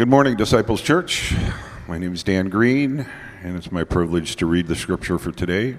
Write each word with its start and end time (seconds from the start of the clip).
Good 0.00 0.08
morning, 0.08 0.34
Disciples 0.34 0.80
Church. 0.80 1.34
My 1.86 1.98
name 1.98 2.14
is 2.14 2.22
Dan 2.22 2.48
Green, 2.48 3.04
and 3.42 3.54
it's 3.54 3.70
my 3.70 3.84
privilege 3.84 4.34
to 4.36 4.46
read 4.46 4.66
the 4.66 4.74
scripture 4.74 5.18
for 5.18 5.30
today. 5.30 5.76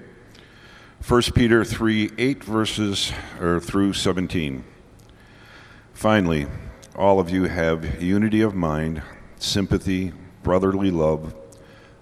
1 1.08 1.22
Peter 1.34 1.64
3 1.64 2.12
8 2.16 2.44
verses 2.44 3.12
or 3.40 3.58
through 3.58 3.94
17. 3.94 4.62
Finally, 5.92 6.46
all 6.94 7.18
of 7.18 7.30
you 7.30 7.46
have 7.46 8.00
unity 8.00 8.42
of 8.42 8.54
mind, 8.54 9.02
sympathy, 9.40 10.12
brotherly 10.44 10.92
love, 10.92 11.34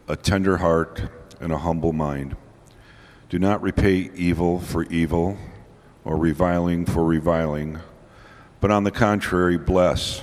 a 0.06 0.14
tender 0.14 0.58
heart, 0.58 1.00
and 1.40 1.52
a 1.54 1.58
humble 1.60 1.94
mind. 1.94 2.36
Do 3.30 3.38
not 3.38 3.62
repay 3.62 4.10
evil 4.14 4.60
for 4.60 4.82
evil 4.84 5.38
or 6.04 6.18
reviling 6.18 6.84
for 6.84 7.02
reviling, 7.02 7.78
but 8.60 8.70
on 8.70 8.84
the 8.84 8.90
contrary, 8.90 9.56
bless, 9.56 10.22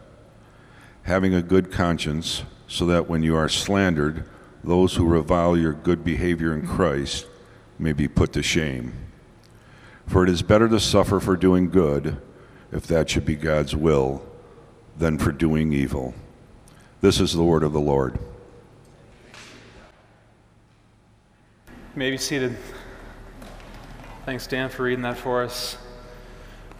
having 1.03 1.33
a 1.33 1.41
good 1.41 1.71
conscience, 1.71 2.43
so 2.67 2.85
that 2.85 3.09
when 3.09 3.23
you 3.23 3.35
are 3.35 3.49
slandered, 3.49 4.25
those 4.63 4.95
who 4.95 5.05
revile 5.05 5.57
your 5.57 5.73
good 5.73 6.03
behavior 6.03 6.53
in 6.53 6.65
Christ 6.65 7.25
may 7.79 7.93
be 7.93 8.07
put 8.07 8.31
to 8.33 8.43
shame. 8.43 8.93
For 10.05 10.23
it 10.23 10.29
is 10.29 10.41
better 10.41 10.69
to 10.69 10.79
suffer 10.79 11.19
for 11.19 11.35
doing 11.35 11.69
good, 11.69 12.21
if 12.71 12.85
that 12.87 13.09
should 13.09 13.25
be 13.25 13.35
God's 13.35 13.75
will, 13.75 14.23
than 14.97 15.17
for 15.17 15.31
doing 15.31 15.73
evil. 15.73 16.13
This 17.01 17.19
is 17.19 17.33
the 17.33 17.43
word 17.43 17.63
of 17.63 17.73
the 17.73 17.79
Lord. 17.79 18.19
You 21.67 21.97
may 21.97 22.11
be 22.11 22.17
seated. 22.17 22.55
Thanks, 24.25 24.45
Dan, 24.47 24.69
for 24.69 24.83
reading 24.83 25.01
that 25.01 25.17
for 25.17 25.43
us. 25.43 25.77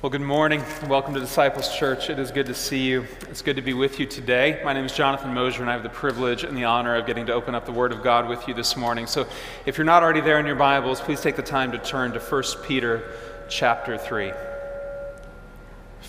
Well, 0.01 0.09
good 0.09 0.21
morning. 0.21 0.63
Welcome 0.87 1.13
to 1.13 1.19
Disciples 1.19 1.77
Church. 1.77 2.09
It 2.09 2.17
is 2.17 2.31
good 2.31 2.47
to 2.47 2.55
see 2.55 2.87
you. 2.87 3.05
It's 3.29 3.43
good 3.43 3.57
to 3.57 3.61
be 3.61 3.75
with 3.75 3.99
you 3.99 4.07
today. 4.07 4.59
My 4.65 4.73
name 4.73 4.83
is 4.83 4.93
Jonathan 4.93 5.31
Moser, 5.31 5.61
and 5.61 5.69
I 5.69 5.73
have 5.73 5.83
the 5.83 5.89
privilege 5.89 6.43
and 6.43 6.57
the 6.57 6.63
honor 6.63 6.95
of 6.95 7.05
getting 7.05 7.27
to 7.27 7.33
open 7.33 7.53
up 7.53 7.67
the 7.67 7.71
Word 7.71 7.91
of 7.91 8.01
God 8.01 8.27
with 8.27 8.47
you 8.47 8.55
this 8.55 8.75
morning. 8.75 9.05
So, 9.05 9.27
if 9.67 9.77
you're 9.77 9.85
not 9.85 10.01
already 10.01 10.21
there 10.21 10.39
in 10.39 10.47
your 10.47 10.55
Bibles, 10.55 10.99
please 11.01 11.21
take 11.21 11.35
the 11.35 11.43
time 11.43 11.71
to 11.73 11.77
turn 11.77 12.13
to 12.13 12.19
1 12.19 12.43
Peter 12.63 13.11
chapter 13.47 13.95
3. 13.95 14.31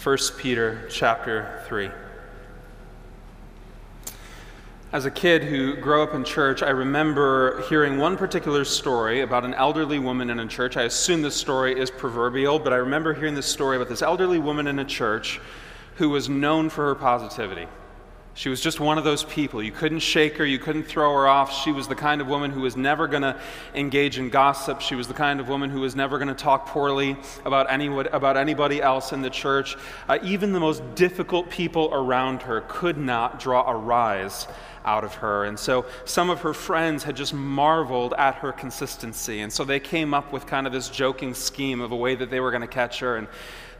1 0.02 0.18
Peter 0.38 0.88
chapter 0.88 1.62
3. 1.68 1.90
As 4.92 5.06
a 5.06 5.10
kid 5.10 5.44
who 5.44 5.74
grew 5.76 6.02
up 6.02 6.12
in 6.12 6.22
church, 6.22 6.62
I 6.62 6.68
remember 6.68 7.62
hearing 7.62 7.96
one 7.96 8.18
particular 8.18 8.62
story 8.62 9.22
about 9.22 9.42
an 9.42 9.54
elderly 9.54 9.98
woman 9.98 10.28
in 10.28 10.38
a 10.38 10.46
church. 10.46 10.76
I 10.76 10.82
assume 10.82 11.22
this 11.22 11.34
story 11.34 11.80
is 11.80 11.90
proverbial, 11.90 12.58
but 12.58 12.74
I 12.74 12.76
remember 12.76 13.14
hearing 13.14 13.34
this 13.34 13.46
story 13.46 13.76
about 13.76 13.88
this 13.88 14.02
elderly 14.02 14.38
woman 14.38 14.66
in 14.66 14.78
a 14.78 14.84
church 14.84 15.40
who 15.94 16.10
was 16.10 16.28
known 16.28 16.68
for 16.68 16.88
her 16.88 16.94
positivity. 16.94 17.68
She 18.34 18.48
was 18.48 18.62
just 18.62 18.80
one 18.80 18.96
of 18.96 19.04
those 19.04 19.24
people. 19.24 19.62
You 19.62 19.72
couldn't 19.72 19.98
shake 19.98 20.38
her, 20.38 20.46
you 20.46 20.58
couldn't 20.58 20.84
throw 20.84 21.12
her 21.12 21.28
off. 21.28 21.52
She 21.52 21.70
was 21.70 21.86
the 21.86 21.94
kind 21.94 22.20
of 22.22 22.28
woman 22.28 22.50
who 22.50 22.62
was 22.62 22.76
never 22.76 23.06
going 23.06 23.22
to 23.22 23.38
engage 23.74 24.18
in 24.18 24.30
gossip. 24.30 24.80
She 24.80 24.94
was 24.94 25.06
the 25.06 25.14
kind 25.14 25.38
of 25.38 25.48
woman 25.48 25.68
who 25.68 25.80
was 25.80 25.94
never 25.94 26.16
going 26.16 26.28
to 26.28 26.34
talk 26.34 26.66
poorly 26.66 27.16
about, 27.44 27.70
any, 27.70 27.88
about 27.88 28.38
anybody 28.38 28.80
else 28.80 29.12
in 29.12 29.20
the 29.20 29.28
church. 29.28 29.76
Uh, 30.08 30.18
even 30.22 30.52
the 30.52 30.60
most 30.60 30.82
difficult 30.94 31.50
people 31.50 31.90
around 31.92 32.42
her 32.42 32.62
could 32.68 32.96
not 32.96 33.38
draw 33.38 33.70
a 33.70 33.76
rise 33.76 34.46
out 34.84 35.04
of 35.04 35.14
her. 35.16 35.44
And 35.44 35.58
so 35.58 35.84
some 36.06 36.30
of 36.30 36.40
her 36.40 36.54
friends 36.54 37.04
had 37.04 37.16
just 37.16 37.34
marveled 37.34 38.14
at 38.16 38.36
her 38.36 38.50
consistency. 38.50 39.40
And 39.40 39.52
so 39.52 39.64
they 39.64 39.78
came 39.78 40.14
up 40.14 40.32
with 40.32 40.46
kind 40.46 40.66
of 40.66 40.72
this 40.72 40.88
joking 40.88 41.34
scheme 41.34 41.82
of 41.82 41.92
a 41.92 41.96
way 41.96 42.14
that 42.14 42.30
they 42.30 42.40
were 42.40 42.50
going 42.50 42.62
to 42.62 42.66
catch 42.66 43.00
her. 43.00 43.16
And 43.16 43.28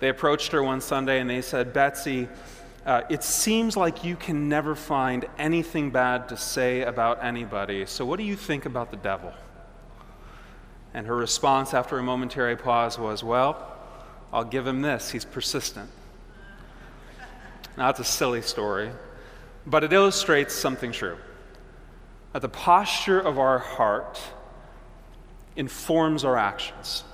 they 0.00 0.10
approached 0.10 0.52
her 0.52 0.62
one 0.62 0.80
Sunday 0.80 1.20
and 1.20 1.30
they 1.30 1.42
said, 1.42 1.72
Betsy, 1.72 2.28
uh, 2.84 3.02
it 3.08 3.22
seems 3.22 3.76
like 3.76 4.04
you 4.04 4.16
can 4.16 4.48
never 4.48 4.74
find 4.74 5.26
anything 5.38 5.90
bad 5.90 6.28
to 6.30 6.36
say 6.36 6.82
about 6.82 7.22
anybody. 7.22 7.86
So 7.86 8.04
what 8.04 8.18
do 8.18 8.24
you 8.24 8.36
think 8.36 8.66
about 8.66 8.90
the 8.90 8.96
devil? 8.96 9.32
And 10.94 11.06
her 11.06 11.16
response 11.16 11.74
after 11.74 11.98
a 11.98 12.02
momentary 12.02 12.56
pause 12.56 12.98
was, 12.98 13.22
Well, 13.22 13.72
I'll 14.32 14.44
give 14.44 14.66
him 14.66 14.82
this. 14.82 15.10
He's 15.10 15.24
persistent. 15.24 15.90
Now, 17.76 17.86
that's 17.86 18.00
a 18.00 18.04
silly 18.04 18.42
story. 18.42 18.90
But 19.66 19.84
it 19.84 19.92
illustrates 19.92 20.54
something 20.54 20.92
true 20.92 21.16
that 22.32 22.42
the 22.42 22.48
posture 22.48 23.20
of 23.20 23.38
our 23.38 23.58
heart 23.58 24.20
informs 25.54 26.24
our 26.24 26.36
actions. 26.36 27.04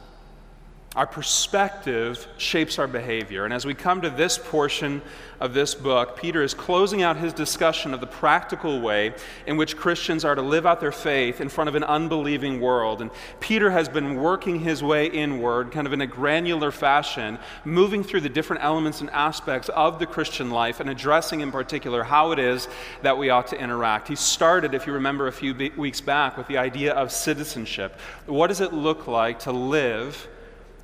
Our 0.99 1.07
perspective 1.07 2.27
shapes 2.39 2.77
our 2.77 2.89
behavior. 2.89 3.45
And 3.45 3.55
as 3.55 3.65
we 3.65 3.73
come 3.73 4.01
to 4.01 4.11
this 4.11 4.37
portion 4.37 5.01
of 5.39 5.55
this 5.55 5.73
book, 5.73 6.19
Peter 6.19 6.43
is 6.43 6.55
closing 6.55 7.03
out 7.03 7.17
his 7.17 7.33
discussion 7.33 7.95
of 7.95 8.01
the 8.01 8.09
practical 8.09 8.81
way 8.81 9.15
in 9.47 9.57
which 9.57 9.77
Christians 9.77 10.25
are 10.25 10.35
to 10.35 10.43
live 10.43 10.67
out 10.67 10.81
their 10.81 10.91
faith 10.91 11.41
in 11.41 11.51
front 11.51 11.69
of 11.69 11.77
an 11.77 11.85
unbelieving 11.85 12.61
world. 12.61 13.01
And 13.01 13.13
Peter 13.39 13.71
has 13.71 13.89
been 13.89 14.17
working 14.17 14.59
his 14.59 14.83
way 14.83 15.07
inward, 15.07 15.71
kind 15.71 15.87
of 15.87 15.93
in 15.93 16.01
a 16.01 16.07
granular 16.09 16.73
fashion, 16.73 17.39
moving 17.65 18.03
through 18.03 18.23
the 18.23 18.29
different 18.29 18.65
elements 18.65 19.01
and 19.01 19.09
aspects 19.11 19.69
of 19.69 20.01
the 20.01 20.07
Christian 20.07 20.51
life 20.51 20.81
and 20.81 20.91
addressing 20.91 21.43
in 21.43 21.53
particular 21.53 22.03
how 22.03 22.33
it 22.33 22.41
is 22.41 22.67
that 23.03 23.17
we 23.17 23.31
ought 23.31 23.47
to 23.47 23.57
interact. 23.57 24.09
He 24.09 24.17
started, 24.17 24.75
if 24.75 24.85
you 24.85 24.95
remember 24.95 25.29
a 25.29 25.33
few 25.33 25.55
weeks 25.77 26.01
back, 26.01 26.37
with 26.37 26.49
the 26.49 26.59
idea 26.59 26.93
of 26.93 27.13
citizenship. 27.13 28.01
What 28.27 28.49
does 28.49 28.61
it 28.61 28.73
look 28.73 29.07
like 29.07 29.39
to 29.41 29.53
live? 29.53 30.27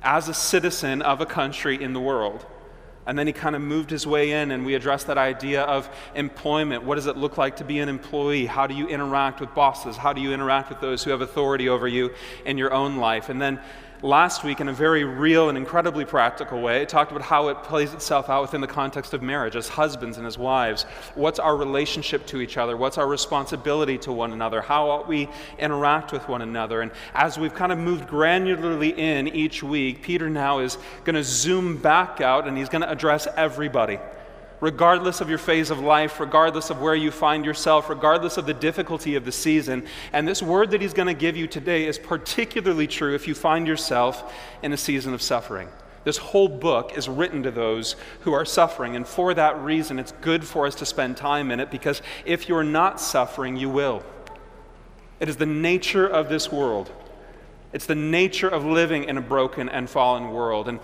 As 0.01 0.29
a 0.29 0.33
citizen 0.33 1.01
of 1.01 1.21
a 1.21 1.25
country 1.25 1.81
in 1.81 1.93
the 1.93 1.99
world. 1.99 2.45
And 3.07 3.19
then 3.19 3.27
he 3.27 3.33
kind 3.33 3.55
of 3.55 3.61
moved 3.61 3.91
his 3.91 4.07
way 4.07 4.31
in, 4.31 4.49
and 4.49 4.65
we 4.65 4.73
addressed 4.73 5.07
that 5.07 5.17
idea 5.17 5.61
of 5.61 5.87
employment. 6.15 6.83
What 6.83 6.95
does 6.95 7.05
it 7.05 7.15
look 7.15 7.37
like 7.37 7.57
to 7.57 7.63
be 7.63 7.79
an 7.79 7.87
employee? 7.87 8.47
How 8.47 8.65
do 8.65 8.73
you 8.73 8.87
interact 8.87 9.39
with 9.39 9.53
bosses? 9.53 9.95
How 9.95 10.11
do 10.11 10.21
you 10.21 10.33
interact 10.33 10.69
with 10.69 10.81
those 10.81 11.03
who 11.03 11.11
have 11.11 11.21
authority 11.21 11.69
over 11.69 11.87
you 11.87 12.13
in 12.45 12.57
your 12.57 12.73
own 12.73 12.97
life? 12.97 13.29
And 13.29 13.39
then 13.39 13.59
last 14.01 14.43
week 14.43 14.59
in 14.59 14.69
a 14.69 14.73
very 14.73 15.03
real 15.03 15.49
and 15.49 15.57
incredibly 15.57 16.05
practical 16.05 16.61
way. 16.61 16.81
It 16.81 16.89
talked 16.89 17.11
about 17.11 17.23
how 17.23 17.47
it 17.49 17.63
plays 17.63 17.93
itself 17.93 18.29
out 18.29 18.41
within 18.41 18.61
the 18.61 18.67
context 18.67 19.13
of 19.13 19.21
marriage 19.21 19.55
as 19.55 19.67
husbands 19.67 20.17
and 20.17 20.27
as 20.27 20.37
wives. 20.37 20.83
What's 21.15 21.39
our 21.39 21.55
relationship 21.55 22.25
to 22.27 22.41
each 22.41 22.57
other? 22.57 22.77
What's 22.77 22.97
our 22.97 23.07
responsibility 23.07 23.97
to 23.99 24.11
one 24.11 24.31
another? 24.31 24.61
How 24.61 24.89
ought 24.89 25.07
we 25.07 25.29
interact 25.59 26.11
with 26.11 26.27
one 26.27 26.41
another? 26.41 26.81
And 26.81 26.91
as 27.13 27.37
we've 27.37 27.53
kind 27.53 27.71
of 27.71 27.77
moved 27.77 28.07
granularly 28.07 28.97
in 28.97 29.27
each 29.27 29.63
week, 29.63 30.01
Peter 30.01 30.29
now 30.29 30.59
is 30.59 30.77
going 31.03 31.15
to 31.15 31.23
zoom 31.23 31.77
back 31.77 32.21
out 32.21 32.47
and 32.47 32.57
he's 32.57 32.69
going 32.69 32.81
to 32.81 32.89
address 32.89 33.27
everybody 33.35 33.99
regardless 34.61 35.21
of 35.21 35.29
your 35.29 35.37
phase 35.37 35.69
of 35.69 35.79
life, 35.79 36.19
regardless 36.19 36.69
of 36.69 36.81
where 36.81 36.95
you 36.95 37.11
find 37.11 37.45
yourself, 37.45 37.89
regardless 37.89 38.37
of 38.37 38.45
the 38.45 38.53
difficulty 38.53 39.15
of 39.15 39.25
the 39.25 39.31
season. 39.31 39.85
And 40.13 40.27
this 40.27 40.41
word 40.41 40.71
that 40.71 40.81
he's 40.81 40.93
going 40.93 41.07
to 41.07 41.13
give 41.13 41.35
you 41.35 41.47
today 41.47 41.85
is 41.85 41.99
particularly 41.99 42.87
true 42.87 43.15
if 43.15 43.27
you 43.27 43.35
find 43.35 43.67
yourself 43.67 44.33
in 44.63 44.73
a 44.73 44.77
season 44.77 45.13
of 45.13 45.21
suffering. 45.21 45.69
This 46.05 46.17
whole 46.17 46.47
book 46.47 46.95
is 46.95 47.09
written 47.09 47.43
to 47.43 47.51
those 47.51 47.95
who 48.21 48.33
are 48.33 48.45
suffering. 48.45 48.95
And 48.95 49.07
for 49.07 49.33
that 49.33 49.59
reason, 49.61 49.97
it's 49.97 50.13
good 50.21 50.45
for 50.45 50.67
us 50.67 50.75
to 50.75 50.85
spend 50.85 51.17
time 51.17 51.51
in 51.51 51.59
it 51.59 51.71
because 51.71 52.01
if 52.25 52.47
you're 52.47 52.63
not 52.63 53.01
suffering, 53.01 53.57
you 53.57 53.69
will. 53.69 54.03
It 55.19 55.29
is 55.29 55.37
the 55.37 55.47
nature 55.47 56.07
of 56.07 56.29
this 56.29 56.51
world. 56.51 56.91
It's 57.73 57.87
the 57.87 57.95
nature 57.95 58.47
of 58.47 58.63
living 58.63 59.05
in 59.05 59.17
a 59.17 59.21
broken 59.21 59.67
and 59.67 59.89
fallen 59.89 60.31
world. 60.31 60.69
And 60.69 60.79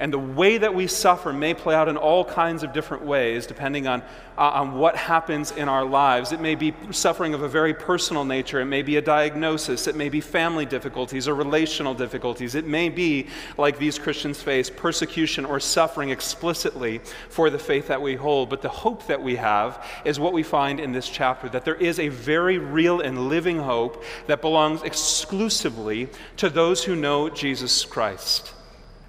And 0.00 0.10
the 0.10 0.18
way 0.18 0.56
that 0.56 0.74
we 0.74 0.86
suffer 0.86 1.30
may 1.30 1.52
play 1.52 1.74
out 1.74 1.86
in 1.86 1.98
all 1.98 2.24
kinds 2.24 2.62
of 2.62 2.72
different 2.72 3.04
ways, 3.04 3.46
depending 3.46 3.86
on, 3.86 4.00
uh, 4.38 4.48
on 4.48 4.78
what 4.78 4.96
happens 4.96 5.50
in 5.50 5.68
our 5.68 5.84
lives. 5.84 6.32
It 6.32 6.40
may 6.40 6.54
be 6.54 6.74
suffering 6.90 7.34
of 7.34 7.42
a 7.42 7.48
very 7.48 7.74
personal 7.74 8.24
nature, 8.24 8.62
it 8.62 8.64
may 8.64 8.80
be 8.80 8.96
a 8.96 9.02
diagnosis, 9.02 9.86
it 9.86 9.94
may 9.94 10.08
be 10.08 10.22
family 10.22 10.64
difficulties 10.64 11.28
or 11.28 11.34
relational 11.34 11.92
difficulties. 11.92 12.54
It 12.54 12.66
may 12.66 12.88
be, 12.88 13.26
like 13.58 13.78
these 13.78 13.98
Christians 13.98 14.40
face, 14.40 14.70
persecution 14.70 15.44
or 15.44 15.60
suffering 15.60 16.08
explicitly 16.08 17.02
for 17.28 17.50
the 17.50 17.58
faith 17.58 17.88
that 17.88 18.00
we 18.00 18.16
hold. 18.16 18.48
But 18.48 18.62
the 18.62 18.70
hope 18.70 19.06
that 19.06 19.22
we 19.22 19.36
have 19.36 19.86
is 20.06 20.18
what 20.18 20.32
we 20.32 20.42
find 20.42 20.80
in 20.80 20.92
this 20.92 21.10
chapter 21.10 21.50
that 21.50 21.66
there 21.66 21.74
is 21.74 22.00
a 22.00 22.08
very 22.08 22.56
real 22.56 23.02
and 23.02 23.28
living 23.28 23.58
hope 23.58 24.02
that 24.28 24.40
belongs 24.40 24.80
exclusively 24.82 26.08
to 26.38 26.48
those 26.48 26.84
who 26.84 26.96
know 26.96 27.28
Jesus 27.28 27.84
Christ. 27.84 28.54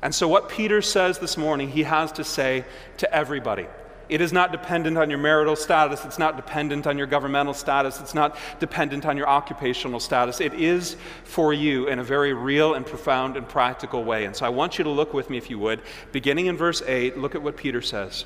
And 0.01 0.13
so, 0.15 0.27
what 0.27 0.49
Peter 0.49 0.81
says 0.81 1.19
this 1.19 1.37
morning, 1.37 1.69
he 1.69 1.83
has 1.83 2.11
to 2.13 2.23
say 2.23 2.65
to 2.97 3.13
everybody. 3.13 3.67
It 4.09 4.19
is 4.19 4.33
not 4.33 4.51
dependent 4.51 4.97
on 4.97 5.09
your 5.09 5.19
marital 5.19 5.55
status. 5.55 6.03
It's 6.03 6.19
not 6.19 6.35
dependent 6.35 6.85
on 6.85 6.97
your 6.97 7.07
governmental 7.07 7.53
status. 7.53 8.01
It's 8.01 8.13
not 8.13 8.35
dependent 8.59 9.05
on 9.05 9.15
your 9.15 9.29
occupational 9.29 10.01
status. 10.01 10.41
It 10.41 10.53
is 10.53 10.97
for 11.23 11.53
you 11.53 11.87
in 11.87 11.97
a 11.97 12.03
very 12.03 12.33
real 12.33 12.73
and 12.73 12.85
profound 12.85 13.37
and 13.37 13.47
practical 13.47 14.03
way. 14.03 14.25
And 14.25 14.35
so 14.35 14.45
I 14.45 14.49
want 14.49 14.77
you 14.77 14.83
to 14.83 14.89
look 14.89 15.13
with 15.13 15.29
me, 15.29 15.37
if 15.37 15.49
you 15.49 15.57
would, 15.59 15.81
beginning 16.11 16.47
in 16.47 16.57
verse 16.57 16.81
8, 16.85 17.17
look 17.17 17.35
at 17.35 17.41
what 17.41 17.55
Peter 17.55 17.81
says. 17.81 18.25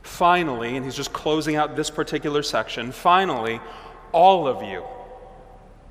Finally, 0.00 0.74
and 0.74 0.86
he's 0.86 0.94
just 0.94 1.12
closing 1.12 1.56
out 1.56 1.76
this 1.76 1.90
particular 1.90 2.42
section, 2.42 2.92
finally, 2.92 3.60
all 4.12 4.48
of 4.48 4.62
you 4.62 4.84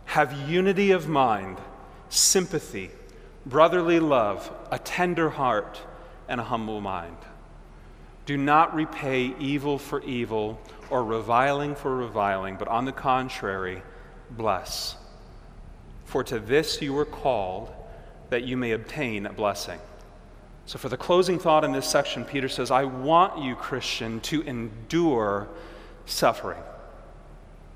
have 0.05 0.49
unity 0.49 0.89
of 0.89 1.07
mind, 1.07 1.59
sympathy 2.09 2.89
brotherly 3.47 3.99
love, 3.99 4.51
a 4.71 4.79
tender 4.79 5.29
heart, 5.29 5.79
and 6.27 6.41
a 6.41 6.43
humble 6.43 6.81
mind. 6.81 7.17
Do 8.25 8.35
not 8.35 8.75
repay 8.75 9.33
evil 9.39 9.77
for 9.77 10.01
evil 10.03 10.59
or 10.89 11.03
reviling 11.03 11.75
for 11.75 11.95
reviling, 11.95 12.57
but 12.57 12.67
on 12.67 12.83
the 12.83 12.91
contrary, 12.91 13.81
bless. 14.31 14.97
For 16.03 16.23
to 16.25 16.39
this 16.39 16.81
you 16.81 16.93
were 16.93 17.05
called, 17.05 17.71
that 18.29 18.43
you 18.43 18.57
may 18.57 18.71
obtain 18.71 19.25
a 19.25 19.33
blessing. 19.33 19.79
So, 20.65 20.77
for 20.77 20.89
the 20.89 20.97
closing 20.97 21.39
thought 21.39 21.63
in 21.63 21.71
this 21.71 21.87
section, 21.87 22.25
Peter 22.25 22.49
says, 22.49 22.71
I 22.71 22.83
want 22.83 23.41
you, 23.41 23.55
Christian, 23.55 24.19
to 24.21 24.41
endure 24.41 25.47
suffering 26.05 26.61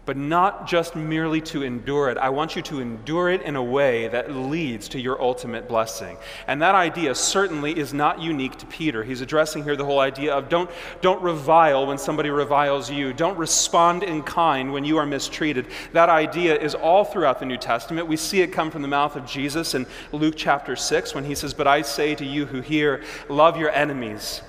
but 0.06 0.18
not 0.18 0.68
just 0.68 0.96
merely 0.96 1.40
to 1.42 1.62
endure 1.62 2.10
it. 2.10 2.18
I 2.18 2.30
want 2.30 2.56
you 2.56 2.62
to 2.64 2.80
endure 2.80 3.30
it 3.30 3.44
in 3.44 3.56
a 3.56 3.64
way 3.64 4.08
that 4.08 4.36
leads 4.36 4.90
to 4.90 5.00
your 5.00 5.22
ultimate 5.22 5.68
blessing. 5.68 6.18
And 6.48 6.62
that 6.62 6.74
idea 6.74 7.14
certainly 7.14 7.78
is 7.78 7.94
not 7.94 8.20
unique 8.20 8.58
to 8.58 8.66
Peter. 8.66 9.04
He's 9.04 9.22
addressing 9.22 9.64
here 9.64 9.76
the 9.76 9.86
whole 9.86 10.00
idea 10.00 10.34
of 10.34 10.50
don't, 10.50 10.70
don't 11.02 11.22
revile 11.22 11.86
when 11.86 12.00
somebody 12.00 12.32
reviles 12.32 12.90
you, 12.90 13.14
don't 13.14 13.38
respond 13.38 14.02
in 14.02 14.24
kind 14.24 14.74
when 14.74 14.84
you 14.84 14.98
are 14.98 15.06
mistreated. 15.06 15.68
That 15.94 16.10
idea 16.10 16.60
is 16.60 16.74
all 16.74 17.06
throughout 17.06 17.40
the 17.40 17.46
New 17.46 17.58
Testament. 17.58 18.08
We 18.08 18.18
see 18.18 18.42
it 18.42 18.48
come 18.48 18.72
from 18.72 18.82
the 18.82 18.88
mouth 18.88 19.16
of 19.16 19.28
Jesus 19.28 19.76
in 19.76 19.86
Luke 20.12 20.34
chapter 20.36 20.76
6 20.76 21.14
when 21.14 21.26
he 21.26 21.36
says, 21.36 21.54
But 21.54 21.68
I 21.68 21.84
say 21.84 22.16
to 22.16 22.26
you 22.26 22.48
who 22.48 22.62
hear, 22.62 23.04
love 23.30 23.56
your 23.56 23.70
enemies, 23.70 24.42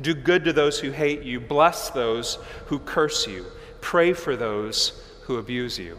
do 0.00 0.14
good 0.14 0.44
to 0.44 0.52
those 0.52 0.78
who 0.78 0.92
hate 0.92 1.22
you, 1.22 1.40
bless 1.40 1.90
those 1.90 2.38
who 2.66 2.78
curse 2.78 3.26
you. 3.26 3.44
Pray 3.80 4.12
for 4.12 4.36
those 4.36 4.92
who 5.22 5.36
abuse 5.36 5.78
you. 5.78 5.98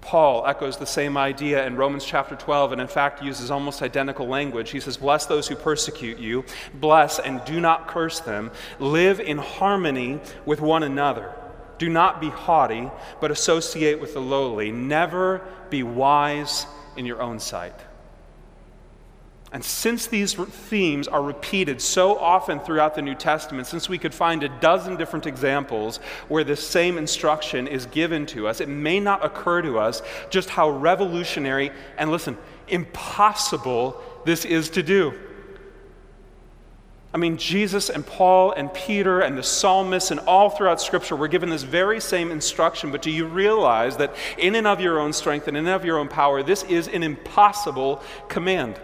Paul 0.00 0.46
echoes 0.46 0.76
the 0.76 0.86
same 0.86 1.16
idea 1.16 1.66
in 1.66 1.74
Romans 1.74 2.04
chapter 2.04 2.36
12 2.36 2.72
and, 2.72 2.80
in 2.80 2.86
fact, 2.86 3.24
uses 3.24 3.50
almost 3.50 3.82
identical 3.82 4.28
language. 4.28 4.70
He 4.70 4.78
says, 4.78 4.96
Bless 4.96 5.26
those 5.26 5.48
who 5.48 5.56
persecute 5.56 6.18
you, 6.18 6.44
bless 6.74 7.18
and 7.18 7.44
do 7.44 7.60
not 7.60 7.88
curse 7.88 8.20
them. 8.20 8.52
Live 8.78 9.18
in 9.18 9.38
harmony 9.38 10.20
with 10.44 10.60
one 10.60 10.84
another. 10.84 11.32
Do 11.78 11.88
not 11.88 12.20
be 12.20 12.28
haughty, 12.28 12.88
but 13.20 13.32
associate 13.32 14.00
with 14.00 14.14
the 14.14 14.20
lowly. 14.20 14.70
Never 14.70 15.42
be 15.70 15.82
wise 15.82 16.66
in 16.96 17.04
your 17.04 17.20
own 17.20 17.40
sight. 17.40 17.74
And 19.52 19.64
since 19.64 20.06
these 20.06 20.34
themes 20.34 21.06
are 21.06 21.22
repeated 21.22 21.80
so 21.80 22.18
often 22.18 22.58
throughout 22.58 22.94
the 22.94 23.02
New 23.02 23.14
Testament, 23.14 23.68
since 23.68 23.88
we 23.88 23.96
could 23.96 24.12
find 24.12 24.42
a 24.42 24.48
dozen 24.48 24.96
different 24.96 25.26
examples 25.26 25.98
where 26.28 26.42
this 26.42 26.66
same 26.66 26.98
instruction 26.98 27.68
is 27.68 27.86
given 27.86 28.26
to 28.26 28.48
us, 28.48 28.60
it 28.60 28.68
may 28.68 28.98
not 28.98 29.24
occur 29.24 29.62
to 29.62 29.78
us 29.78 30.02
just 30.30 30.50
how 30.50 30.68
revolutionary 30.70 31.70
and, 31.96 32.10
listen, 32.10 32.36
impossible 32.68 34.02
this 34.24 34.44
is 34.44 34.68
to 34.70 34.82
do. 34.82 35.14
I 37.14 37.18
mean, 37.18 37.38
Jesus 37.38 37.88
and 37.88 38.04
Paul 38.04 38.50
and 38.52 38.74
Peter 38.74 39.20
and 39.20 39.38
the 39.38 39.42
psalmists 39.42 40.10
and 40.10 40.20
all 40.20 40.50
throughout 40.50 40.82
Scripture 40.82 41.16
were 41.16 41.28
given 41.28 41.48
this 41.48 41.62
very 41.62 42.00
same 42.00 42.30
instruction, 42.30 42.90
but 42.90 43.00
do 43.00 43.10
you 43.10 43.26
realize 43.26 43.96
that 43.98 44.14
in 44.36 44.56
and 44.56 44.66
of 44.66 44.80
your 44.80 44.98
own 44.98 45.12
strength 45.12 45.48
and 45.48 45.56
in 45.56 45.66
and 45.66 45.74
of 45.74 45.84
your 45.84 45.98
own 45.98 46.08
power, 46.08 46.42
this 46.42 46.64
is 46.64 46.88
an 46.88 47.02
impossible 47.02 48.02
command? 48.28 48.78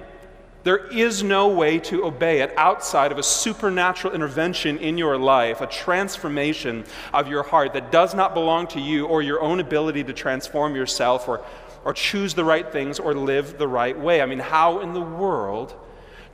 There 0.64 0.87
is 0.87 1.25
no 1.25 1.49
way 1.49 1.79
to 1.81 2.05
obey 2.05 2.41
it 2.41 2.55
outside 2.56 3.11
of 3.11 3.19
a 3.19 3.23
supernatural 3.23 4.14
intervention 4.14 4.79
in 4.79 4.97
your 4.97 5.19
life, 5.19 5.61
a 5.61 5.67
transformation 5.67 6.85
of 7.12 7.26
your 7.26 7.43
heart 7.43 7.73
that 7.73 7.91
does 7.91 8.14
not 8.14 8.32
belong 8.32 8.69
to 8.69 8.81
you 8.81 9.06
or 9.06 9.23
your 9.23 9.41
own 9.41 9.59
ability 9.59 10.05
to 10.05 10.12
transform 10.12 10.76
yourself 10.76 11.26
or, 11.26 11.41
or 11.85 11.93
choose 11.93 12.35
the 12.35 12.44
right 12.44 12.70
things 12.70 13.00
or 13.00 13.12
live 13.12 13.59
the 13.59 13.67
right 13.67 13.99
way. 13.99 14.23
I 14.23 14.26
mean, 14.26 14.38
how 14.38 14.81
in 14.81 14.93
the 14.93 15.00
world 15.00 15.75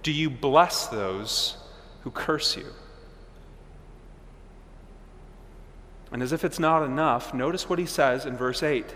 do 0.03 0.13
you 0.13 0.29
bless 0.29 0.89
those 0.89 1.57
who 2.03 2.11
curse 2.11 2.55
you? 2.55 2.67
And 6.13 6.23
as 6.23 6.33
if 6.33 6.45
it's 6.45 6.59
not 6.59 6.83
enough, 6.83 7.33
notice 7.33 7.69
what 7.69 7.79
he 7.79 7.87
says 7.87 8.27
in 8.27 8.37
verse 8.37 8.63
8. 8.63 8.95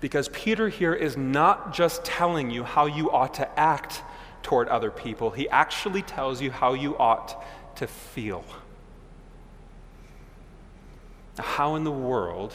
Because 0.00 0.28
Peter 0.28 0.68
here 0.68 0.94
is 0.94 1.16
not 1.16 1.72
just 1.72 2.04
telling 2.04 2.50
you 2.50 2.64
how 2.64 2.86
you 2.86 3.10
ought 3.10 3.34
to 3.34 3.58
act 3.58 4.02
toward 4.42 4.68
other 4.68 4.90
people, 4.90 5.30
he 5.30 5.48
actually 5.48 6.02
tells 6.02 6.40
you 6.40 6.50
how 6.50 6.74
you 6.74 6.96
ought 6.98 7.44
to 7.76 7.86
feel. 7.86 8.44
How 11.38 11.74
in 11.74 11.84
the 11.84 11.92
world 11.92 12.54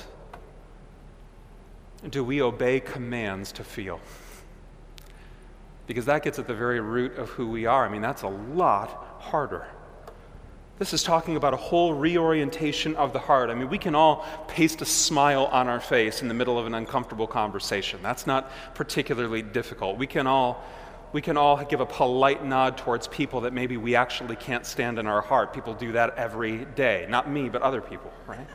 do 2.10 2.24
we 2.24 2.42
obey 2.42 2.80
commands 2.80 3.52
to 3.54 3.64
feel? 3.64 4.00
Because 5.88 6.06
that 6.06 6.24
gets 6.24 6.40
at 6.40 6.48
the 6.48 6.56
very 6.56 6.80
root 6.80 7.18
of 7.18 7.30
who 7.32 7.48
we 7.48 7.66
are. 7.66 7.86
I 7.86 7.90
mean, 7.90 8.02
that's 8.02 8.22
a 8.22 8.28
lot 8.28 9.18
harder. 9.20 9.68
This 10.82 10.94
is 10.94 11.04
talking 11.04 11.36
about 11.36 11.54
a 11.54 11.58
whole 11.58 11.94
reorientation 11.94 12.96
of 12.96 13.14
the 13.14 13.20
heart. 13.20 13.52
I 13.52 13.54
mean, 13.54 13.70
we 13.70 13.78
can 13.78 13.94
all 13.94 14.26
paste 14.48 14.82
a 14.82 14.86
smile 14.86 15.46
on 15.52 15.68
our 15.68 15.80
face 15.80 16.24
in 16.24 16.28
the 16.28 16.34
middle 16.34 16.58
of 16.58 16.66
an 16.66 16.74
uncomfortable 16.74 17.28
conversation. 17.28 18.00
That's 18.02 18.26
not 18.26 18.50
particularly 18.74 19.44
difficult. 19.44 20.00
We 20.00 20.08
can 20.08 20.26
all 20.26 20.66
we 21.14 21.22
can 21.22 21.38
all 21.38 21.64
give 21.64 21.82
a 21.82 21.86
polite 21.86 22.44
nod 22.44 22.80
towards 22.80 23.08
people 23.08 23.42
that 23.42 23.54
maybe 23.54 23.78
we 23.78 23.96
actually 23.96 24.36
can't 24.36 24.66
stand 24.66 24.98
in 24.98 25.06
our 25.06 25.22
heart. 25.22 25.54
People 25.54 25.76
do 25.76 25.92
that 25.92 26.18
every 26.18 26.66
day. 26.66 27.06
Not 27.08 27.30
me, 27.30 27.48
but 27.48 27.62
other 27.62 27.82
people, 27.82 28.12
right? 28.26 28.48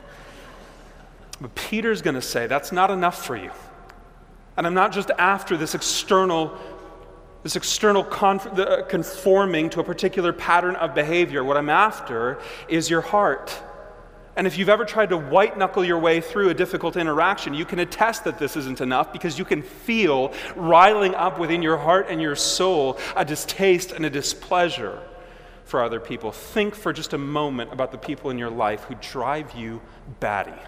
But 1.39 1.55
Peter's 1.55 2.01
going 2.01 2.15
to 2.15 2.21
say 2.21 2.45
that's 2.45 2.73
not 2.73 2.91
enough 2.91 3.25
for 3.25 3.37
you. 3.37 3.51
And 4.57 4.67
I'm 4.67 4.73
not 4.73 4.91
just 4.91 5.11
after 5.11 5.55
this 5.55 5.75
external 5.75 6.57
this 7.43 7.55
external 7.55 8.03
uh, 8.03 8.83
conforming 8.83 9.69
to 9.69 9.79
a 9.79 9.83
particular 9.83 10.33
pattern 10.33 10.75
of 10.75 10.93
behavior. 10.93 11.43
What 11.43 11.57
I'm 11.57 11.69
after 11.69 12.39
is 12.67 12.89
your 12.89 13.01
heart. 13.01 13.61
And 14.35 14.45
if 14.45 14.57
you've 14.57 14.69
ever 14.69 14.85
tried 14.85 15.09
to 15.09 15.17
white 15.17 15.57
knuckle 15.57 15.83
your 15.83 15.97
way 15.97 16.21
through 16.21 16.49
a 16.49 16.53
difficult 16.53 16.95
interaction, 16.95 17.55
you 17.55 17.65
can 17.65 17.79
attest 17.79 18.23
that 18.25 18.37
this 18.37 18.55
isn't 18.55 18.81
enough 18.81 19.11
because 19.11 19.39
you 19.39 19.45
can 19.45 19.63
feel 19.63 20.31
riling 20.55 21.15
up 21.15 21.39
within 21.39 21.63
your 21.63 21.77
heart 21.77 22.05
and 22.09 22.21
your 22.21 22.35
soul 22.35 22.99
a 23.15 23.25
distaste 23.25 23.91
and 23.93 24.05
a 24.05 24.09
displeasure 24.11 25.01
for 25.65 25.81
other 25.81 25.99
people. 25.99 26.31
Think 26.31 26.75
for 26.75 26.93
just 26.93 27.13
a 27.13 27.17
moment 27.17 27.73
about 27.73 27.91
the 27.91 27.97
people 27.97 28.29
in 28.29 28.37
your 28.37 28.51
life 28.51 28.83
who 28.83 28.95
drive 28.95 29.55
you 29.55 29.81
batty. 30.19 30.61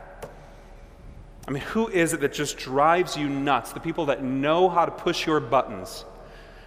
I 1.47 1.51
mean, 1.51 1.63
who 1.63 1.88
is 1.89 2.13
it 2.13 2.21
that 2.21 2.33
just 2.33 2.57
drives 2.57 3.15
you 3.15 3.29
nuts? 3.29 3.71
The 3.71 3.79
people 3.79 4.07
that 4.07 4.23
know 4.23 4.67
how 4.67 4.85
to 4.85 4.91
push 4.91 5.27
your 5.27 5.39
buttons 5.39 6.05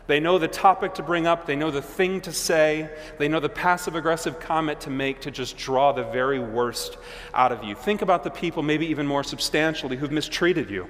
they 0.06 0.18
know 0.18 0.38
the 0.38 0.49
topic 0.49 0.94
to 0.94 1.02
bring 1.02 1.26
up, 1.26 1.47
they 1.47 1.56
know 1.56 1.71
the 1.71 1.82
thing 1.82 2.21
to 2.23 2.32
say, 2.32 2.90
they 3.18 3.28
know 3.28 3.40
the 3.40 3.49
passive 3.49 3.94
aggressive 3.94 4.40
comment 4.40 4.80
to 4.80 4.90
make 4.90 5.21
to 5.21 5.30
just 5.30 5.56
draw 5.56 5.92
the 5.92 6.02
very 6.04 6.40
worst 6.40 6.99
out 7.35 7.52
of 7.52 7.62
you. 7.62 7.75
Think 7.75 8.02
about 8.02 8.25
the 8.25 8.30
people, 8.30 8.62
maybe 8.62 8.87
even 8.87 9.06
more 9.06 9.23
substantially, 9.23 9.97
who've 9.97 10.11
mistreated 10.11 10.71
you, 10.71 10.88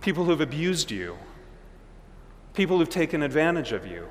people 0.00 0.24
who've 0.24 0.40
abused 0.40 0.90
you, 0.90 1.16
people 2.54 2.78
who've 2.78 2.88
taken 2.88 3.22
advantage 3.22 3.72
of 3.72 3.86
you, 3.86 4.08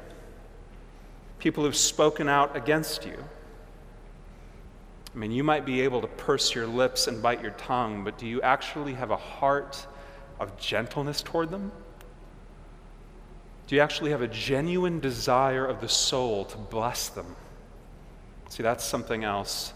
people 1.40 1.64
who've 1.64 1.76
spoken 1.76 2.28
out 2.28 2.56
against 2.58 3.06
you. 3.06 3.24
I 5.14 5.18
mean, 5.18 5.32
you 5.32 5.44
might 5.44 5.66
be 5.66 5.82
able 5.82 6.02
to 6.02 6.08
purse 6.08 6.54
your 6.54 6.68
lips 6.68 7.08
and 7.08 7.22
bite 7.22 7.42
your 7.42 7.52
tongue, 7.52 8.04
but 8.04 8.18
do 8.18 8.28
you 8.28 8.42
actually 8.42 8.94
have 8.96 9.12
a 9.12 9.18
heart 9.18 9.86
of 10.40 10.58
gentleness 10.58 11.22
toward 11.22 11.52
them? 11.52 11.72
You 13.74 13.80
actually 13.80 14.12
have 14.12 14.22
a 14.22 14.28
genuine 14.28 15.00
desire 15.00 15.66
of 15.66 15.82
the 15.82 15.90
soul 15.90 16.46
to 16.46 16.58
bless 16.60 17.10
them? 17.10 17.36
See, 18.50 18.62
that's 18.62 18.84
something 18.84 19.24
else 19.24 19.74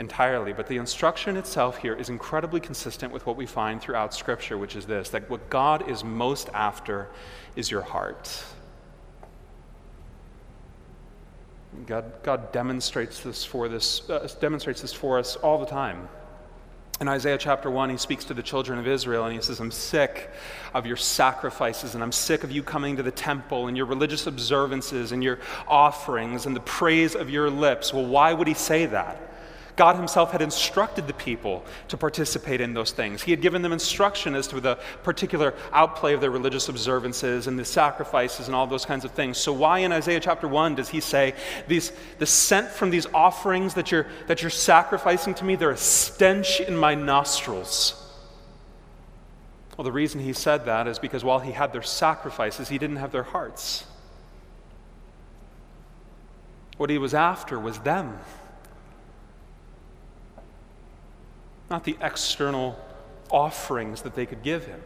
entirely. 0.00 0.52
But 0.52 0.66
the 0.66 0.78
instruction 0.78 1.36
itself 1.36 1.76
here 1.76 1.94
is 1.94 2.08
incredibly 2.08 2.58
consistent 2.58 3.12
with 3.12 3.24
what 3.24 3.36
we 3.36 3.46
find 3.46 3.80
throughout 3.80 4.12
Scripture, 4.12 4.58
which 4.58 4.74
is 4.74 4.84
this 4.84 5.10
that 5.10 5.30
what 5.30 5.48
God 5.48 5.88
is 5.88 6.02
most 6.02 6.48
after 6.54 7.08
is 7.54 7.70
your 7.70 7.82
heart. 7.82 8.42
God, 11.86 12.20
God 12.24 12.50
demonstrates 12.50 13.20
this 13.20 13.44
for 13.44 13.68
this 13.68 14.10
uh, 14.10 14.28
demonstrates 14.40 14.82
this 14.82 14.92
for 14.92 15.20
us 15.20 15.36
all 15.36 15.60
the 15.60 15.66
time. 15.66 16.08
In 16.98 17.08
Isaiah 17.08 17.36
chapter 17.36 17.70
1, 17.70 17.90
he 17.90 17.98
speaks 17.98 18.24
to 18.24 18.34
the 18.34 18.42
children 18.42 18.78
of 18.78 18.86
Israel 18.86 19.26
and 19.26 19.34
he 19.34 19.42
says, 19.42 19.60
I'm 19.60 19.70
sick 19.70 20.30
of 20.72 20.86
your 20.86 20.96
sacrifices 20.96 21.94
and 21.94 22.02
I'm 22.02 22.12
sick 22.12 22.42
of 22.42 22.50
you 22.50 22.62
coming 22.62 22.96
to 22.96 23.02
the 23.02 23.10
temple 23.10 23.68
and 23.68 23.76
your 23.76 23.84
religious 23.84 24.26
observances 24.26 25.12
and 25.12 25.22
your 25.22 25.38
offerings 25.68 26.46
and 26.46 26.56
the 26.56 26.60
praise 26.60 27.14
of 27.14 27.28
your 27.28 27.50
lips. 27.50 27.92
Well, 27.92 28.06
why 28.06 28.32
would 28.32 28.48
he 28.48 28.54
say 28.54 28.86
that? 28.86 29.20
God 29.76 29.96
Himself 29.96 30.32
had 30.32 30.40
instructed 30.40 31.06
the 31.06 31.12
people 31.12 31.62
to 31.88 31.98
participate 31.98 32.62
in 32.62 32.72
those 32.72 32.92
things. 32.92 33.22
He 33.22 33.30
had 33.30 33.42
given 33.42 33.60
them 33.60 33.72
instruction 33.72 34.34
as 34.34 34.46
to 34.48 34.60
the 34.60 34.76
particular 35.02 35.54
outplay 35.70 36.14
of 36.14 36.22
their 36.22 36.30
religious 36.30 36.70
observances 36.70 37.46
and 37.46 37.58
the 37.58 37.64
sacrifices 37.64 38.46
and 38.46 38.56
all 38.56 38.66
those 38.66 38.86
kinds 38.86 39.04
of 39.04 39.10
things. 39.12 39.36
So, 39.36 39.52
why 39.52 39.80
in 39.80 39.92
Isaiah 39.92 40.18
chapter 40.18 40.48
1 40.48 40.76
does 40.76 40.88
He 40.88 41.00
say, 41.00 41.34
these, 41.68 41.92
the 42.18 42.24
scent 42.24 42.68
from 42.68 42.88
these 42.88 43.06
offerings 43.12 43.74
that 43.74 43.92
you're, 43.92 44.06
that 44.28 44.40
you're 44.40 44.50
sacrificing 44.50 45.34
to 45.34 45.44
me, 45.44 45.56
they're 45.56 45.70
a 45.70 45.76
stench 45.76 46.60
in 46.60 46.74
my 46.74 46.94
nostrils? 46.94 48.02
Well, 49.76 49.84
the 49.84 49.92
reason 49.92 50.22
He 50.22 50.32
said 50.32 50.64
that 50.64 50.88
is 50.88 50.98
because 50.98 51.22
while 51.22 51.40
He 51.40 51.52
had 51.52 51.74
their 51.74 51.82
sacrifices, 51.82 52.70
He 52.70 52.78
didn't 52.78 52.96
have 52.96 53.12
their 53.12 53.24
hearts. 53.24 53.84
What 56.78 56.88
He 56.88 56.96
was 56.96 57.12
after 57.12 57.60
was 57.60 57.78
them. 57.80 58.18
Not 61.70 61.84
the 61.84 61.96
external 62.00 62.78
offerings 63.30 64.02
that 64.02 64.14
they 64.14 64.26
could 64.26 64.42
give 64.42 64.66
him. 64.66 64.82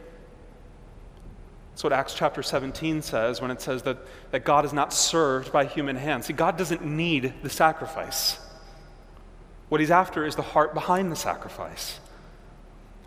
That's 1.71 1.83
what 1.83 1.93
Acts 1.93 2.13
chapter 2.13 2.43
17 2.43 3.01
says 3.01 3.41
when 3.41 3.49
it 3.49 3.61
says 3.61 3.83
that, 3.83 3.97
that 4.31 4.43
God 4.43 4.65
is 4.65 4.73
not 4.73 4.93
served 4.93 5.51
by 5.51 5.65
human 5.65 5.95
hands. 5.95 6.25
See, 6.25 6.33
God 6.33 6.57
doesn't 6.57 6.83
need 6.83 7.33
the 7.43 7.49
sacrifice. 7.49 8.39
What 9.69 9.79
he's 9.79 9.91
after 9.91 10.25
is 10.25 10.35
the 10.35 10.41
heart 10.41 10.73
behind 10.73 11.11
the 11.11 11.15
sacrifice. 11.15 11.99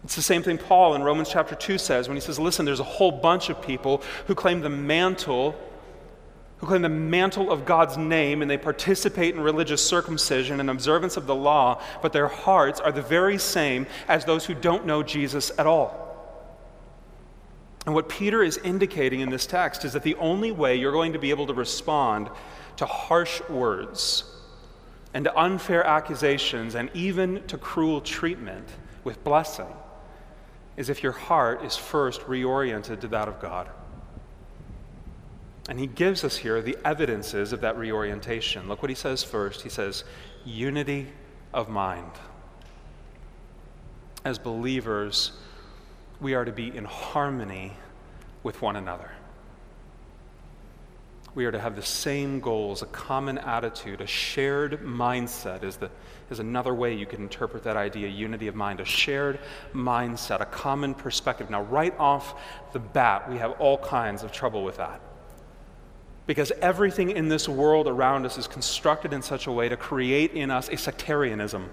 It's 0.02 0.16
the 0.16 0.22
same 0.22 0.42
thing 0.42 0.58
Paul 0.58 0.94
in 0.94 1.02
Romans 1.02 1.28
chapter 1.30 1.54
2 1.54 1.78
says 1.78 2.08
when 2.08 2.16
he 2.16 2.20
says, 2.20 2.38
Listen, 2.38 2.64
there's 2.64 2.80
a 2.80 2.84
whole 2.84 3.12
bunch 3.12 3.48
of 3.48 3.60
people 3.60 4.02
who 4.26 4.34
claim 4.34 4.60
the 4.60 4.70
mantle 4.70 5.54
who 6.64 6.70
claim 6.70 6.82
the 6.82 6.88
mantle 6.88 7.50
of 7.50 7.64
God's 7.64 7.96
name 7.96 8.42
and 8.42 8.50
they 8.50 8.56
participate 8.56 9.34
in 9.34 9.40
religious 9.40 9.84
circumcision 9.86 10.60
and 10.60 10.70
observance 10.70 11.16
of 11.16 11.26
the 11.26 11.34
law, 11.34 11.82
but 12.00 12.12
their 12.12 12.28
hearts 12.28 12.80
are 12.80 12.92
the 12.92 13.02
very 13.02 13.38
same 13.38 13.86
as 14.08 14.24
those 14.24 14.46
who 14.46 14.54
don't 14.54 14.86
know 14.86 15.02
Jesus 15.02 15.52
at 15.58 15.66
all. 15.66 16.00
And 17.86 17.94
what 17.94 18.08
Peter 18.08 18.42
is 18.42 18.56
indicating 18.58 19.20
in 19.20 19.28
this 19.28 19.46
text 19.46 19.84
is 19.84 19.92
that 19.92 20.02
the 20.02 20.14
only 20.14 20.52
way 20.52 20.76
you're 20.76 20.92
going 20.92 21.12
to 21.12 21.18
be 21.18 21.30
able 21.30 21.46
to 21.48 21.54
respond 21.54 22.30
to 22.76 22.86
harsh 22.86 23.42
words 23.50 24.24
and 25.12 25.24
to 25.24 25.38
unfair 25.38 25.84
accusations 25.84 26.74
and 26.74 26.90
even 26.94 27.46
to 27.46 27.58
cruel 27.58 28.00
treatment 28.00 28.66
with 29.04 29.22
blessing 29.22 29.72
is 30.76 30.88
if 30.88 31.02
your 31.02 31.12
heart 31.12 31.62
is 31.62 31.76
first 31.76 32.22
reoriented 32.22 33.00
to 33.00 33.08
that 33.08 33.28
of 33.28 33.40
God. 33.40 33.68
And 35.68 35.80
he 35.80 35.86
gives 35.86 36.24
us 36.24 36.36
here 36.36 36.60
the 36.60 36.76
evidences 36.84 37.52
of 37.52 37.62
that 37.62 37.78
reorientation. 37.78 38.68
Look 38.68 38.82
what 38.82 38.90
he 38.90 38.94
says 38.94 39.24
first. 39.24 39.62
He 39.62 39.70
says, 39.70 40.04
unity 40.44 41.08
of 41.54 41.68
mind. 41.68 42.10
As 44.24 44.38
believers, 44.38 45.32
we 46.20 46.34
are 46.34 46.44
to 46.44 46.52
be 46.52 46.74
in 46.74 46.84
harmony 46.84 47.72
with 48.42 48.60
one 48.60 48.76
another. 48.76 49.10
We 51.34 51.46
are 51.46 51.50
to 51.50 51.58
have 51.58 51.74
the 51.74 51.82
same 51.82 52.38
goals, 52.40 52.82
a 52.82 52.86
common 52.86 53.38
attitude, 53.38 54.00
a 54.00 54.06
shared 54.06 54.82
mindset 54.82 55.64
is, 55.64 55.76
the, 55.76 55.90
is 56.30 56.38
another 56.38 56.72
way 56.72 56.94
you 56.94 57.06
can 57.06 57.22
interpret 57.22 57.64
that 57.64 57.76
idea 57.76 58.06
unity 58.06 58.46
of 58.46 58.54
mind, 58.54 58.80
a 58.80 58.84
shared 58.84 59.40
mindset, 59.72 60.40
a 60.40 60.46
common 60.46 60.94
perspective. 60.94 61.50
Now, 61.50 61.62
right 61.62 61.94
off 61.98 62.40
the 62.72 62.78
bat, 62.78 63.28
we 63.28 63.38
have 63.38 63.52
all 63.52 63.78
kinds 63.78 64.22
of 64.22 64.30
trouble 64.30 64.62
with 64.62 64.76
that. 64.76 65.00
Because 66.26 66.52
everything 66.62 67.10
in 67.10 67.28
this 67.28 67.48
world 67.48 67.86
around 67.86 68.24
us 68.24 68.38
is 68.38 68.46
constructed 68.46 69.12
in 69.12 69.20
such 69.20 69.46
a 69.46 69.52
way 69.52 69.68
to 69.68 69.76
create 69.76 70.32
in 70.32 70.50
us 70.50 70.68
a 70.68 70.76
sectarianism. 70.76 71.68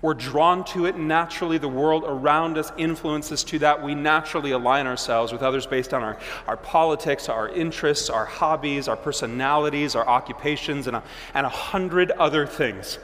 We're 0.00 0.14
drawn 0.14 0.64
to 0.66 0.86
it 0.86 0.96
naturally. 0.96 1.58
The 1.58 1.66
world 1.66 2.04
around 2.06 2.56
us 2.56 2.70
influences 2.76 3.42
to 3.44 3.58
that. 3.60 3.82
We 3.82 3.96
naturally 3.96 4.52
align 4.52 4.86
ourselves 4.86 5.32
with 5.32 5.42
others 5.42 5.66
based 5.66 5.92
on 5.92 6.04
our, 6.04 6.18
our 6.46 6.56
politics, 6.56 7.28
our 7.28 7.48
interests, 7.48 8.08
our 8.08 8.24
hobbies, 8.24 8.86
our 8.86 8.96
personalities, 8.96 9.96
our 9.96 10.06
occupations, 10.06 10.86
and 10.86 10.96
a, 10.96 11.02
and 11.34 11.44
a 11.44 11.48
hundred 11.48 12.12
other 12.12 12.46
things. 12.46 13.00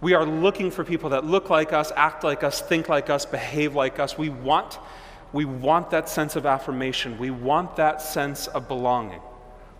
We 0.00 0.14
are 0.14 0.24
looking 0.24 0.70
for 0.70 0.84
people 0.84 1.10
that 1.10 1.24
look 1.24 1.50
like 1.50 1.72
us, 1.72 1.90
act 1.96 2.22
like 2.22 2.44
us, 2.44 2.60
think 2.60 2.88
like 2.88 3.10
us, 3.10 3.26
behave 3.26 3.74
like 3.74 3.98
us. 3.98 4.16
We 4.16 4.28
want 4.28 4.78
we 5.34 5.44
want 5.44 5.90
that 5.90 6.08
sense 6.08 6.36
of 6.36 6.46
affirmation. 6.46 7.18
We 7.18 7.32
want 7.32 7.74
that 7.76 8.00
sense 8.00 8.46
of 8.46 8.68
belonging. 8.68 9.20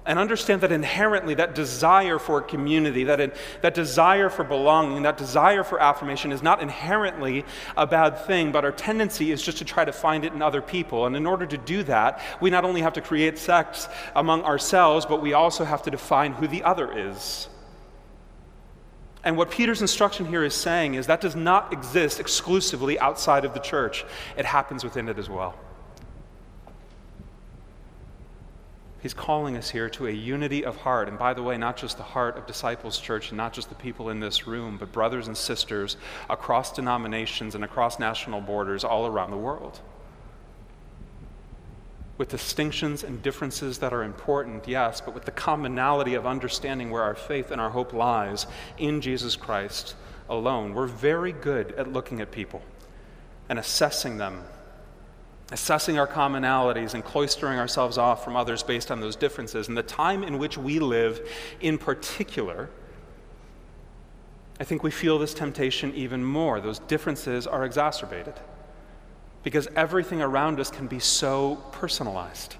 And 0.04 0.18
understand 0.18 0.60
that 0.62 0.72
inherently, 0.72 1.34
that 1.34 1.54
desire 1.54 2.18
for 2.18 2.42
community, 2.42 3.04
that, 3.04 3.20
in, 3.20 3.32
that 3.62 3.72
desire 3.72 4.28
for 4.28 4.42
belonging, 4.42 5.04
that 5.04 5.16
desire 5.16 5.62
for 5.62 5.80
affirmation 5.80 6.32
is 6.32 6.42
not 6.42 6.60
inherently 6.60 7.44
a 7.76 7.86
bad 7.86 8.18
thing, 8.26 8.50
but 8.50 8.64
our 8.64 8.72
tendency 8.72 9.30
is 9.30 9.40
just 9.40 9.58
to 9.58 9.64
try 9.64 9.84
to 9.84 9.92
find 9.92 10.24
it 10.24 10.32
in 10.32 10.42
other 10.42 10.60
people. 10.60 11.06
And 11.06 11.16
in 11.16 11.24
order 11.24 11.46
to 11.46 11.56
do 11.56 11.84
that, 11.84 12.20
we 12.40 12.50
not 12.50 12.64
only 12.64 12.82
have 12.82 12.94
to 12.94 13.00
create 13.00 13.38
sects 13.38 13.88
among 14.16 14.42
ourselves, 14.42 15.06
but 15.06 15.22
we 15.22 15.34
also 15.34 15.64
have 15.64 15.82
to 15.84 15.90
define 15.90 16.32
who 16.32 16.48
the 16.48 16.64
other 16.64 16.92
is. 16.92 17.48
And 19.24 19.38
what 19.38 19.50
Peter's 19.50 19.80
instruction 19.80 20.26
here 20.26 20.44
is 20.44 20.54
saying 20.54 20.94
is 20.94 21.06
that 21.06 21.22
does 21.22 21.34
not 21.34 21.72
exist 21.72 22.20
exclusively 22.20 22.98
outside 22.98 23.44
of 23.44 23.54
the 23.54 23.60
church, 23.60 24.04
it 24.36 24.44
happens 24.44 24.84
within 24.84 25.08
it 25.08 25.18
as 25.18 25.30
well. 25.30 25.54
He's 29.00 29.14
calling 29.14 29.56
us 29.56 29.68
here 29.68 29.90
to 29.90 30.06
a 30.06 30.10
unity 30.10 30.64
of 30.64 30.76
heart. 30.76 31.08
And 31.08 31.18
by 31.18 31.34
the 31.34 31.42
way, 31.42 31.58
not 31.58 31.76
just 31.76 31.98
the 31.98 32.02
heart 32.02 32.38
of 32.38 32.46
Disciples 32.46 32.98
Church 32.98 33.30
and 33.30 33.36
not 33.36 33.52
just 33.52 33.68
the 33.68 33.74
people 33.74 34.08
in 34.08 34.20
this 34.20 34.46
room, 34.46 34.78
but 34.78 34.92
brothers 34.92 35.26
and 35.26 35.36
sisters 35.36 35.98
across 36.30 36.72
denominations 36.72 37.54
and 37.54 37.64
across 37.64 37.98
national 37.98 38.40
borders 38.40 38.82
all 38.82 39.06
around 39.06 39.30
the 39.30 39.36
world 39.36 39.80
with 42.16 42.28
distinctions 42.28 43.02
and 43.02 43.22
differences 43.22 43.78
that 43.78 43.92
are 43.92 44.04
important, 44.04 44.68
yes, 44.68 45.00
but 45.00 45.14
with 45.14 45.24
the 45.24 45.32
commonality 45.32 46.14
of 46.14 46.26
understanding 46.26 46.90
where 46.90 47.02
our 47.02 47.14
faith 47.14 47.50
and 47.50 47.60
our 47.60 47.70
hope 47.70 47.92
lies 47.92 48.46
in 48.78 49.00
Jesus 49.00 49.34
Christ 49.34 49.96
alone. 50.28 50.74
We're 50.74 50.86
very 50.86 51.32
good 51.32 51.72
at 51.72 51.92
looking 51.92 52.20
at 52.20 52.30
people 52.30 52.62
and 53.48 53.58
assessing 53.58 54.16
them, 54.16 54.44
assessing 55.50 55.98
our 55.98 56.06
commonalities 56.06 56.94
and 56.94 57.04
cloistering 57.04 57.58
ourselves 57.58 57.98
off 57.98 58.24
from 58.24 58.36
others 58.36 58.62
based 58.62 58.92
on 58.92 59.00
those 59.00 59.16
differences. 59.16 59.66
And 59.66 59.76
the 59.76 59.82
time 59.82 60.22
in 60.22 60.38
which 60.38 60.56
we 60.56 60.78
live, 60.78 61.28
in 61.60 61.78
particular, 61.78 62.70
I 64.60 64.64
think 64.64 64.84
we 64.84 64.92
feel 64.92 65.18
this 65.18 65.34
temptation 65.34 65.92
even 65.94 66.24
more. 66.24 66.60
Those 66.60 66.78
differences 66.78 67.48
are 67.48 67.64
exacerbated 67.64 68.34
because 69.44 69.68
everything 69.76 70.20
around 70.20 70.58
us 70.58 70.70
can 70.70 70.88
be 70.88 70.98
so 70.98 71.56
personalized. 71.70 72.56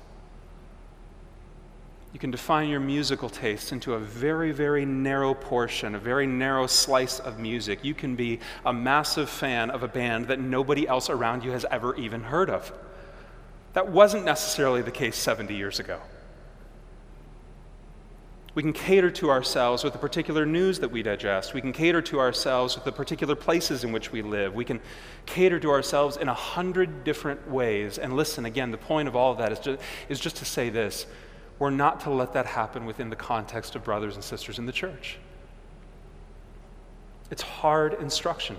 You 2.12 2.20
can 2.20 2.30
define 2.30 2.68
your 2.68 2.78
musical 2.78 3.28
taste 3.28 3.72
into 3.72 3.94
a 3.94 3.98
very, 3.98 4.52
very 4.52 4.84
narrow 4.84 5.34
portion, 5.34 5.96
a 5.96 5.98
very 5.98 6.28
narrow 6.28 6.68
slice 6.68 7.18
of 7.18 7.40
music. 7.40 7.82
You 7.82 7.92
can 7.92 8.14
be 8.14 8.38
a 8.64 8.72
massive 8.72 9.28
fan 9.28 9.70
of 9.70 9.82
a 9.82 9.88
band 9.88 10.28
that 10.28 10.38
nobody 10.38 10.86
else 10.86 11.10
around 11.10 11.42
you 11.42 11.50
has 11.50 11.66
ever 11.72 11.96
even 11.96 12.22
heard 12.22 12.50
of. 12.50 12.72
That 13.72 13.88
wasn't 13.88 14.24
necessarily 14.24 14.80
the 14.82 14.92
case 14.92 15.16
70 15.16 15.56
years 15.56 15.80
ago. 15.80 15.98
We 18.54 18.62
can 18.62 18.73
cater 18.73 19.11
to 19.11 19.30
ourselves 19.30 19.82
with 19.82 19.94
the 19.94 19.99
particular 19.99 20.46
news 20.46 20.78
that 20.78 20.90
we 20.90 21.02
digest. 21.02 21.54
We 21.54 21.61
can 21.61 21.73
cater 21.73 22.00
to 22.02 22.20
ourselves 22.20 22.76
with 22.76 22.84
the 22.84 22.92
particular 22.92 23.34
places 23.34 23.82
in 23.82 23.90
which 23.90 24.12
we 24.12 24.23
live. 24.23 24.54
We 24.54 24.64
can 24.64 24.80
cater 25.26 25.58
to 25.58 25.70
ourselves 25.70 26.16
in 26.16 26.28
a 26.28 26.34
hundred 26.34 27.02
different 27.02 27.50
ways. 27.50 27.99
And 27.99 28.14
listen, 28.14 28.44
again, 28.44 28.70
the 28.70 28.78
point 28.78 29.08
of 29.08 29.16
all 29.16 29.32
of 29.32 29.38
that 29.38 29.50
is 29.50 29.58
just, 29.58 29.82
is 30.08 30.20
just 30.20 30.37
to 30.37 30.44
say 30.44 30.70
this 30.70 31.06
we're 31.58 31.70
not 31.70 32.00
to 32.00 32.11
let 32.11 32.32
that 32.32 32.46
happen 32.46 32.84
within 32.84 33.11
the 33.11 33.16
context 33.16 33.76
of 33.76 33.84
brothers 33.84 34.14
and 34.14 34.25
sisters 34.25 34.58
in 34.58 34.66
the 34.66 34.73
church. 34.73 35.18
It's 37.30 37.42
hard 37.42 37.94
instruction. 37.94 38.58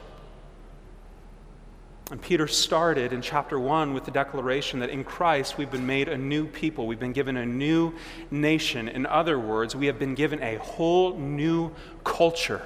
And 2.12 2.22
Peter 2.22 2.48
started 2.48 3.14
in 3.14 3.24
chapter 3.24 3.60
1 3.60 3.96
with 3.96 4.06
the 4.06 4.12
declaration 4.12 4.80
that 4.82 4.92
in 4.92 5.04
Christ 5.04 5.58
we've 5.58 5.72
been 5.72 5.88
made 5.88 6.08
a 6.08 6.18
new 6.18 6.46
people. 6.46 6.86
We've 6.86 7.00
been 7.00 7.14
given 7.14 7.36
a 7.36 7.46
new 7.48 7.94
nation. 8.30 8.88
In 8.88 9.08
other 9.08 9.40
words, 9.40 9.76
we 9.76 9.88
have 9.88 9.98
been 9.98 10.14
given 10.14 10.42
a 10.44 10.58
whole 10.58 11.18
new 11.18 11.72
culture, 12.04 12.62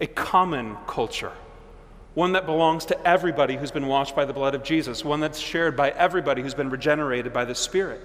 a 0.00 0.06
common 0.06 0.78
culture, 0.86 1.32
one 2.14 2.32
that 2.32 2.46
belongs 2.46 2.86
to 2.86 3.06
everybody 3.06 3.58
who's 3.58 3.70
been 3.70 3.86
washed 3.86 4.16
by 4.16 4.24
the 4.24 4.32
blood 4.32 4.54
of 4.54 4.64
Jesus, 4.64 5.04
one 5.04 5.20
that's 5.20 5.38
shared 5.38 5.76
by 5.76 5.90
everybody 5.90 6.40
who's 6.40 6.54
been 6.54 6.70
regenerated 6.70 7.34
by 7.34 7.44
the 7.44 7.54
Spirit. 7.54 8.00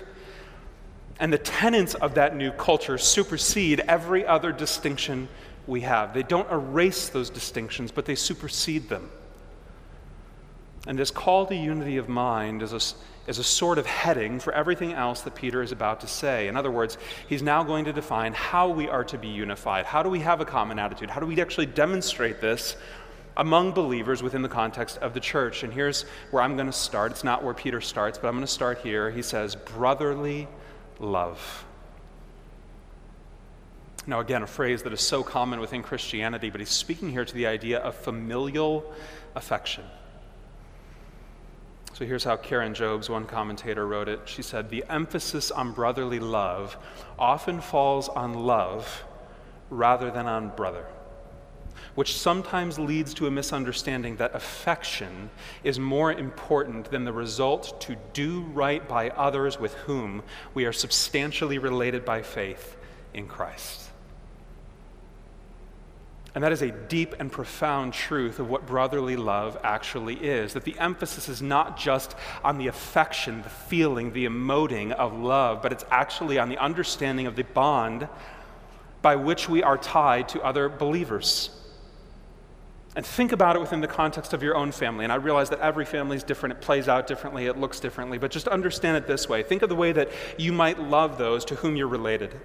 And 1.18 1.32
the 1.32 1.38
tenets 1.38 1.94
of 1.94 2.15
that 2.15 2.36
new 2.36 2.51
culture 2.51 2.98
supersede 2.98 3.80
every 3.88 4.25
other 4.25 4.51
distinction 4.51 5.30
we 5.65 5.80
have. 5.82 6.13
They 6.13 6.24
don't 6.24 6.51
erase 6.51 7.08
those 7.08 7.30
distinctions, 7.30 7.89
but 7.94 8.04
they 8.04 8.15
supersede 8.15 8.89
them. 8.89 9.10
And 10.88 10.98
this 11.00 11.12
call 11.12 11.46
to 11.48 11.56
unity 11.56 11.98
of 11.98 12.08
mind 12.08 12.62
is 12.62 12.74
a, 12.74 13.30
is 13.30 13.39
a 13.39 13.44
sort 13.44 13.77
of 13.77 13.86
heading 13.86 14.39
for 14.39 14.54
everything 14.54 14.94
else 14.94 15.22
that 15.22 15.34
Peter 15.34 15.63
is 15.63 15.72
about 15.72 16.01
to 16.01 16.08
say. 16.08 16.48
In 16.48 16.56
other 16.56 16.70
words, 16.70 16.98
he's 17.27 17.42
now 17.42 17.63
going 17.63 17.86
to 17.86 17.94
define 17.94 18.34
how 18.34 18.70
we 18.70 18.88
are 18.88 19.04
to 19.06 19.18
be 19.18 19.27
unified. 19.27 19.86
How 19.86 20.04
do 20.04 20.10
we 20.10 20.20
have 20.20 20.42
a 20.42 20.46
common 20.46 20.77
attitude? 20.77 21.10
How 21.10 21.20
do 21.20 21.25
we 21.25 21.42
actually 21.42 21.65
demonstrate 21.65 22.39
this 22.39 22.77
among 23.38 23.72
believers 23.72 24.22
within 24.22 24.44
the 24.44 24.50
context 24.50 25.00
of 25.00 25.15
the 25.15 25.20
church? 25.20 25.63
And 25.63 25.74
here's 25.74 26.04
where 26.30 26.44
I'm 26.44 26.56
going 26.56 26.68
to 26.68 26.74
start. 26.74 27.12
It's 27.12 27.24
not 27.24 27.44
where 27.44 27.56
Peter 27.56 27.82
starts, 27.82 28.20
but 28.20 28.27
I'm 28.27 28.36
going 28.36 28.46
to 28.46 28.51
start 28.51 28.77
here. 28.80 29.10
He 29.10 29.24
says, 29.24 29.56
brotherly 29.56 30.48
love. 31.00 31.65
Now, 34.08 34.20
again, 34.20 34.44
a 34.44 34.48
phrase 34.48 34.84
that 34.84 34.94
is 34.94 35.01
so 35.01 35.24
common 35.24 35.60
within 35.60 35.82
Christianity, 35.82 36.51
but 36.51 36.62
he's 36.62 36.70
speaking 36.70 37.10
here 37.10 37.25
to 37.25 37.34
the 37.34 37.48
idea 37.48 37.80
of 37.80 37.96
familial 37.96 38.94
affection. 39.34 39.84
So 41.96 42.06
here's 42.06 42.25
how 42.25 42.36
Karen 42.36 42.74
Jobes, 42.74 43.10
one 43.10 43.25
commentator, 43.25 43.88
wrote 43.88 44.10
it. 44.10 44.20
She 44.25 44.42
said, 44.42 44.70
The 44.70 44.84
emphasis 44.90 45.50
on 45.50 45.72
brotherly 45.72 46.20
love 46.20 46.75
often 47.18 47.62
falls 47.62 48.10
on 48.10 48.34
love 48.34 49.06
rather 49.70 50.12
than 50.12 50.28
on 50.28 50.50
brother, 50.58 50.86
which 51.96 52.18
sometimes 52.18 52.78
leads 52.78 53.14
to 53.14 53.28
a 53.28 53.32
misunderstanding 53.32 54.18
that 54.18 54.36
affection 54.36 55.30
is 55.64 55.80
more 55.80 56.12
important 56.12 56.92
than 56.92 57.06
the 57.06 57.14
result 57.14 57.80
to 57.80 57.96
do 58.12 58.42
right 58.42 58.86
by 58.90 59.10
others 59.12 59.58
with 59.58 59.74
whom 59.75 60.22
we 60.54 60.66
are 60.66 60.74
substantially 60.74 61.60
related 61.60 62.04
by 62.04 62.22
faith 62.22 62.75
in 63.14 63.25
Christ. 63.25 63.85
And 66.36 66.44
that 66.44 66.51
is 66.51 66.62
a 66.62 66.72
deep 66.72 67.15
and 67.20 67.32
profound 67.32 67.94
truth 67.94 68.39
of 68.39 68.50
what 68.50 68.68
brotherly 68.68 69.15
love 69.15 69.58
actually 69.63 70.15
is. 70.15 70.51
That 70.54 70.65
the 70.65 70.77
emphasis 70.77 71.30
is 71.30 71.42
not 71.42 71.77
just 71.77 72.13
on 72.44 72.58
the 72.58 72.68
affection, 72.68 73.42
the 73.42 73.50
feeling, 73.50 74.12
the 74.12 74.25
emoting 74.25 74.92
of 74.92 75.18
love, 75.18 75.62
but 75.62 75.72
it's 75.72 75.86
actually 75.89 76.38
on 76.38 76.50
the 76.50 76.58
understanding 76.58 77.25
of 77.25 77.38
the 77.38 77.44
bond 77.44 78.10
by 79.01 79.15
which 79.15 79.48
we 79.48 79.63
are 79.63 79.77
tied 79.77 80.27
to 80.30 80.42
other 80.42 80.68
believers. 80.68 81.51
And 82.98 83.06
think 83.06 83.32
about 83.32 83.56
it 83.56 83.60
within 83.60 83.80
the 83.80 83.88
context 83.88 84.34
of 84.34 84.44
your 84.44 84.58
own 84.58 84.74
family. 84.74 85.06
And 85.06 85.13
I 85.13 85.18
realize 85.18 85.50
that 85.51 85.60
every 85.60 85.86
family 85.86 86.18
is 86.18 86.24
different, 86.24 86.58
it 86.58 86.62
plays 86.62 86.89
out 86.89 87.08
differently, 87.08 87.46
it 87.46 87.58
looks 87.58 87.80
differently, 87.80 88.18
but 88.18 88.32
just 88.32 88.50
understand 88.50 88.98
it 88.98 89.08
this 89.08 89.30
way. 89.30 89.42
Think 89.42 89.62
of 89.62 89.70
the 89.70 89.75
way 89.75 89.94
that 89.94 90.10
you 90.38 90.51
might 90.51 90.80
love 90.80 91.18
those 91.18 91.46
to 91.46 91.56
whom 91.56 91.77
you're 91.77 91.88
related 91.88 92.39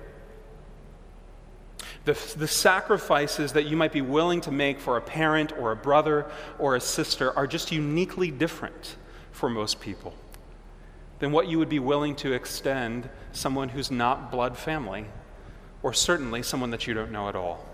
the, 2.10 2.38
the 2.38 2.48
sacrifices 2.48 3.52
that 3.52 3.66
you 3.66 3.76
might 3.76 3.92
be 3.92 4.00
willing 4.00 4.40
to 4.40 4.50
make 4.50 4.80
for 4.80 4.96
a 4.96 5.00
parent 5.00 5.52
or 5.52 5.70
a 5.70 5.76
brother 5.76 6.26
or 6.58 6.74
a 6.74 6.80
sister 6.80 7.32
are 7.36 7.46
just 7.46 7.70
uniquely 7.70 8.32
different 8.32 8.96
for 9.30 9.48
most 9.48 9.80
people 9.80 10.12
than 11.20 11.30
what 11.30 11.46
you 11.46 11.56
would 11.58 11.68
be 11.68 11.78
willing 11.78 12.16
to 12.16 12.32
extend 12.32 13.08
someone 13.30 13.68
who's 13.68 13.92
not 13.92 14.32
blood 14.32 14.58
family, 14.58 15.04
or 15.84 15.92
certainly 15.92 16.42
someone 16.42 16.70
that 16.70 16.86
you 16.86 16.94
don't 16.94 17.12
know 17.12 17.28
at 17.28 17.36
all. 17.36 17.64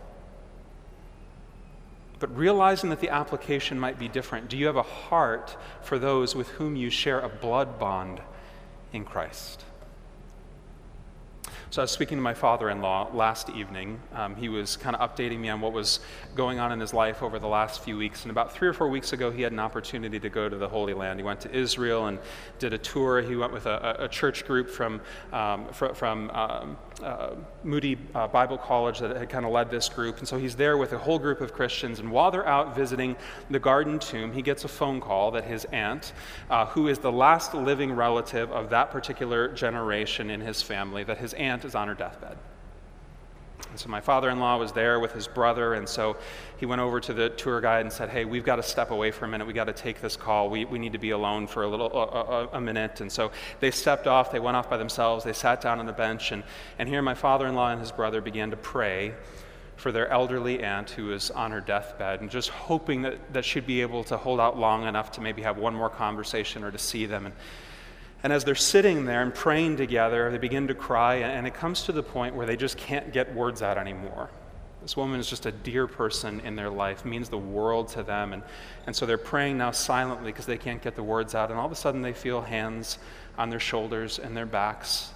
But 2.19 2.37
realizing 2.37 2.91
that 2.91 3.01
the 3.01 3.09
application 3.09 3.81
might 3.81 3.99
be 3.99 4.09
different, 4.09 4.51
do 4.51 4.59
you 4.59 4.67
have 4.67 4.77
a 4.77 4.83
heart 4.83 5.57
for 5.81 5.99
those 5.99 6.35
with 6.35 6.49
whom 6.49 6.77
you 6.77 6.91
share 6.91 7.21
a 7.21 7.29
blood 7.29 7.79
bond 7.79 8.21
in 8.93 9.07
Christ? 9.07 9.65
So 11.71 11.83
I 11.83 11.85
was 11.85 11.91
speaking 11.91 12.17
to 12.17 12.23
my 12.23 12.33
father 12.33 12.71
in 12.71 12.81
law 12.81 13.11
last 13.13 13.51
evening. 13.51 14.01
Um, 14.15 14.37
he 14.37 14.49
was 14.49 14.77
kind 14.77 14.95
of 14.95 15.11
updating 15.11 15.41
me 15.41 15.49
on 15.49 15.61
what 15.61 15.73
was 15.73 15.99
going 16.37 16.61
on 16.61 16.71
in 16.71 16.79
his 16.79 16.95
life 16.95 17.25
over 17.25 17.41
the 17.41 17.49
last 17.49 17.83
few 17.83 17.97
weeks. 17.97 18.23
And 18.23 18.31
about 18.31 18.53
three 18.53 18.69
or 18.69 18.73
four 18.73 18.89
weeks 18.89 19.13
ago, 19.13 19.33
he 19.33 19.43
had 19.43 19.51
an 19.51 19.59
opportunity 19.59 20.21
to 20.21 20.29
go 20.29 20.49
to 20.49 20.57
the 20.57 20.69
Holy 20.69 20.95
Land. 20.95 21.19
He 21.19 21.25
went 21.25 21.41
to 21.41 21.53
Israel 21.53 22.07
and 22.07 22.21
did 22.61 22.73
a 22.73 22.79
tour. 22.79 23.21
He 23.21 23.35
went 23.35 23.53
with 23.53 23.67
a, 23.67 23.97
a 23.99 24.09
church 24.09 24.47
group 24.47 24.71
from, 24.71 25.01
um, 25.33 25.67
fr- 25.73 25.93
from 25.93 26.31
um, 26.31 26.77
uh, 27.03 27.35
Moody 27.63 27.99
uh, 28.15 28.27
Bible 28.29 28.59
College 28.59 29.01
that 29.01 29.17
had 29.17 29.29
kind 29.29 29.45
of 29.45 29.53
led 29.53 29.71
this 29.71 29.89
group. 29.89 30.19
And 30.19 30.27
so 30.29 30.39
he's 30.39 30.57
there 30.57 30.77
with 30.77 30.93
a 30.93 30.99
whole 30.99 31.19
group 31.19 31.41
of 31.41 31.53
Christians. 31.53 31.99
And 32.01 32.11
while 32.11 32.31
they're 32.31 32.47
out 32.47 32.75
visiting 32.75 33.17
the 33.51 33.59
Garden 33.59 33.99
Tomb, 33.99 34.33
he 34.33 34.43
gets 34.43 34.65
a 34.65 34.69
phone 34.69 35.01
call 35.01 35.31
that 35.33 35.45
his 35.45 35.65
aunt, 35.67 36.13
uh, 36.51 36.67
who 36.67 36.89
is 36.89 36.99
the 36.99 37.13
last 37.13 37.55
living 37.55 37.93
relative 37.93 38.51
of 38.51 38.71
that 38.71 38.91
particular 38.91 39.49
generation 39.49 40.31
in 40.31 40.41
his 40.41 40.63
family, 40.63 41.05
that 41.05 41.19
his 41.19 41.35
aunt 41.35 41.65
is 41.65 41.75
on 41.75 41.89
her 41.89 41.95
deathbed. 41.95 42.37
And 43.71 43.79
so 43.79 43.89
my 43.89 44.01
father 44.01 44.31
in 44.31 44.39
law 44.39 44.59
was 44.59 44.73
there 44.73 45.01
with 45.01 45.13
his 45.13 45.29
brother, 45.29 45.75
and 45.75 45.89
so 45.89 46.17
he 46.57 46.67
went 46.67 46.81
over 46.81 47.01
to 47.01 47.13
the 47.13 47.31
tour 47.31 47.61
guide 47.61 47.83
and 47.83 47.93
said, 47.93 48.09
Hey, 48.09 48.25
we've 48.25 48.45
got 48.45 48.57
to 48.57 48.63
step 48.63 48.91
away 48.91 49.11
for 49.11 49.25
a 49.25 49.29
minute. 49.29 49.47
We've 49.47 49.57
got 49.57 49.65
to 49.65 49.73
take 49.73 50.01
this 50.01 50.17
call. 50.17 50.49
We, 50.49 50.65
we 50.65 50.79
need 50.79 50.93
to 50.93 50.99
be 50.99 51.11
alone 51.11 51.47
for 51.47 51.63
a 51.63 51.69
little 51.69 51.93
a, 51.93 52.05
a, 52.05 52.49
a 52.55 52.61
minute. 52.61 53.01
And 53.01 53.11
so 53.11 53.31
they 53.61 53.71
stepped 53.71 54.07
off, 54.07 54.33
they 54.33 54.41
went 54.41 54.57
off 54.57 54.71
by 54.71 54.77
themselves, 54.77 55.25
they 55.25 55.33
sat 55.33 55.61
down 55.61 55.79
on 55.81 55.89
a 55.89 55.93
bench, 55.93 56.33
and, 56.33 56.43
and 56.79 56.89
here 56.89 57.03
my 57.03 57.15
father 57.15 57.47
in 57.47 57.55
law 57.55 57.71
and 57.71 57.81
his 57.81 57.93
brother 57.93 58.21
began 58.21 58.51
to 58.51 58.57
pray 58.57 59.15
for 59.77 59.93
their 59.93 60.09
elderly 60.09 60.63
aunt 60.63 60.89
who 60.91 61.07
was 61.07 61.31
on 61.31 61.51
her 61.51 61.61
deathbed 61.61 62.23
and 62.23 62.31
just 62.31 62.49
hoping 62.49 63.03
that, 63.03 63.33
that 63.35 63.45
she'd 63.45 63.67
be 63.67 63.83
able 63.83 64.03
to 64.05 64.17
hold 64.17 64.41
out 64.41 64.59
long 64.59 64.87
enough 64.87 65.13
to 65.13 65.21
maybe 65.21 65.43
have 65.43 65.59
one 65.59 65.75
more 65.75 65.91
conversation 65.91 66.65
or 66.65 66.71
to 66.71 66.79
see 66.79 67.05
them. 67.05 67.27
And, 67.27 67.35
and 68.27 68.33
as 68.33 68.43
they're 68.43 68.57
sitting 68.57 69.05
there 69.05 69.23
and 69.23 69.33
praying 69.33 69.77
together, 69.77 70.33
they 70.33 70.39
begin 70.39 70.67
to 70.67 70.75
cry, 70.75 71.19
and 71.19 71.47
it 71.47 71.55
comes 71.55 71.85
to 71.85 71.93
the 71.93 72.03
point 72.03 72.35
where 72.35 72.45
they 72.45 72.57
just 72.57 72.77
can't 72.77 73.13
get 73.13 73.33
words 73.33 73.63
out 73.63 73.79
anymore. 73.79 74.31
This 74.83 74.97
woman 74.97 75.21
is 75.21 75.31
just 75.31 75.47
a 75.47 75.53
dear 75.53 75.87
person 75.87 76.41
in 76.41 76.57
their 76.57 76.69
life, 76.69 77.05
means 77.05 77.29
the 77.29 77.39
world 77.39 77.87
to 77.91 78.03
them. 78.03 78.33
And, 78.33 78.43
and 78.85 78.97
so 78.97 79.07
they're 79.07 79.17
praying 79.17 79.59
now 79.59 79.71
silently 79.71 80.33
because 80.33 80.45
they 80.45 80.59
can't 80.59 80.83
get 80.83 80.97
the 80.97 81.05
words 81.05 81.37
out. 81.37 81.53
And 81.53 81.61
all 81.61 81.67
of 81.67 81.71
a 81.71 81.77
sudden, 81.77 82.03
they 82.03 82.13
feel 82.13 82.41
hands 82.41 82.99
on 83.39 83.49
their 83.49 83.61
shoulders 83.61 84.19
and 84.19 84.37
their 84.37 84.45
backs. 84.45 85.13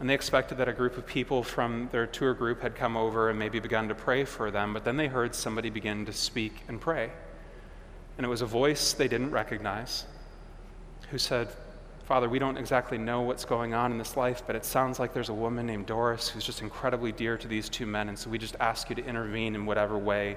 And 0.00 0.08
they 0.08 0.14
expected 0.14 0.56
that 0.56 0.68
a 0.68 0.72
group 0.72 0.96
of 0.96 1.06
people 1.06 1.42
from 1.42 1.90
their 1.92 2.06
tour 2.06 2.32
group 2.32 2.62
had 2.62 2.74
come 2.74 2.96
over 2.96 3.28
and 3.28 3.38
maybe 3.38 3.60
begun 3.60 3.88
to 3.88 3.94
pray 3.94 4.24
for 4.24 4.50
them. 4.50 4.72
But 4.72 4.84
then 4.84 4.96
they 4.96 5.08
heard 5.08 5.34
somebody 5.34 5.68
begin 5.68 6.06
to 6.06 6.12
speak 6.14 6.54
and 6.68 6.80
pray. 6.80 7.12
And 8.16 8.24
it 8.24 8.30
was 8.30 8.40
a 8.40 8.46
voice 8.46 8.94
they 8.94 9.08
didn't 9.08 9.32
recognize 9.32 10.06
who 11.10 11.18
said, 11.18 11.48
Father, 12.04 12.28
we 12.28 12.38
don't 12.38 12.56
exactly 12.56 12.98
know 12.98 13.22
what's 13.22 13.44
going 13.44 13.74
on 13.74 13.92
in 13.92 13.98
this 13.98 14.16
life, 14.16 14.42
but 14.46 14.56
it 14.56 14.64
sounds 14.64 14.98
like 14.98 15.14
there's 15.14 15.28
a 15.28 15.34
woman 15.34 15.66
named 15.66 15.86
Doris 15.86 16.28
who's 16.28 16.44
just 16.44 16.60
incredibly 16.60 17.12
dear 17.12 17.38
to 17.38 17.46
these 17.46 17.68
two 17.68 17.86
men. 17.86 18.08
And 18.08 18.18
so 18.18 18.28
we 18.28 18.38
just 18.38 18.56
ask 18.58 18.90
you 18.90 18.96
to 18.96 19.04
intervene 19.04 19.54
in 19.54 19.66
whatever 19.66 19.96
way 19.96 20.36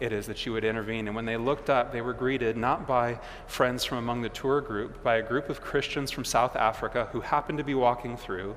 it 0.00 0.12
is 0.12 0.26
that 0.26 0.44
you 0.44 0.52
would 0.52 0.64
intervene. 0.64 1.06
And 1.06 1.14
when 1.14 1.24
they 1.24 1.36
looked 1.36 1.70
up, 1.70 1.92
they 1.92 2.00
were 2.00 2.12
greeted 2.12 2.56
not 2.56 2.86
by 2.86 3.20
friends 3.46 3.84
from 3.84 3.98
among 3.98 4.22
the 4.22 4.28
tour 4.28 4.60
group, 4.60 5.02
by 5.02 5.16
a 5.16 5.22
group 5.22 5.48
of 5.48 5.60
Christians 5.60 6.10
from 6.10 6.24
South 6.24 6.56
Africa 6.56 7.08
who 7.12 7.20
happened 7.20 7.58
to 7.58 7.64
be 7.64 7.74
walking 7.74 8.16
through, 8.16 8.56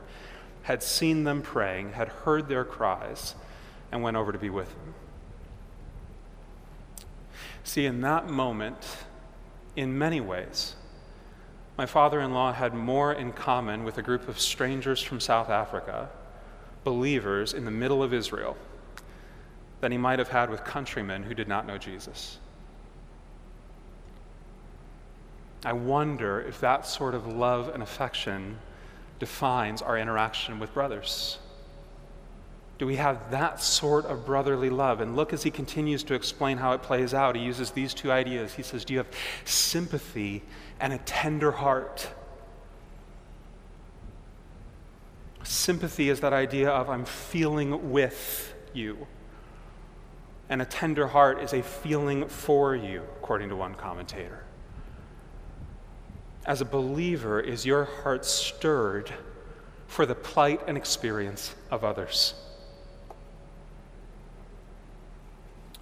had 0.63 0.81
seen 0.81 1.23
them 1.23 1.41
praying, 1.41 1.93
had 1.93 2.07
heard 2.09 2.49
their 2.49 2.65
cries, 2.65 3.35
and 3.91 4.03
went 4.03 4.17
over 4.17 4.31
to 4.31 4.39
be 4.39 4.49
with 4.49 4.69
them. 4.69 4.95
See, 7.63 7.85
in 7.85 8.01
that 8.01 8.27
moment, 8.27 8.97
in 9.75 9.97
many 9.97 10.19
ways, 10.19 10.75
my 11.79 11.85
father 11.85 12.19
in 12.19 12.33
law 12.33 12.51
had 12.51 12.73
more 12.73 13.13
in 13.13 13.31
common 13.31 13.85
with 13.85 13.97
a 13.97 14.01
group 14.01 14.27
of 14.27 14.37
strangers 14.37 15.01
from 15.01 15.17
South 15.17 15.49
Africa, 15.49 16.09
believers 16.83 17.53
in 17.53 17.63
the 17.63 17.71
middle 17.71 18.03
of 18.03 18.13
Israel, 18.13 18.57
than 19.79 19.93
he 19.93 19.97
might 19.97 20.19
have 20.19 20.27
had 20.27 20.49
with 20.49 20.61
countrymen 20.65 21.23
who 21.23 21.33
did 21.33 21.47
not 21.47 21.65
know 21.65 21.77
Jesus. 21.77 22.37
I 25.63 25.71
wonder 25.71 26.41
if 26.41 26.59
that 26.59 26.85
sort 26.85 27.15
of 27.15 27.25
love 27.25 27.69
and 27.69 27.81
affection 27.81 28.59
defines 29.19 29.81
our 29.81 29.97
interaction 29.97 30.59
with 30.59 30.73
brothers. 30.73 31.39
Do 32.79 32.87
we 32.87 32.95
have 32.95 33.31
that 33.31 33.61
sort 33.61 34.05
of 34.05 34.25
brotherly 34.25 34.69
love? 34.69 35.01
And 35.01 35.17
look 35.17 35.33
as 35.33 35.43
he 35.43 35.51
continues 35.51 36.01
to 36.03 36.13
explain 36.13 36.57
how 36.57 36.71
it 36.71 36.81
plays 36.81 37.13
out. 37.13 37.35
He 37.35 37.43
uses 37.43 37.71
these 37.71 37.93
two 37.93 38.09
ideas. 38.09 38.53
He 38.53 38.63
says, 38.63 38.85
Do 38.85 38.93
you 38.93 38.99
have 38.99 39.09
sympathy 39.43 40.41
and 40.79 40.93
a 40.93 40.97
tender 40.99 41.51
heart? 41.51 42.09
Sympathy 45.43 46.09
is 46.09 46.21
that 46.21 46.31
idea 46.31 46.69
of 46.69 46.89
I'm 46.89 47.03
feeling 47.03 47.91
with 47.91 48.53
you. 48.73 49.07
And 50.47 50.61
a 50.61 50.65
tender 50.65 51.07
heart 51.07 51.43
is 51.43 51.53
a 51.53 51.61
feeling 51.61 52.29
for 52.29 52.75
you, 52.75 53.03
according 53.17 53.49
to 53.49 53.57
one 53.57 53.75
commentator. 53.75 54.45
As 56.45 56.61
a 56.61 56.65
believer, 56.65 57.41
is 57.41 57.65
your 57.65 57.83
heart 57.83 58.25
stirred 58.25 59.11
for 59.87 60.05
the 60.05 60.15
plight 60.15 60.61
and 60.65 60.77
experience 60.77 61.55
of 61.69 61.83
others? 61.83 62.35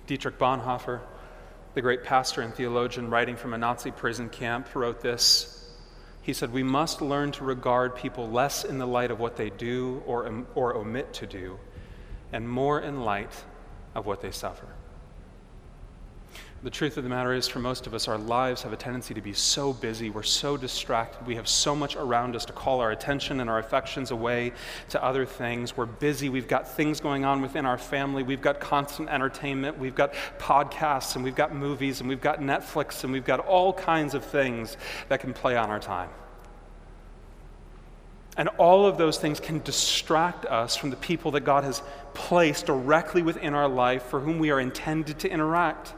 Dietrich 0.08 0.40
Bonhoeffer, 0.40 1.02
the 1.74 1.82
great 1.82 2.04
pastor 2.04 2.42
and 2.42 2.56
theologian 2.56 3.10
writing 3.10 3.36
from 3.36 3.54
a 3.54 3.58
Nazi 3.58 3.92
prison 3.92 4.30
camp, 4.30 4.74
wrote 4.74 5.02
this. 5.02 5.70
He 6.22 6.32
said, 6.32 6.54
We 6.54 6.64
must 6.64 7.02
learn 7.02 7.34
to 7.34 7.44
regard 7.44 7.96
people 7.96 8.30
less 8.30 8.64
in 8.64 8.78
the 8.78 8.88
light 8.88 9.12
of 9.12 9.20
what 9.20 9.36
they 9.36 9.50
do 9.50 10.02
or, 10.06 10.46
or 10.56 10.76
omit 10.76 11.14
to 11.16 11.28
do, 11.28 11.60
and 12.32 12.50
more 12.50 12.80
in 12.80 13.04
light 13.04 13.44
of 13.94 14.06
what 14.06 14.22
they 14.22 14.32
suffer. 14.32 14.68
The 16.64 16.72
truth 16.72 16.98
of 16.98 17.04
the 17.04 17.10
matter 17.10 17.34
is, 17.34 17.48
for 17.48 17.60
most 17.60 17.86
of 17.86 17.94
us, 17.94 18.08
our 18.08 18.18
lives 18.18 18.64
have 18.64 18.74
a 18.74 18.78
tendency 18.78 19.14
to 19.14 19.22
be 19.22 19.32
so 19.32 19.74
busy, 19.74 20.10
we're 20.10 20.24
so 20.24 20.58
distracted, 20.58 21.26
we 21.28 21.36
have 21.36 21.48
so 21.48 21.76
much 21.76 21.96
around 21.96 22.36
us 22.36 22.46
to 22.46 22.54
call 22.54 22.80
our 22.82 22.90
attention 22.90 23.40
and 23.40 23.50
our 23.50 23.60
affections 23.60 24.10
away 24.10 24.54
to 24.90 25.04
other 25.04 25.24
things. 25.24 25.78
We're 25.78 25.86
busy, 25.86 26.30
we've 26.30 26.48
got 26.48 26.68
things 26.68 27.00
going 27.00 27.26
on 27.26 27.44
within 27.44 27.68
our 27.68 27.78
family, 27.78 28.24
we've 28.24 28.42
got 28.42 28.60
constant 28.60 29.08
entertainment, 29.08 29.78
we've 29.78 29.94
got 29.94 30.14
podcasts, 30.40 31.16
and 31.16 31.24
we've 31.24 31.36
got 31.36 31.54
movies, 31.54 32.00
and 32.00 32.10
we've 32.10 32.22
got 32.22 32.42
Netflix, 32.42 33.04
and 33.04 33.14
we've 33.14 33.24
got 33.24 33.40
all 33.40 33.72
kinds 33.72 34.16
of 34.16 34.26
things 34.26 34.78
that 35.10 35.20
can 35.20 35.34
play 35.34 35.56
on 35.56 35.70
our 35.70 35.80
time. 35.80 36.10
And 38.36 38.50
all 38.58 38.88
of 38.88 38.98
those 38.98 39.20
things 39.20 39.40
can 39.40 39.62
distract 39.62 40.46
us 40.46 40.76
from 40.76 40.90
the 40.90 40.96
people 40.96 41.32
that 41.32 41.42
God 41.42 41.64
has 41.64 41.84
placed 42.16 42.66
directly 42.66 43.22
within 43.22 43.54
our 43.54 43.68
life 43.68 44.04
for 44.04 44.20
whom 44.20 44.40
we 44.40 44.50
are 44.50 44.60
intended 44.60 45.20
to 45.20 45.30
interact. 45.30 45.94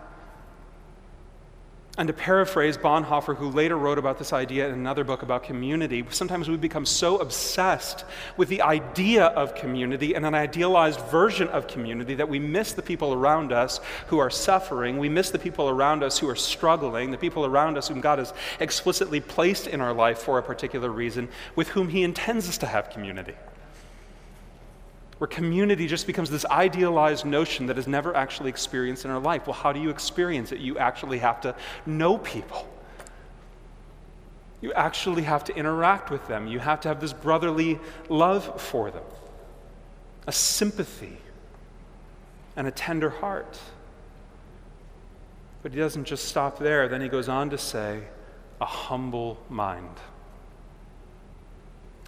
And 2.00 2.08
to 2.08 2.14
paraphrase 2.14 2.78
Bonhoeffer, 2.78 3.36
who 3.36 3.50
later 3.50 3.78
wrote 3.78 3.98
about 3.98 4.18
this 4.18 4.32
idea 4.32 4.70
in 4.70 4.74
another 4.74 5.04
book 5.04 5.22
about 5.22 5.44
community, 5.44 6.06
sometimes 6.12 6.48
we 6.50 6.56
become 6.56 6.86
so 6.86 7.18
obsessed 7.18 8.06
with 8.38 8.48
the 8.48 8.62
idea 8.62 9.26
of 9.26 9.54
community 9.54 10.14
and 10.14 10.26
an 10.26 10.34
idealized 10.34 11.02
version 11.08 11.50
of 11.50 11.68
community 11.68 12.16
that 12.16 12.30
we 12.30 12.40
miss 12.40 12.72
the 12.72 12.82
people 12.82 13.12
around 13.12 13.52
us 13.52 13.82
who 14.08 14.18
are 14.18 14.30
suffering. 14.30 14.98
We 14.98 15.10
miss 15.10 15.30
the 15.30 15.40
people 15.40 15.68
around 15.68 16.02
us 16.02 16.18
who 16.18 16.30
are 16.30 16.38
struggling, 16.38 17.12
the 17.12 17.18
people 17.18 17.46
around 17.46 17.78
us 17.78 17.90
whom 17.90 18.00
God 18.00 18.20
has 18.20 18.34
explicitly 18.62 19.20
placed 19.20 19.68
in 19.68 19.82
our 19.82 19.94
life 19.94 20.20
for 20.20 20.40
a 20.40 20.42
particular 20.42 20.90
reason, 20.90 21.28
with 21.58 21.68
whom 21.68 21.90
He 21.90 22.04
intends 22.04 22.48
us 22.48 22.58
to 22.60 22.66
have 22.66 22.92
community 22.92 23.36
where 25.20 25.28
community 25.28 25.86
just 25.86 26.08
becomes 26.08 26.30
this 26.30 26.46
idealized 26.46 27.26
notion 27.26 27.68
that 27.68 27.78
is 27.78 27.88
never 27.88 28.16
actually 28.16 28.50
experienced 28.50 29.06
in 29.06 29.12
our 29.12 29.20
life. 29.20 29.46
Well, 29.46 29.54
how 29.54 29.72
do 29.72 29.80
you 29.80 29.90
experience 29.90 30.52
it? 30.52 30.60
You 30.60 30.78
actually 30.78 31.20
have 31.20 31.42
to 31.42 31.56
know 31.86 32.18
people. 32.18 32.68
You 34.62 34.74
actually 34.74 35.24
have 35.24 35.44
to 35.46 35.56
interact 35.56 36.10
with 36.10 36.26
them. 36.28 36.48
You 36.48 36.60
have 36.60 36.82
to 36.82 36.88
have 36.88 37.02
this 37.02 37.14
brotherly 37.14 37.80
love 38.08 38.62
for 38.62 38.92
them, 38.92 39.04
a 40.26 40.32
sympathy, 40.32 41.18
and 42.56 42.66
a 42.66 42.72
tender 42.72 43.10
heart. 43.10 43.60
But 45.64 45.74
he 45.74 45.80
doesn't 45.80 46.06
just 46.06 46.26
stop 46.26 46.60
there. 46.60 46.88
Then 46.88 47.02
he 47.02 47.10
goes 47.10 47.28
on 47.28 47.50
to 47.50 47.58
say, 47.58 48.04
a 48.62 48.66
humble 48.66 49.38
mind. 49.50 49.98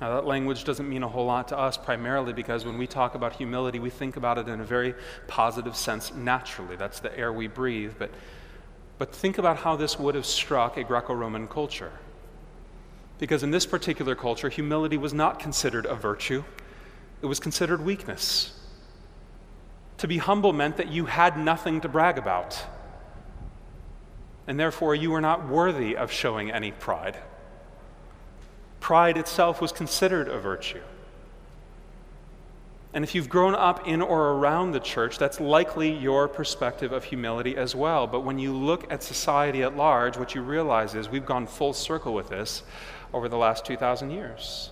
Now, 0.02 0.16
that 0.16 0.26
language 0.26 0.64
doesn't 0.64 0.90
mean 0.90 1.04
a 1.04 1.08
whole 1.08 1.28
lot 1.28 1.50
to 1.50 1.58
us 1.58 1.78
primarily 1.78 2.34
because 2.34 2.66
when 2.66 2.80
we 2.80 2.88
talk 2.88 3.14
about 3.14 3.34
humility, 3.34 3.78
we 3.78 3.92
think 3.92 4.18
about 4.18 4.40
it 4.40 4.48
in 4.48 4.60
a 4.60 4.64
very 4.64 4.96
positive 5.28 5.76
sense 5.76 6.12
naturally. 6.12 6.76
That's 6.76 7.00
the 7.00 7.16
air 7.16 7.32
we 7.32 7.46
breathe. 7.46 7.94
But, 8.00 8.10
but 8.98 9.14
think 9.14 9.38
about 9.38 9.58
how 9.58 9.76
this 9.76 10.00
would 10.00 10.16
have 10.16 10.26
struck 10.26 10.76
a 10.76 10.84
Greco 10.84 11.14
Roman 11.14 11.48
culture. 11.48 11.92
Because 13.20 13.44
in 13.44 13.52
this 13.52 13.68
particular 13.68 14.16
culture, 14.16 14.50
humility 14.50 14.98
was 14.98 15.14
not 15.14 15.38
considered 15.38 15.86
a 15.86 15.94
virtue, 15.94 16.44
it 17.22 17.28
was 17.28 17.40
considered 17.40 17.86
weakness. 17.86 18.58
To 20.00 20.08
be 20.08 20.18
humble 20.18 20.52
meant 20.52 20.78
that 20.78 20.90
you 20.90 21.06
had 21.06 21.38
nothing 21.38 21.80
to 21.82 21.88
brag 21.88 22.18
about, 22.18 22.60
and 24.48 24.60
therefore 24.60 24.96
you 24.96 25.12
were 25.12 25.22
not 25.22 25.48
worthy 25.48 25.96
of 25.96 26.12
showing 26.12 26.50
any 26.50 26.72
pride. 26.72 27.18
Pride 28.82 29.16
itself 29.16 29.62
was 29.62 29.72
considered 29.72 30.28
a 30.28 30.38
virtue. 30.40 30.82
And 32.94 33.06
if 33.06 33.16
you've 33.16 33.30
grown 33.30 33.56
up 33.56 33.88
in 33.88 34.02
or 34.02 34.32
around 34.32 34.72
the 34.72 34.80
church, 34.82 35.18
that's 35.18 35.40
likely 35.40 35.94
your 35.94 36.28
perspective 36.28 36.92
of 36.92 37.06
humility 37.06 37.56
as 37.56 37.74
well. 37.74 38.06
But 38.06 38.22
when 38.22 38.38
you 38.38 38.54
look 38.54 38.92
at 38.92 39.02
society 39.02 39.64
at 39.64 39.78
large, 39.78 40.18
what 40.18 40.36
you 40.36 40.42
realize 40.42 40.94
is 40.94 41.08
we've 41.08 41.26
gone 41.26 41.48
full 41.48 41.72
circle 41.72 42.14
with 42.14 42.28
this 42.28 42.64
over 43.14 43.30
the 43.30 43.38
last 43.38 43.64
2,000 43.64 44.12
years. 44.12 44.72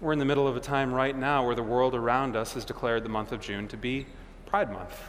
We're 0.00 0.12
in 0.12 0.18
the 0.18 0.24
middle 0.24 0.48
of 0.48 0.56
a 0.56 0.60
time 0.60 0.92
right 0.92 1.16
now 1.16 1.46
where 1.46 1.54
the 1.54 1.62
world 1.62 1.94
around 1.94 2.34
us 2.34 2.54
has 2.54 2.64
declared 2.64 3.04
the 3.04 3.08
month 3.08 3.30
of 3.30 3.40
June 3.40 3.68
to 3.68 3.76
be 3.76 4.06
Pride 4.46 4.72
Month. 4.72 5.00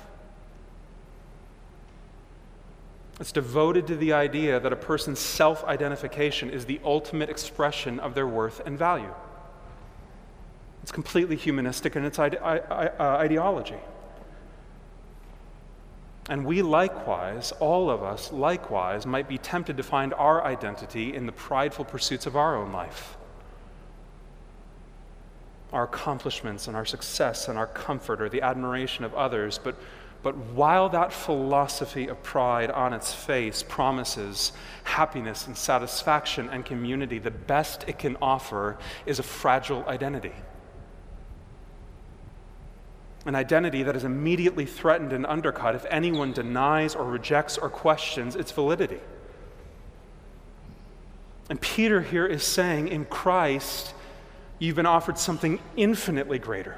It's 3.19 3.31
devoted 3.31 3.87
to 3.87 3.95
the 3.95 4.13
idea 4.13 4.59
that 4.59 4.73
a 4.73 4.75
person's 4.75 5.19
self 5.19 5.63
identification 5.65 6.49
is 6.49 6.65
the 6.65 6.79
ultimate 6.83 7.29
expression 7.29 7.99
of 7.99 8.15
their 8.15 8.27
worth 8.27 8.61
and 8.65 8.77
value. 8.77 9.13
It's 10.81 10.91
completely 10.91 11.35
humanistic 11.35 11.95
in 11.95 12.03
its 12.05 12.19
ide- 12.19 12.35
uh, 12.35 12.89
ideology. 12.99 13.77
And 16.29 16.45
we 16.45 16.61
likewise, 16.61 17.51
all 17.59 17.89
of 17.89 18.01
us 18.01 18.31
likewise, 18.31 19.05
might 19.05 19.27
be 19.27 19.37
tempted 19.37 19.77
to 19.77 19.83
find 19.83 20.13
our 20.13 20.43
identity 20.43 21.15
in 21.15 21.25
the 21.25 21.31
prideful 21.31 21.85
pursuits 21.85 22.25
of 22.25 22.35
our 22.35 22.55
own 22.55 22.71
life. 22.71 23.17
Our 25.71 25.83
accomplishments 25.83 26.67
and 26.67 26.77
our 26.77 26.85
success 26.85 27.47
and 27.47 27.57
our 27.57 27.67
comfort 27.67 28.21
or 28.21 28.29
the 28.29 28.41
admiration 28.41 29.03
of 29.03 29.13
others, 29.13 29.59
but 29.61 29.75
but 30.23 30.37
while 30.37 30.87
that 30.89 31.11
philosophy 31.11 32.07
of 32.07 32.23
pride 32.23 32.71
on 32.71 32.93
its 32.93 33.13
face 33.13 33.61
promises 33.61 34.53
happiness 34.85 35.47
and 35.47 35.57
satisfaction 35.57 36.49
and 36.49 36.65
community, 36.65 37.19
the 37.19 37.29
best 37.29 37.83
it 37.87 37.99
can 37.99 38.15
offer 38.21 38.77
is 39.05 39.19
a 39.19 39.23
fragile 39.23 39.83
identity. 39.85 40.31
An 43.25 43.35
identity 43.35 43.83
that 43.83 43.97
is 43.97 44.05
immediately 44.05 44.65
threatened 44.65 45.11
and 45.11 45.25
undercut 45.25 45.75
if 45.75 45.85
anyone 45.89 46.31
denies 46.31 46.95
or 46.95 47.03
rejects 47.03 47.57
or 47.57 47.69
questions 47.69 48.37
its 48.37 48.51
validity. 48.51 48.99
And 51.49 51.59
Peter 51.59 52.01
here 52.01 52.25
is 52.25 52.43
saying, 52.43 52.87
in 52.87 53.03
Christ, 53.05 53.93
you've 54.57 54.77
been 54.77 54.85
offered 54.85 55.17
something 55.17 55.59
infinitely 55.75 56.39
greater 56.39 56.77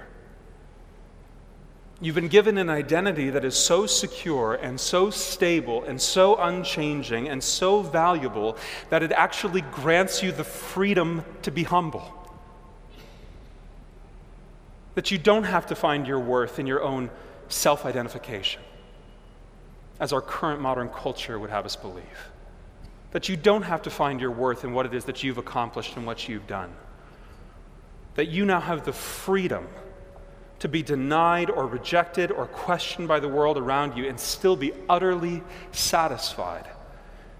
You've 2.01 2.15
been 2.15 2.27
given 2.27 2.57
an 2.57 2.69
identity 2.69 3.29
that 3.29 3.45
is 3.45 3.55
so 3.55 3.85
secure 3.85 4.55
and 4.55 4.79
so 4.79 5.09
stable 5.09 5.83
and 5.85 6.01
so 6.01 6.35
unchanging 6.35 7.29
and 7.29 7.41
so 7.41 7.81
valuable 7.81 8.57
that 8.89 9.01
it 9.01 9.13
actually 9.13 9.61
grants 9.61 10.21
you 10.21 10.33
the 10.33 10.43
freedom 10.43 11.23
to 11.43 11.51
be 11.51 11.63
humble. 11.63 12.13
That 14.95 15.09
you 15.09 15.17
don't 15.17 15.45
have 15.45 15.67
to 15.67 15.75
find 15.75 16.05
your 16.05 16.19
worth 16.19 16.59
in 16.59 16.67
your 16.67 16.83
own 16.83 17.09
self 17.47 17.85
identification, 17.85 18.61
as 19.99 20.11
our 20.11 20.21
current 20.21 20.61
modern 20.61 20.89
culture 20.89 21.39
would 21.39 21.49
have 21.49 21.65
us 21.65 21.77
believe. 21.77 22.29
That 23.11 23.29
you 23.29 23.37
don't 23.37 23.63
have 23.63 23.81
to 23.83 23.89
find 23.89 24.19
your 24.19 24.31
worth 24.31 24.65
in 24.65 24.73
what 24.73 24.85
it 24.85 24.93
is 24.93 25.05
that 25.05 25.23
you've 25.23 25.37
accomplished 25.37 25.95
and 25.95 26.05
what 26.05 26.27
you've 26.27 26.47
done. 26.47 26.73
That 28.15 28.27
you 28.27 28.45
now 28.45 28.59
have 28.59 28.83
the 28.83 28.91
freedom 28.91 29.67
to 30.65 30.69
be 30.69 30.81
denied 30.81 31.51
or 31.51 31.67
rejected 31.67 32.31
or 32.31 32.47
questioned 32.47 33.07
by 33.07 33.19
the 33.19 33.27
world 33.27 33.55
around 33.55 33.95
you 33.95 34.09
and 34.09 34.19
still 34.19 34.55
be 34.55 34.73
utterly 34.89 35.43
satisfied 35.71 36.65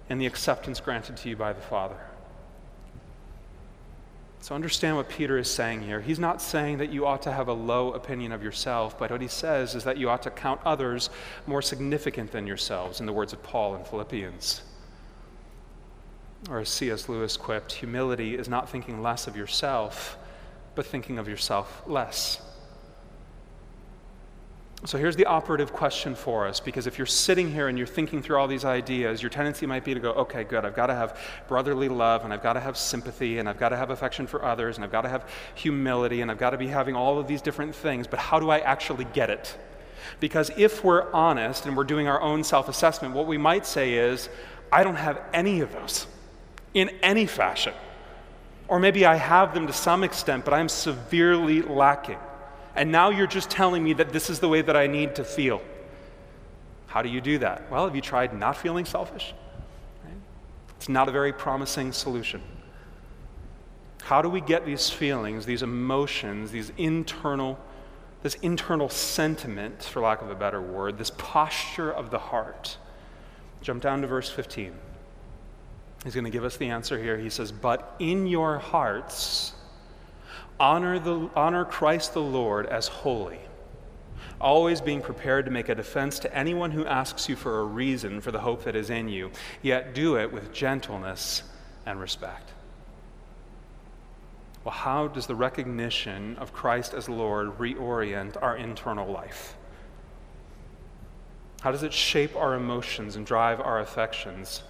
in 0.09 0.19
the 0.19 0.27
acceptance 0.27 0.79
granted 0.79 1.17
to 1.17 1.27
you 1.27 1.35
by 1.35 1.51
the 1.51 1.61
Father. 1.61 1.97
So 4.41 4.53
understand 4.53 4.95
what 4.95 5.09
Peter 5.09 5.39
is 5.39 5.49
saying 5.49 5.81
here. 5.81 5.99
He's 6.01 6.19
not 6.19 6.39
saying 6.39 6.77
that 6.77 6.91
you 6.91 7.07
ought 7.07 7.23
to 7.23 7.31
have 7.31 7.47
a 7.47 7.53
low 7.53 7.93
opinion 7.93 8.31
of 8.31 8.43
yourself, 8.43 8.95
but 8.99 9.09
what 9.09 9.21
he 9.21 9.27
says 9.27 9.73
is 9.73 9.85
that 9.85 9.97
you 9.97 10.07
ought 10.07 10.21
to 10.21 10.29
count 10.29 10.61
others 10.63 11.09
more 11.47 11.63
significant 11.63 12.31
than 12.31 12.45
yourselves, 12.45 12.99
in 12.99 13.07
the 13.07 13.13
words 13.13 13.33
of 13.33 13.41
Paul 13.41 13.73
in 13.73 13.83
Philippians. 13.85 14.61
Or 16.47 16.59
as 16.59 16.69
C.S. 16.69 17.09
Lewis 17.09 17.38
quipped, 17.38 17.71
humility 17.71 18.38
is 18.38 18.47
not 18.47 18.69
thinking 18.69 19.01
less 19.01 19.25
of 19.25 19.35
yourself, 19.35 20.15
but 20.75 20.85
thinking 20.85 21.17
of 21.17 21.27
yourself 21.27 21.81
less. 21.88 22.39
So 24.86 25.00
here's 25.00 25.15
the 25.15 25.26
operative 25.26 25.74
question 25.74 26.13
for 26.13 26.45
us 26.45 26.60
because 26.60 26.86
if 26.86 27.00
you're 27.00 27.08
sitting 27.08 27.52
here 27.52 27.69
and 27.69 27.78
you're 27.78 27.88
thinking 27.88 28.21
through 28.21 28.38
all 28.38 28.48
these 28.48 28.65
ideas, 28.65 29.19
your 29.19 29.32
tendency 29.32 29.65
might 29.65 29.84
be 29.84 29.95
to 29.95 30.00
go, 30.00 30.12
okay, 30.12 30.43
good, 30.43 30.63
I've 30.63 30.76
got 30.76 30.88
to 30.88 30.93
have 30.93 31.19
brotherly 31.48 31.89
love 31.89 32.24
and 32.24 32.32
I've 32.32 32.43
got 32.43 32.54
to 32.54 32.60
have 32.60 32.78
sympathy 32.78 33.39
and 33.39 33.50
I've 33.50 33.58
got 33.58 33.69
to 33.69 33.78
have 33.78 33.89
affection 33.89 34.28
for 34.28 34.45
others 34.45 34.76
and 34.76 34.86
I've 34.86 34.91
got 34.91 35.02
to 35.02 35.10
have 35.10 35.28
humility 35.56 36.21
and 36.21 36.30
I've 36.30 36.38
got 36.38 36.52
to 36.52 36.58
be 36.58 36.67
having 36.67 36.95
all 36.95 37.17
of 37.17 37.28
these 37.28 37.41
different 37.41 37.74
things, 37.74 38.06
but 38.06 38.19
how 38.19 38.39
do 38.39 38.52
I 38.52 38.60
actually 38.60 39.06
get 39.06 39.32
it? 39.32 39.58
Because 40.19 40.52
if 40.56 40.84
we're 40.84 41.12
honest 41.13 41.65
and 41.65 41.76
we're 41.76 41.84
doing 41.84 42.08
our 42.08 42.21
own 42.21 42.43
self 42.43 42.69
assessment, 42.69 43.15
what 43.15 43.26
we 43.26 43.39
might 43.39 43.65
say 43.65 43.93
is, 43.93 44.30
I 44.71 44.84
don't 44.84 44.98
have 44.98 45.19
any 45.34 45.62
of 45.62 45.74
those 45.74 46.06
in 46.76 46.89
any 47.02 47.26
fashion. 47.26 47.74
Or 48.67 48.80
maybe 48.80 49.04
I 49.04 49.15
have 49.15 49.56
them 49.56 49.65
to 49.65 49.74
some 49.74 50.04
extent, 50.04 50.45
but 50.45 50.54
I'm 50.54 50.69
severely 50.69 51.63
lacking 51.63 52.19
and 52.75 52.91
now 52.91 53.09
you're 53.09 53.27
just 53.27 53.49
telling 53.49 53.83
me 53.83 53.93
that 53.93 54.11
this 54.11 54.29
is 54.29 54.39
the 54.39 54.49
way 54.49 54.61
that 54.61 54.75
I 54.75 54.88
need 54.88 55.15
to 55.15 55.23
feel. 55.23 55.61
How 56.88 57.01
do 57.01 57.09
you 57.09 57.21
do 57.21 57.38
that? 57.39 57.69
Well, 57.71 57.85
have 57.85 57.95
you 57.95 58.01
tried 58.01 58.33
not 58.33 58.57
feeling 58.57 58.85
selfish? 58.85 59.33
It's 60.77 60.89
not 60.89 61.07
a 61.07 61.11
very 61.11 61.33
promising 61.33 61.91
solution. 61.91 62.41
How 64.03 64.21
do 64.21 64.29
we 64.29 64.41
get 64.41 64.65
these 64.65 64.89
feelings, 64.89 65.45
these 65.45 65.63
emotions, 65.63 66.51
these 66.51 66.71
internal, 66.77 67.57
this 68.21 68.35
internal 68.35 68.88
sentiment, 68.88 69.81
for 69.83 70.01
lack 70.01 70.21
of 70.21 70.29
a 70.29 70.35
better 70.35 70.61
word, 70.61 70.97
this 70.97 71.11
posture 71.17 71.91
of 71.91 72.11
the 72.11 72.19
heart? 72.19 72.77
Jump 73.61 73.81
down 73.81 74.01
to 74.01 74.07
verse 74.07 74.29
15. 74.29 74.73
He's 76.03 76.13
going 76.13 76.25
to 76.25 76.29
give 76.29 76.43
us 76.43 76.57
the 76.57 76.69
answer 76.69 77.01
here. 77.01 77.17
He 77.17 77.31
says, 77.31 77.51
But 77.51 77.95
in 77.97 78.27
your 78.27 78.59
hearts, 78.59 79.53
Honor, 80.59 80.99
the, 80.99 81.29
honor 81.35 81.65
Christ 81.65 82.13
the 82.13 82.21
Lord 82.21 82.65
as 82.67 82.87
holy, 82.87 83.39
always 84.39 84.79
being 84.79 85.01
prepared 85.01 85.45
to 85.45 85.51
make 85.51 85.69
a 85.69 85.75
defense 85.75 86.19
to 86.19 86.33
anyone 86.35 86.71
who 86.71 86.85
asks 86.85 87.27
you 87.27 87.35
for 87.35 87.59
a 87.59 87.65
reason 87.65 88.21
for 88.21 88.31
the 88.31 88.39
hope 88.39 88.63
that 88.63 88.75
is 88.75 88.89
in 88.89 89.09
you, 89.09 89.31
yet 89.61 89.93
do 89.93 90.17
it 90.17 90.31
with 90.31 90.53
gentleness 90.53 91.43
and 91.85 91.99
respect. 91.99 92.51
Well, 94.63 94.73
how 94.73 95.07
does 95.07 95.27
the 95.27 95.35
recognition 95.35 96.37
of 96.37 96.51
Christ 96.51 96.95
as 96.95 97.07
Lord 97.07 97.57
reorient 97.59 98.41
our 98.41 98.57
internal 98.57 99.11
life? 99.11 99.55
How 101.61 101.71
does 101.71 101.83
it 101.83 101.93
shape 101.93 102.35
our 102.35 102.55
emotions 102.55 103.15
and 103.15 103.25
drive 103.25 103.59
our 103.59 103.79
affections? 103.79 104.63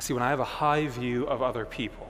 See, 0.00 0.12
when 0.12 0.22
I 0.22 0.30
have 0.30 0.40
a 0.40 0.44
high 0.44 0.86
view 0.88 1.26
of 1.26 1.42
other 1.42 1.64
people, 1.64 2.09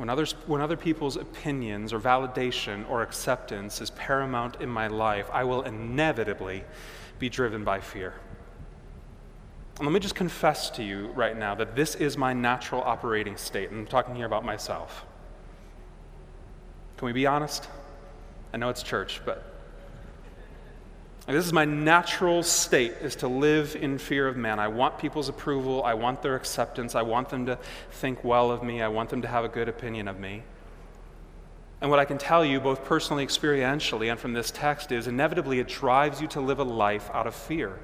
when, 0.00 0.08
others, 0.08 0.34
when 0.46 0.62
other 0.62 0.78
people's 0.78 1.16
opinions 1.16 1.92
or 1.92 2.00
validation 2.00 2.88
or 2.88 3.02
acceptance 3.02 3.82
is 3.82 3.90
paramount 3.90 4.58
in 4.58 4.70
my 4.70 4.86
life, 4.86 5.28
I 5.30 5.44
will 5.44 5.60
inevitably 5.60 6.64
be 7.18 7.28
driven 7.28 7.64
by 7.64 7.80
fear. 7.80 8.14
And 9.76 9.86
let 9.86 9.92
me 9.92 10.00
just 10.00 10.14
confess 10.14 10.70
to 10.70 10.82
you 10.82 11.08
right 11.08 11.36
now 11.36 11.54
that 11.54 11.76
this 11.76 11.96
is 11.96 12.16
my 12.16 12.32
natural 12.32 12.80
operating 12.80 13.36
state. 13.36 13.68
And 13.68 13.80
I'm 13.80 13.86
talking 13.86 14.14
here 14.14 14.24
about 14.24 14.42
myself. 14.42 15.04
Can 16.96 17.04
we 17.04 17.12
be 17.12 17.26
honest? 17.26 17.68
I 18.54 18.56
know 18.56 18.70
it's 18.70 18.82
church, 18.82 19.20
but 19.26 19.49
this 21.26 21.46
is 21.46 21.52
my 21.52 21.64
natural 21.64 22.42
state 22.42 22.92
is 23.00 23.16
to 23.16 23.28
live 23.28 23.76
in 23.76 23.98
fear 23.98 24.26
of 24.26 24.36
man. 24.36 24.58
I 24.58 24.68
want 24.68 24.98
people's 24.98 25.28
approval. 25.28 25.84
I 25.84 25.94
want 25.94 26.22
their 26.22 26.34
acceptance. 26.34 26.94
I 26.94 27.02
want 27.02 27.28
them 27.28 27.46
to 27.46 27.58
think 27.92 28.24
well 28.24 28.50
of 28.50 28.62
me. 28.62 28.82
I 28.82 28.88
want 28.88 29.10
them 29.10 29.22
to 29.22 29.28
have 29.28 29.44
a 29.44 29.48
good 29.48 29.68
opinion 29.68 30.08
of 30.08 30.18
me. 30.18 30.42
And 31.80 31.88
what 31.88 31.98
I 31.98 32.04
can 32.04 32.18
tell 32.18 32.44
you, 32.44 32.60
both 32.60 32.84
personally, 32.84 33.24
experientially, 33.24 34.10
and 34.10 34.20
from 34.20 34.32
this 34.32 34.50
text, 34.50 34.92
is 34.92 35.06
inevitably 35.06 35.60
it 35.60 35.68
drives 35.68 36.20
you 36.20 36.26
to 36.28 36.40
live 36.40 36.58
a 36.58 36.64
life 36.64 37.10
out 37.14 37.26
of 37.26 37.34
fear. 37.34 37.78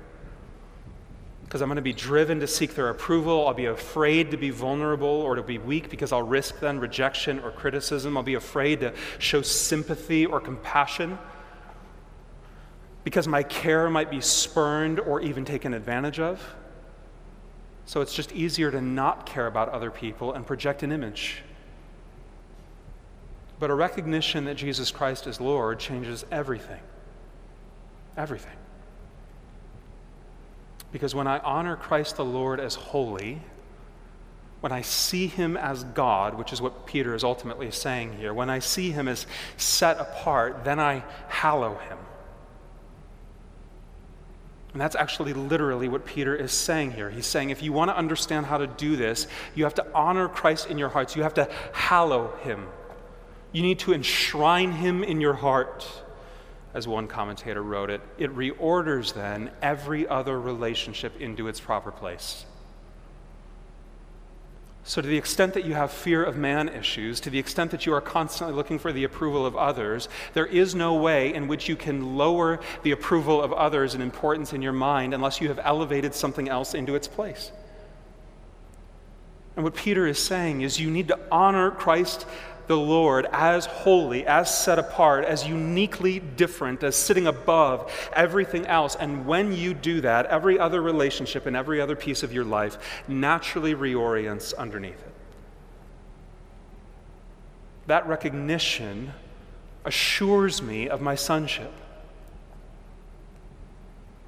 Because 1.45 1.63
I'm 1.63 1.69
going 1.69 1.77
to 1.77 1.83
be 1.83 1.93
driven 1.93 2.41
to 2.41 2.47
seek 2.47 2.75
their 2.75 2.89
approval. 2.89 3.47
I'll 3.47 3.55
be 3.55 3.67
afraid 3.67 4.33
to 4.33 4.37
be 4.37 4.51
vulnerable 4.51 5.07
or 5.07 5.37
to 5.37 5.43
be 5.43 5.59
weak 5.59 5.89
because 5.89 6.13
I'll 6.13 6.23
risk 6.23 6.59
then 6.59 6.81
rejection 6.81 7.39
or 7.39 7.53
criticism. 7.53 8.17
I'll 8.17 8.23
be 8.23 8.35
afraid 8.35 8.81
to 8.81 8.93
show 9.19 9.43
sympathy 9.43 10.27
or 10.27 10.41
compassion 10.41 11.19
because 13.07 13.29
my 13.29 13.45
care 13.45 13.89
might 13.89 14.11
be 14.11 14.21
spurned 14.21 14.99
or 14.99 15.21
even 15.21 15.45
taken 15.45 15.73
advantage 15.75 16.19
of. 16.19 16.43
So 17.85 18.01
it's 18.01 18.13
just 18.13 18.33
easier 18.33 18.73
to 18.73 18.81
not 18.81 19.27
care 19.27 19.47
about 19.47 19.69
other 19.69 19.93
people 19.93 20.33
and 20.33 20.45
project 20.45 20.83
an 20.83 20.91
image. 20.91 21.45
But 23.61 23.71
a 23.71 23.75
recognition 23.75 24.47
that 24.47 24.57
Jesus 24.57 24.91
Christ 24.91 25.29
is 25.29 25.41
Lord 25.41 25.79
changes 25.79 26.27
everything. 26.33 26.81
Everything. 28.17 28.57
Because 30.91 31.15
when 31.15 31.29
I 31.29 31.39
honor 31.39 31.77
Christ 31.77 32.17
the 32.17 32.25
Lord 32.25 32.59
as 32.59 32.75
holy, 32.75 33.41
when 34.59 34.73
I 34.73 34.83
see 34.83 35.29
him 35.29 35.57
as 35.57 35.85
God, 35.85 36.35
which 36.35 36.53
is 36.53 36.61
what 36.61 36.87
Peter 36.87 37.15
is 37.15 37.23
ultimately 37.23 37.71
saying 37.71 38.15
here, 38.15 38.35
when 38.35 38.51
I 38.51 38.59
see 38.59 38.91
him 38.91 39.07
as 39.07 39.29
set 39.57 40.01
apart, 40.01 40.65
then 40.65 40.81
I 40.81 41.05
hallow 41.29 41.77
him. 41.77 41.99
And 44.77 44.81
that's 44.83 44.95
actually 44.95 45.33
literally 45.33 45.89
what 45.89 46.05
Peter 46.05 46.37
is 46.37 46.53
saying 46.53 46.93
here. 46.93 47.09
He's 47.09 47.25
saying 47.25 47.49
if 47.49 47.63
you 47.63 47.73
want 47.73 47.91
to 47.91 47.97
understand 47.97 48.45
how 48.45 48.59
to 48.59 48.67
do 48.67 48.95
this, 48.95 49.27
you 49.55 49.65
have 49.65 49.73
to 49.77 49.87
honor 49.95 50.29
Christ 50.29 50.69
in 50.69 50.77
your 50.77 50.91
hearts. 50.91 51.17
You 51.17 51.23
have 51.23 51.33
to 51.33 51.49
hallow 51.73 52.37
him. 52.43 52.67
You 53.53 53.63
need 53.63 53.79
to 53.79 53.95
enshrine 53.95 54.73
him 54.73 55.03
in 55.03 55.23
your 55.23 55.33
heart. 55.33 55.89
As 56.75 56.87
one 56.87 57.09
commentator 57.09 57.63
wrote 57.63 57.89
it, 57.89 58.03
it 58.19 58.37
reorders 58.37 59.15
then 59.15 59.51
every 59.63 60.07
other 60.07 60.39
relationship 60.39 61.19
into 61.23 61.49
its 61.49 61.59
proper 61.59 61.91
place. 61.91 62.45
So, 64.89 65.03
to 65.03 65.09
the 65.09 65.19
extent 65.19 65.55
that 65.55 65.65
you 65.65 65.75
have 65.75 65.91
fear 65.91 66.23
of 66.23 66.37
man 66.37 66.69
issues, 66.69 67.19
to 67.21 67.31
the 67.31 67.41
extent 67.41 67.73
that 67.73 67.87
you 67.87 67.93
are 67.93 68.01
constantly 68.01 68.55
looking 68.55 68.79
for 68.79 68.93
the 68.93 69.03
approval 69.03 69.45
of 69.45 69.57
others, 69.57 70.09
there 70.33 70.47
is 70.47 70.77
no 70.77 70.95
way 70.95 71.35
in 71.35 71.49
which 71.49 71.69
you 71.69 71.75
can 71.75 72.17
lower 72.17 72.61
the 72.85 72.93
approval 72.93 73.43
of 73.43 73.53
others 73.53 73.97
in 73.97 74.01
importance 74.01 74.53
in 74.53 74.63
your 74.63 74.73
mind 74.73 75.13
unless 75.13 75.41
you 75.41 75.49
have 75.49 75.59
elevated 75.65 76.15
something 76.15 76.49
else 76.49 76.73
into 76.73 76.95
its 76.95 77.09
place. 77.09 77.51
And 79.57 79.65
what 79.65 79.75
Peter 79.75 80.07
is 80.07 80.21
saying 80.21 80.61
is 80.61 80.79
you 80.79 80.91
need 80.91 81.09
to 81.09 81.19
honor 81.33 81.73
Christ 81.73 82.25
the 82.67 82.77
Lord 82.77 83.27
as 83.33 83.67
holy, 83.67 84.27
as 84.27 84.53
set 84.57 84.79
apart, 84.79 85.25
as 85.25 85.47
uniquely 85.47 86.19
different, 86.19 86.83
as 86.83 86.97
sitting 86.97 87.27
above 87.27 87.93
everything 88.13 88.67
else. 88.67 88.97
And 88.97 89.27
when 89.27 89.53
you 89.53 89.75
do 89.75 90.01
that, 90.01 90.27
every 90.27 90.59
other 90.59 90.83
relationship 90.83 91.47
and 91.47 91.57
every 91.57 91.81
other 91.81 91.97
piece 91.97 92.23
of 92.23 92.33
your 92.33 92.45
life 92.45 92.79
naturally 93.09 93.75
reorients 93.75 94.55
underneath 94.57 95.01
it. 95.01 95.13
That 97.87 98.07
recognition 98.09 99.13
assures 99.85 100.61
me 100.61 100.89
of 100.89 101.01
my 101.01 101.15
sonship. 101.15 101.73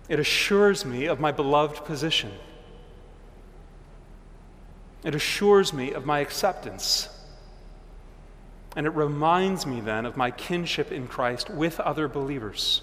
It 0.08 0.20
assures 0.20 0.84
me 0.84 1.06
of 1.06 1.20
my 1.20 1.32
beloved 1.32 1.84
position. 1.84 2.32
It 5.04 5.14
assures 5.14 5.72
me 5.72 5.92
of 5.92 6.06
my 6.06 6.20
acceptance. 6.20 7.08
And 8.76 8.86
it 8.86 8.90
reminds 8.90 9.66
me 9.66 9.80
then 9.80 10.06
of 10.06 10.16
my 10.16 10.30
kinship 10.30 10.92
in 10.92 11.08
Christ 11.08 11.50
with 11.50 11.80
other 11.80 12.08
believers 12.08 12.82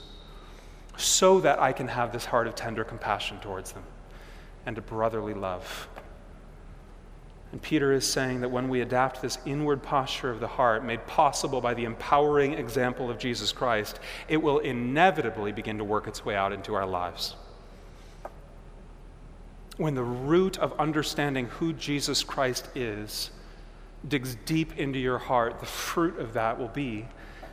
so 0.98 1.39
that 1.41 1.60
I 1.60 1.74
can 1.74 1.88
have 1.88 2.12
this 2.12 2.26
heart 2.26 2.48
of 2.48 2.56
tender 2.56 2.84
compassion 2.84 3.39
towards 3.39 3.71
them 3.71 3.84
and 4.65 4.78
a 4.78 4.82
brotherly 4.82 5.34
love. 5.34 5.88
And 7.52 7.62
Peter 7.62 7.93
is 7.93 8.06
saying 8.06 8.41
that 8.41 8.50
when 8.50 8.67
we 8.67 8.82
adapt 8.82 9.21
this 9.21 9.38
inward 9.45 9.82
posture 9.82 10.30
of 10.30 10.39
the 10.39 10.48
heart, 10.48 10.84
made 10.84 11.06
possible 11.08 11.62
by 11.62 11.74
the 11.74 11.86
empowering 11.86 12.54
example 12.54 13.10
of 13.10 13.17
Jesus 13.17 13.52
Christ, 13.52 14.00
it 14.28 14.38
will 14.38 14.60
inevitably 14.60 15.52
begin 15.52 15.78
to 15.78 15.84
work 15.84 16.08
its 16.08 16.26
way 16.26 16.36
out 16.36 16.52
into 16.52 16.74
our 16.74 16.86
lives. 16.86 17.36
When 19.78 19.95
the 19.95 20.04
root 20.04 20.58
of 20.58 20.78
understanding 20.80 21.45
who 21.45 21.74
Jesus 21.74 22.24
Christ 22.24 22.67
is 22.76 23.30
digs 24.07 24.35
deep 24.45 24.77
into 24.77 24.99
your 24.99 25.17
heart, 25.17 25.59
the 25.59 25.65
fruit 25.65 26.19
of 26.19 26.33
that 26.33 26.59
will 26.59 26.69
be 26.69 27.07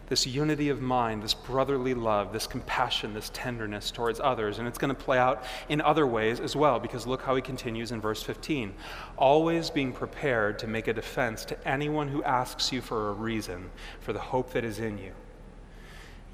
this 0.08 0.26
unity 0.26 0.68
of 0.68 0.82
mind, 0.82 1.22
this 1.22 1.32
brotherly 1.32 1.94
love, 1.94 2.34
this 2.34 2.46
compassion, 2.46 3.14
this 3.14 3.30
tenderness 3.32 3.90
towards 3.90 4.20
others. 4.20 4.58
And 4.58 4.68
it's 4.68 4.76
going 4.76 4.94
to 4.94 5.00
play 5.00 5.16
out 5.16 5.44
in 5.70 5.80
other 5.80 6.06
ways 6.06 6.38
as 6.38 6.54
well, 6.54 6.78
because 6.78 7.06
look 7.06 7.22
how 7.22 7.34
he 7.34 7.40
continues 7.40 7.92
in 7.92 8.00
verse 8.00 8.22
15. 8.22 8.74
Always 9.16 9.70
being 9.70 9.90
prepared 9.90 10.58
to 10.58 10.66
make 10.66 10.86
a 10.86 10.92
defense 10.92 11.46
to 11.46 11.68
anyone 11.68 12.08
who 12.08 12.22
asks 12.24 12.72
you 12.72 12.82
for 12.82 13.08
a 13.08 13.12
reason 13.12 13.70
for 14.00 14.12
the 14.12 14.18
hope 14.18 14.52
that 14.52 14.64
is 14.64 14.80
in 14.80 14.98
you. 14.98 15.12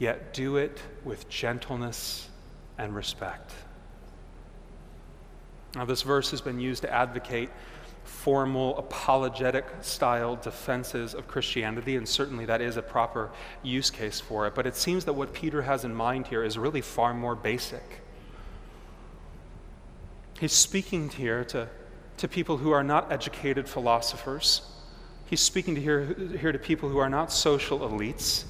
Yet 0.01 0.35
do 0.35 0.57
it 0.57 0.83
with 1.05 1.29
gentleness 1.29 2.29
and 2.79 2.95
respect. 2.95 3.53
Now, 5.77 5.85
this 5.85 6.03
verse 6.03 6.33
has 6.33 6.41
been 6.41 6.59
used 6.59 6.83
to 6.83 6.93
advocate 6.93 7.51
formal, 8.09 8.77
apologetic 8.79 9.67
style 9.83 10.35
defenses 10.37 11.15
of 11.15 11.29
Christianity, 11.29 11.97
and 11.97 12.09
certainly 12.09 12.47
that 12.47 12.61
is 12.61 12.77
a 12.77 12.83
proper 12.83 13.31
use 13.63 13.91
case 13.91 14.19
for 14.19 14.47
it. 14.47 14.55
But 14.55 14.67
it 14.67 14.75
seems 14.75 15.05
that 15.05 15.13
what 15.13 15.33
Peter 15.33 15.63
has 15.63 15.85
in 15.85 15.95
mind 15.95 16.27
here 16.27 16.43
is 16.43 16.59
really 16.59 16.81
far 16.81 17.15
more 17.15 17.37
basic. 17.37 18.01
He's 20.41 20.53
speaking 20.53 21.11
here 21.11 21.45
to, 21.45 21.69
to 22.17 22.29
people 22.29 22.57
who 22.57 22.71
are 22.71 22.83
not 22.83 23.13
educated 23.13 23.69
philosophers. 23.69 24.63
He's 25.27 25.41
speaking 25.41 25.75
to 25.75 25.81
here, 25.81 26.15
here 26.41 26.53
to 26.53 26.59
people 26.59 26.89
who 26.89 26.99
are 26.99 27.11
not 27.11 27.31
social 27.31 27.81
elites, 27.81 28.45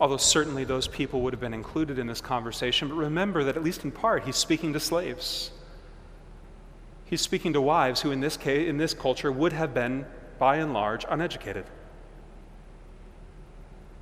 although 0.00 0.16
certainly 0.16 0.64
those 0.64 0.88
people 0.88 1.20
would 1.20 1.32
have 1.32 1.40
been 1.40 1.54
included 1.54 1.98
in 1.98 2.06
this 2.06 2.20
conversation. 2.20 2.88
But 2.88 2.94
remember 2.94 3.44
that, 3.44 3.56
at 3.56 3.62
least 3.62 3.84
in 3.84 3.92
part, 3.92 4.24
he's 4.24 4.36
speaking 4.36 4.72
to 4.72 4.80
slaves. 4.80 5.50
He's 7.10 7.20
speaking 7.20 7.52
to 7.54 7.60
wives 7.60 8.02
who, 8.02 8.12
in 8.12 8.20
this, 8.20 8.36
case, 8.36 8.68
in 8.68 8.78
this 8.78 8.94
culture, 8.94 9.32
would 9.32 9.52
have 9.52 9.74
been, 9.74 10.06
by 10.38 10.56
and 10.56 10.72
large, 10.72 11.04
uneducated. 11.10 11.64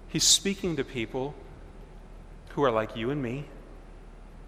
He's 0.08 0.24
speaking 0.24 0.76
to 0.76 0.84
people 0.84 1.34
who 2.50 2.62
are 2.62 2.70
like 2.70 2.96
you 2.96 3.08
and 3.08 3.22
me, 3.22 3.46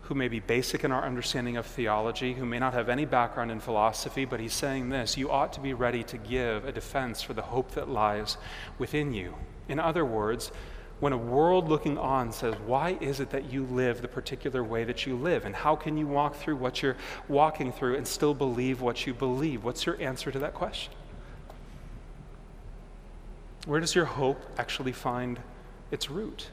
who 0.03 0.15
may 0.15 0.29
be 0.29 0.41
basic 0.41 0.85
in 0.85 0.93
our 0.93 1.03
understanding 1.03 1.57
of 1.57 1.65
theology, 1.65 2.35
who 2.35 2.45
may 2.45 2.59
not 2.59 2.75
have 2.75 2.91
any 2.91 3.07
background 3.07 3.51
in 3.51 3.61
philosophy, 3.61 4.27
but 4.27 4.41
he's 4.41 4.53
saying 4.53 4.91
this 4.91 5.17
you 5.17 5.31
ought 5.31 5.55
to 5.55 5.61
be 5.61 5.73
ready 5.73 6.03
to 6.03 6.19
give 6.19 6.67
a 6.67 6.73
defense 6.73 7.23
for 7.23 7.33
the 7.33 7.43
hope 7.43 7.71
that 7.73 7.89
lies 7.89 8.37
within 8.79 9.15
you. 9.15 9.37
In 9.69 9.79
other 9.79 10.05
words, 10.05 10.53
when 11.01 11.15
a 11.15 11.19
world 11.19 11.69
looking 11.69 11.97
on 11.97 12.31
says, 12.31 12.55
Why 12.67 12.97
is 13.01 13.21
it 13.21 13.31
that 13.31 13.51
you 13.51 13.65
live 13.65 14.03
the 14.03 14.09
particular 14.09 14.63
way 14.63 14.85
that 14.85 15.07
you 15.07 15.17
live? 15.17 15.47
And 15.47 15.55
how 15.55 15.75
can 15.75 15.97
you 15.97 16.07
walk 16.07 16.37
through 16.37 16.57
what 16.57 16.83
you're 16.83 16.97
walking 17.27 17.73
through 17.73 17.97
and 17.97 18.07
still 18.07 18.35
believe 18.35 18.83
what 18.83 19.07
you 19.07 19.15
believe? 19.15 19.65
What's 19.65 19.87
your 19.87 20.01
answer 20.01 20.31
to 20.31 20.39
that 20.39 20.55
question? 20.55 20.93
Where 23.67 23.81
does 23.81 23.95
your 23.95 24.05
hope 24.05 24.41
actually 24.59 24.93
find 24.93 25.41
its 25.91 26.11
root? 26.11 26.49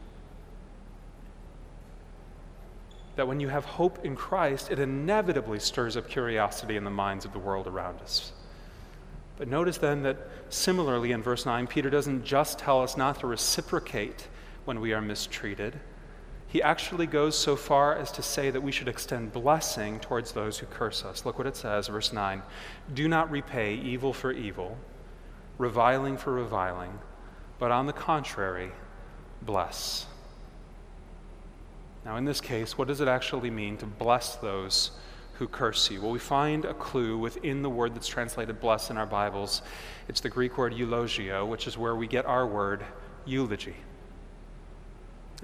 That 3.17 3.27
when 3.27 3.39
you 3.39 3.49
have 3.49 3.65
hope 3.65 4.05
in 4.05 4.15
Christ, 4.15 4.71
it 4.71 4.79
inevitably 4.79 5.59
stirs 5.59 5.97
up 5.97 6.07
curiosity 6.07 6.77
in 6.77 6.83
the 6.83 6.89
minds 6.89 7.25
of 7.25 7.33
the 7.33 7.39
world 7.39 7.67
around 7.67 7.99
us. 7.99 8.31
But 9.37 9.47
notice 9.47 9.77
then 9.77 10.03
that 10.03 10.17
similarly 10.49 11.11
in 11.11 11.21
verse 11.21 11.45
9, 11.45 11.67
Peter 11.67 11.89
doesn't 11.89 12.23
just 12.23 12.59
tell 12.59 12.81
us 12.81 12.95
not 12.95 13.19
to 13.19 13.27
reciprocate 13.27 14.27
when 14.67 14.81
we 14.81 14.91
are 14.91 15.01
mistreated. 15.01 15.79
He 16.45 16.61
actually 16.61 17.07
goes 17.07 17.37
so 17.37 17.55
far 17.55 17.95
as 17.95 18.11
to 18.13 18.21
say 18.21 18.51
that 18.51 18.61
we 18.61 18.71
should 18.71 18.87
extend 18.89 19.31
blessing 19.31 19.99
towards 19.99 20.33
those 20.33 20.59
who 20.59 20.65
curse 20.65 21.03
us. 21.05 21.25
Look 21.25 21.37
what 21.37 21.47
it 21.47 21.55
says, 21.55 21.87
verse 21.87 22.11
9 22.11 22.41
Do 22.93 23.07
not 23.07 23.31
repay 23.31 23.75
evil 23.75 24.13
for 24.13 24.31
evil, 24.31 24.77
reviling 25.57 26.17
for 26.17 26.33
reviling, 26.33 26.99
but 27.59 27.71
on 27.71 27.85
the 27.85 27.93
contrary, 27.93 28.71
bless. 29.41 30.05
Now, 32.05 32.17
in 32.17 32.25
this 32.25 32.39
case, 32.39 32.77
what 32.77 32.87
does 32.87 33.01
it 33.01 33.07
actually 33.07 33.49
mean 33.49 33.77
to 33.77 33.85
bless 33.85 34.35
those 34.35 34.91
who 35.33 35.47
curse 35.47 35.91
you? 35.91 36.01
Well, 36.01 36.11
we 36.11 36.19
find 36.19 36.63
a 36.63 36.73
clue 36.73 37.17
within 37.17 37.61
the 37.61 37.69
word 37.69 37.93
that's 37.93 38.07
translated 38.07 38.61
bless 38.61 38.89
in 38.89 38.97
our 38.97 39.05
Bibles. 39.05 39.61
It's 40.07 40.21
the 40.21 40.29
Greek 40.29 40.57
word 40.57 40.73
eulogeo, 40.73 41.45
which 41.45 41.67
is 41.67 41.77
where 41.77 41.95
we 41.95 42.07
get 42.07 42.25
our 42.25 42.47
word 42.47 42.85
eulogy. 43.25 43.75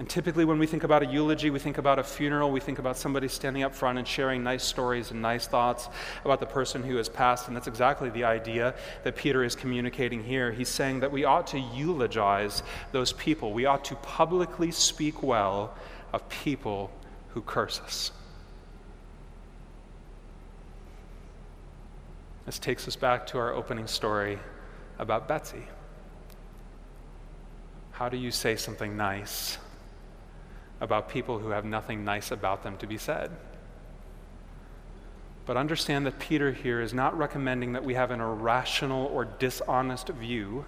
And 0.00 0.08
typically, 0.08 0.44
when 0.44 0.58
we 0.58 0.66
think 0.66 0.82
about 0.82 1.04
a 1.04 1.06
eulogy, 1.06 1.50
we 1.50 1.60
think 1.60 1.78
about 1.78 2.00
a 2.00 2.02
funeral, 2.02 2.50
we 2.50 2.58
think 2.58 2.80
about 2.80 2.96
somebody 2.96 3.28
standing 3.28 3.62
up 3.62 3.72
front 3.72 3.96
and 3.96 4.08
sharing 4.08 4.42
nice 4.42 4.64
stories 4.64 5.12
and 5.12 5.22
nice 5.22 5.46
thoughts 5.46 5.88
about 6.24 6.40
the 6.40 6.46
person 6.46 6.82
who 6.82 6.96
has 6.96 7.08
passed. 7.08 7.46
And 7.46 7.56
that's 7.56 7.68
exactly 7.68 8.10
the 8.10 8.24
idea 8.24 8.74
that 9.04 9.14
Peter 9.14 9.44
is 9.44 9.54
communicating 9.54 10.24
here. 10.24 10.50
He's 10.50 10.68
saying 10.68 10.98
that 11.00 11.12
we 11.12 11.24
ought 11.24 11.46
to 11.48 11.60
eulogize 11.60 12.64
those 12.90 13.12
people, 13.12 13.52
we 13.52 13.66
ought 13.66 13.84
to 13.84 13.94
publicly 13.96 14.72
speak 14.72 15.22
well 15.22 15.74
of 16.12 16.28
people 16.28 16.90
who 17.28 17.42
curse 17.42 17.80
us. 17.80 18.10
This 22.46 22.58
takes 22.58 22.88
us 22.88 22.96
back 22.96 23.28
to 23.28 23.38
our 23.38 23.52
opening 23.52 23.86
story 23.86 24.40
about 24.98 25.28
Betsy. 25.28 25.62
How 27.92 28.08
do 28.08 28.16
you 28.16 28.32
say 28.32 28.56
something 28.56 28.96
nice? 28.96 29.58
About 30.80 31.08
people 31.08 31.38
who 31.38 31.50
have 31.50 31.64
nothing 31.64 32.04
nice 32.04 32.30
about 32.30 32.62
them 32.62 32.76
to 32.78 32.86
be 32.86 32.98
said. 32.98 33.30
But 35.46 35.56
understand 35.56 36.06
that 36.06 36.18
Peter 36.18 36.52
here 36.52 36.80
is 36.80 36.94
not 36.94 37.16
recommending 37.16 37.72
that 37.74 37.84
we 37.84 37.94
have 37.94 38.10
an 38.10 38.20
irrational 38.20 39.06
or 39.06 39.24
dishonest 39.24 40.08
view 40.08 40.64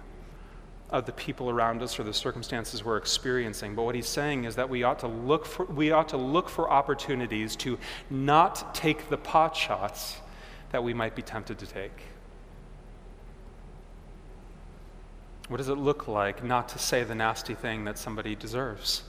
of 0.89 1.05
the 1.05 1.11
people 1.11 1.49
around 1.49 1.81
us 1.81 1.99
or 1.99 2.03
the 2.03 2.13
circumstances 2.13 2.83
we're 2.83 2.97
experiencing. 2.97 3.75
But 3.75 3.83
what 3.83 3.95
he's 3.95 4.07
saying 4.07 4.45
is 4.45 4.55
that 4.55 4.69
we 4.69 4.83
ought 4.83 4.99
to 4.99 5.07
look 5.07 5.45
for, 5.45 5.65
we 5.65 5.91
ought 5.91 6.09
to 6.09 6.17
look 6.17 6.47
for 6.47 6.69
opportunities 6.69 7.55
to 7.57 7.77
not 8.09 8.73
take 8.73 9.09
the 9.09 9.17
pot 9.17 9.55
shots 9.55 10.17
that 10.71 10.83
we 10.83 10.93
might 10.93 11.15
be 11.15 11.21
tempted 11.21 11.57
to 11.59 11.67
take. 11.67 12.03
What 15.49 15.57
does 15.57 15.69
it 15.69 15.77
look 15.77 16.07
like 16.07 16.43
not 16.43 16.69
to 16.69 16.79
say 16.79 17.03
the 17.03 17.15
nasty 17.15 17.53
thing 17.55 17.85
that 17.85 17.97
somebody 17.97 18.35
deserves? 18.35 19.03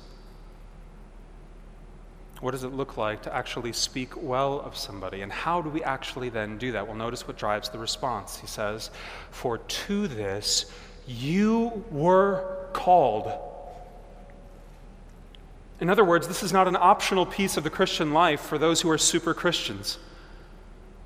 What 2.40 2.53
does 2.53 2.62
it 2.62 2.72
look 2.72 2.96
like 2.96 3.22
to 3.22 3.35
actually 3.35 3.72
speak 3.72 4.20
well 4.20 4.61
of 4.61 4.77
somebody? 4.77 5.22
And 5.22 5.33
how 5.33 5.61
do 5.61 5.70
we 5.70 5.83
actually 5.83 6.29
then 6.29 6.57
do 6.57 6.72
that? 6.72 6.87
Well, 6.87 6.96
notice 6.96 7.27
what 7.27 7.37
drives 7.37 7.68
the 7.68 7.79
response. 7.79 8.38
He 8.38 8.46
says, 8.46 8.90
For 9.31 9.59
to 9.59 10.07
this 10.07 10.70
you 11.07 11.85
were 11.90 12.68
called. 12.72 13.33
In 15.81 15.90
other 15.90 16.05
words, 16.05 16.29
this 16.29 16.42
is 16.42 16.53
not 16.53 16.68
an 16.68 16.77
optional 16.77 17.27
piece 17.27 17.57
of 17.57 17.64
the 17.64 17.70
Christian 17.70 18.12
life 18.12 18.40
for 18.40 18.59
those 18.59 18.81
who 18.81 18.90
are 18.90 18.98
super 18.98 19.35
Christians. 19.35 19.98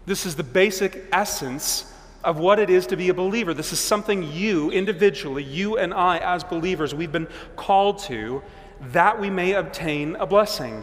This 0.04 0.26
is 0.26 0.34
the 0.34 0.42
basic 0.42 1.04
essence 1.12 1.92
of 2.24 2.38
what 2.38 2.58
it 2.58 2.70
is 2.70 2.86
to 2.88 2.96
be 2.96 3.08
a 3.08 3.14
believer. 3.14 3.54
This 3.54 3.72
is 3.72 3.80
something 3.80 4.22
you, 4.22 4.70
individually, 4.70 5.42
you 5.42 5.78
and 5.78 5.92
I, 5.92 6.18
as 6.18 6.44
believers, 6.44 6.94
we've 6.94 7.12
been 7.12 7.28
called 7.56 7.98
to 8.00 8.42
that 8.80 9.20
we 9.20 9.30
may 9.30 9.52
obtain 9.52 10.16
a 10.16 10.26
blessing. 10.26 10.82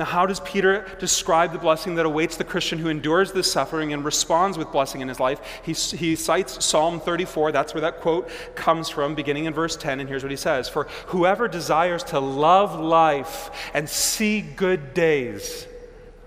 Now, 0.00 0.06
how 0.06 0.24
does 0.24 0.40
Peter 0.40 0.86
describe 0.98 1.52
the 1.52 1.58
blessing 1.58 1.96
that 1.96 2.06
awaits 2.06 2.38
the 2.38 2.44
Christian 2.44 2.78
who 2.78 2.88
endures 2.88 3.32
this 3.32 3.52
suffering 3.52 3.92
and 3.92 4.02
responds 4.02 4.56
with 4.56 4.72
blessing 4.72 5.02
in 5.02 5.08
his 5.08 5.20
life? 5.20 5.42
He, 5.62 5.74
he 5.74 6.16
cites 6.16 6.64
Psalm 6.64 7.00
34. 7.00 7.52
That's 7.52 7.74
where 7.74 7.82
that 7.82 8.00
quote 8.00 8.30
comes 8.54 8.88
from, 8.88 9.14
beginning 9.14 9.44
in 9.44 9.52
verse 9.52 9.76
10. 9.76 10.00
And 10.00 10.08
here's 10.08 10.22
what 10.22 10.30
he 10.30 10.38
says 10.38 10.70
For 10.70 10.84
whoever 11.08 11.48
desires 11.48 12.02
to 12.04 12.18
love 12.18 12.80
life 12.80 13.50
and 13.74 13.86
see 13.86 14.40
good 14.40 14.94
days, 14.94 15.66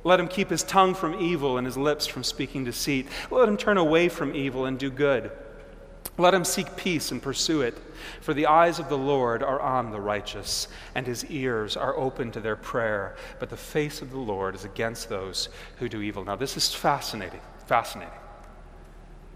let 0.04 0.20
him 0.20 0.28
keep 0.28 0.52
his 0.52 0.62
tongue 0.62 0.94
from 0.94 1.20
evil 1.20 1.58
and 1.58 1.66
his 1.66 1.76
lips 1.76 2.06
from 2.06 2.24
speaking 2.24 2.64
deceit. 2.64 3.08
Let 3.32 3.50
him 3.50 3.58
turn 3.58 3.80
away 3.80 4.08
from 4.08 4.36
evil 4.36 4.66
and 4.66 4.78
do 4.78 4.92
good. 4.92 5.32
Let 6.18 6.34
him 6.34 6.46
seek 6.46 6.76
peace 6.76 7.12
and 7.12 7.22
pursue 7.22 7.62
it. 7.62 7.78
For 8.22 8.34
the 8.34 8.48
eyes 8.48 8.80
of 8.80 8.90
the 8.90 8.98
Lord 8.98 9.42
are 9.42 9.60
on 9.60 9.92
the 9.92 10.00
righteous, 10.00 10.68
and 10.94 11.08
his 11.08 11.26
ears 11.26 11.76
are 11.76 11.98
open 11.98 12.32
to 12.32 12.40
their 12.40 12.56
prayer. 12.56 13.16
But 13.40 13.50
the 13.50 13.58
face 13.58 14.02
of 14.02 14.12
the 14.12 14.20
Lord 14.20 14.56
is 14.56 14.66
against 14.66 15.10
those 15.10 15.50
who 15.78 15.90
do 15.90 16.02
evil. 16.02 16.24
Now, 16.24 16.36
this 16.36 16.56
is 16.56 16.74
fascinating. 16.74 17.42
Fascinating 17.66 18.23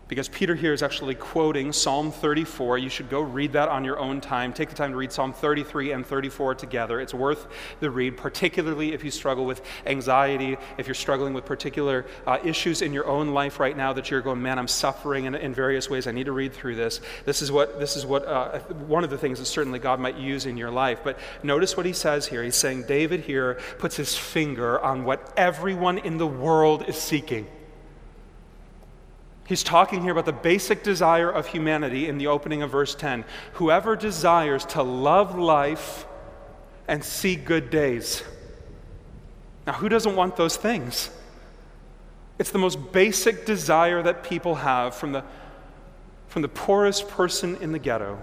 because 0.07 0.29
Peter 0.29 0.55
here 0.55 0.73
is 0.73 0.81
actually 0.81 1.15
quoting 1.15 1.73
Psalm 1.73 2.11
34. 2.11 2.77
You 2.77 2.89
should 2.89 3.09
go 3.09 3.21
read 3.21 3.53
that 3.53 3.69
on 3.69 3.83
your 3.83 3.99
own 3.99 4.21
time. 4.21 4.53
Take 4.53 4.69
the 4.69 4.75
time 4.75 4.91
to 4.91 4.97
read 4.97 5.11
Psalm 5.11 5.33
33 5.33 5.91
and 5.91 6.05
34 6.05 6.55
together. 6.55 7.01
It's 7.01 7.13
worth 7.13 7.47
the 7.79 7.91
read, 7.91 8.15
particularly 8.15 8.93
if 8.93 9.03
you 9.03 9.11
struggle 9.11 9.45
with 9.45 9.61
anxiety, 9.85 10.57
if 10.77 10.87
you're 10.87 10.95
struggling 10.95 11.33
with 11.33 11.45
particular 11.45 12.05
uh, 12.25 12.37
issues 12.43 12.81
in 12.81 12.93
your 12.93 13.07
own 13.07 13.33
life 13.33 13.59
right 13.59 13.75
now 13.75 13.91
that 13.93 14.09
you're 14.09 14.21
going, 14.21 14.41
man, 14.41 14.57
I'm 14.57 14.67
suffering 14.67 15.25
in, 15.25 15.35
in 15.35 15.53
various 15.53 15.89
ways. 15.89 16.07
I 16.07 16.11
need 16.11 16.25
to 16.25 16.31
read 16.31 16.53
through 16.53 16.75
this. 16.75 17.01
This 17.25 17.41
is 17.41 17.51
what, 17.51 17.79
this 17.79 17.97
is 17.97 18.05
what 18.05 18.25
uh, 18.25 18.59
one 18.59 19.03
of 19.03 19.09
the 19.09 19.17
things 19.17 19.39
that 19.39 19.45
certainly 19.45 19.79
God 19.79 19.99
might 19.99 20.17
use 20.17 20.45
in 20.45 20.57
your 20.57 20.71
life. 20.71 20.99
But 21.03 21.19
notice 21.43 21.75
what 21.75 21.85
he 21.85 21.93
says 21.93 22.27
here. 22.27 22.43
He's 22.43 22.55
saying 22.55 22.83
David 22.87 23.21
here 23.21 23.59
puts 23.77 23.97
his 23.97 24.17
finger 24.17 24.79
on 24.79 25.03
what 25.03 25.33
everyone 25.35 25.97
in 25.97 26.17
the 26.17 26.27
world 26.27 26.85
is 26.87 26.95
seeking. 26.95 27.47
He's 29.47 29.63
talking 29.63 30.01
here 30.01 30.11
about 30.11 30.25
the 30.25 30.33
basic 30.33 30.83
desire 30.83 31.29
of 31.29 31.47
humanity 31.47 32.09
in 32.09 32.17
the 32.17 32.27
opening 32.27 32.61
of 32.63 32.69
verse 32.69 32.93
10. 32.93 33.23
Whoever 33.53 33.95
desires 33.95 34.65
to 34.65 34.83
love 34.83 35.37
life 35.37 36.05
and 36.85 37.01
see 37.01 37.37
good 37.37 37.69
days. 37.69 38.23
Now, 39.65 39.73
who 39.73 39.87
doesn't 39.87 40.17
want 40.17 40.35
those 40.35 40.57
things? 40.57 41.09
It's 42.37 42.51
the 42.51 42.57
most 42.57 42.91
basic 42.91 43.45
desire 43.45 44.03
that 44.03 44.21
people 44.21 44.55
have 44.55 44.93
from 44.93 45.13
the, 45.13 45.23
from 46.27 46.41
the 46.41 46.49
poorest 46.49 47.07
person 47.07 47.55
in 47.61 47.71
the 47.71 47.79
ghetto 47.79 48.21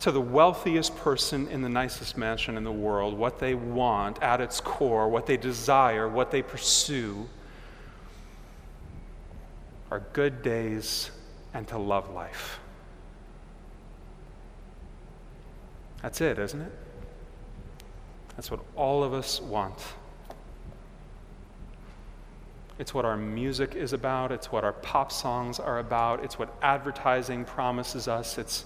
to 0.00 0.12
the 0.12 0.20
wealthiest 0.20 0.96
person 0.98 1.48
in 1.48 1.62
the 1.62 1.68
nicest 1.68 2.16
mansion 2.16 2.56
in 2.56 2.62
the 2.62 2.70
world. 2.70 3.12
What 3.18 3.40
they 3.40 3.56
want 3.56 4.22
at 4.22 4.40
its 4.40 4.60
core, 4.60 5.08
what 5.08 5.26
they 5.26 5.36
desire, 5.36 6.08
what 6.08 6.30
they 6.30 6.42
pursue 6.42 7.28
are 9.90 10.00
good 10.12 10.42
days 10.42 11.10
and 11.54 11.66
to 11.68 11.78
love 11.78 12.10
life. 12.10 12.60
That's 16.02 16.20
it, 16.20 16.38
isn't 16.38 16.60
it? 16.60 16.72
That's 18.36 18.50
what 18.50 18.60
all 18.76 19.02
of 19.02 19.12
us 19.12 19.40
want. 19.40 19.78
It's 22.78 22.94
what 22.94 23.04
our 23.04 23.16
music 23.16 23.74
is 23.74 23.92
about. 23.92 24.30
It's 24.30 24.52
what 24.52 24.62
our 24.62 24.72
pop 24.72 25.10
songs 25.10 25.58
are 25.58 25.80
about. 25.80 26.22
It's 26.22 26.38
what 26.38 26.54
advertising 26.62 27.44
promises 27.44 28.06
us. 28.06 28.38
It's, 28.38 28.64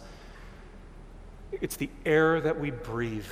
it's 1.53 1.77
the 1.77 1.89
air 2.05 2.41
that 2.43 2.61
we 2.61 2.71
breathe. 2.71 3.25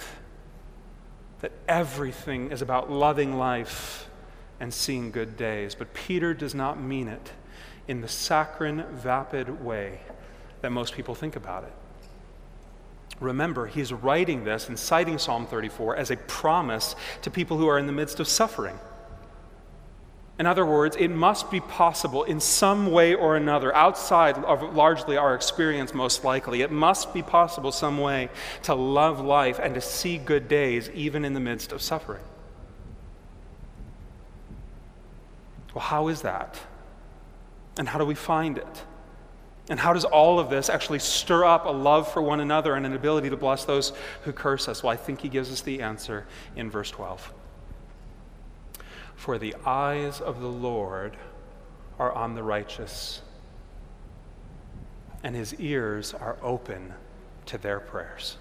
That 1.43 1.53
everything 1.69 2.51
is 2.51 2.63
about 2.63 2.91
loving 2.91 3.37
life 3.37 4.09
and 4.59 4.73
seeing 4.73 5.11
good 5.11 5.37
days. 5.37 5.75
But 5.75 5.93
Peter 5.93 6.33
does 6.33 6.55
not 6.55 6.81
mean 6.81 7.09
it 7.09 7.33
in 7.89 8.01
the 8.01 8.09
saccharine, 8.09 8.85
vapid 8.93 9.65
way 9.65 10.01
that 10.61 10.71
most 10.71 10.95
people 10.95 11.15
think 11.15 11.37
about 11.37 11.65
it. 11.65 11.73
Remember, 13.21 13.67
he's 13.67 13.93
writing 13.93 14.45
this 14.45 14.69
and 14.69 14.79
citing 14.79 15.19
Psalm 15.19 15.47
34 15.47 15.97
as 15.97 16.11
a 16.11 16.17
promise 16.17 16.97
to 17.23 17.31
people 17.31 17.59
who 17.59 17.69
are 17.69 17.79
in 17.79 17.87
the 17.87 17.93
midst 17.93 18.19
of 18.19 18.27
suffering. 18.27 18.79
In 20.39 20.47
other 20.47 20.65
words, 20.65 20.97
it 20.99 21.09
must 21.09 21.51
be 21.51 21.61
possible 21.61 22.23
in 22.23 22.41
some 22.41 22.91
way 22.91 23.15
or 23.15 23.37
another, 23.37 23.77
outside 23.77 24.39
of 24.39 24.75
largely 24.75 25.19
our 25.19 25.35
experience, 25.35 25.93
most 25.93 26.25
likely, 26.25 26.63
it 26.63 26.71
must 26.71 27.13
be 27.13 27.21
possible 27.21 27.71
some 27.71 27.99
way 27.99 28.31
to 28.63 28.75
love 28.75 29.21
life 29.21 29.59
and 29.63 29.75
to 29.75 29.83
see 29.83 30.17
good 30.17 30.49
days 30.49 30.89
even 30.95 31.27
in 31.27 31.35
the 31.35 31.41
midst 31.41 31.73
of 31.73 31.83
suffering. 31.83 32.23
Well, 35.75 35.85
how 35.85 36.09
is 36.09 36.23
that? 36.23 36.59
And 37.81 37.89
how 37.89 37.99
do 37.99 38.05
we 38.05 38.15
find 38.15 38.59
it? 38.59 38.85
And 39.71 39.81
how 39.81 39.95
does 39.95 40.05
all 40.05 40.39
of 40.39 40.51
this 40.51 40.69
actually 40.69 40.99
stir 40.99 41.47
up 41.47 41.65
a 41.65 41.71
love 41.71 42.13
for 42.13 42.21
one 42.21 42.41
another 42.41 42.75
and 42.75 42.85
an 42.85 42.93
ability 42.93 43.31
to 43.31 43.39
bless 43.39 43.65
those 43.65 43.95
who 44.25 44.35
curse 44.35 44.69
us? 44.69 44.83
Well, 44.83 44.93
I 44.93 44.97
think 44.97 45.23
he 45.23 45.31
gives 45.31 45.51
us 45.51 45.63
the 45.63 45.81
answer 45.81 46.27
in 46.57 46.71
verse 46.71 46.91
12. 46.91 47.33
For 49.17 49.39
the 49.39 49.55
eyes 49.65 50.21
of 50.21 50.43
the 50.43 50.47
Lord 50.47 51.17
are 51.99 52.13
on 52.13 52.35
the 52.35 52.43
righteous, 52.43 53.23
and 55.23 55.35
his 55.35 55.55
ears 55.55 56.13
are 56.13 56.37
open 56.43 56.93
to 57.47 57.57
their 57.57 57.81
prayers. 57.81 58.37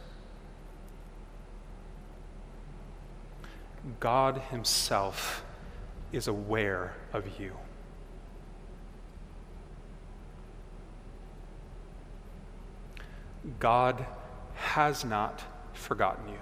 God 4.01 4.41
himself 4.49 5.45
is 6.11 6.27
aware 6.27 6.91
of 7.13 7.39
you. 7.39 7.53
God 13.59 14.05
has 14.55 15.05
not 15.05 15.43
forgotten 15.73 16.27
you. 16.29 16.39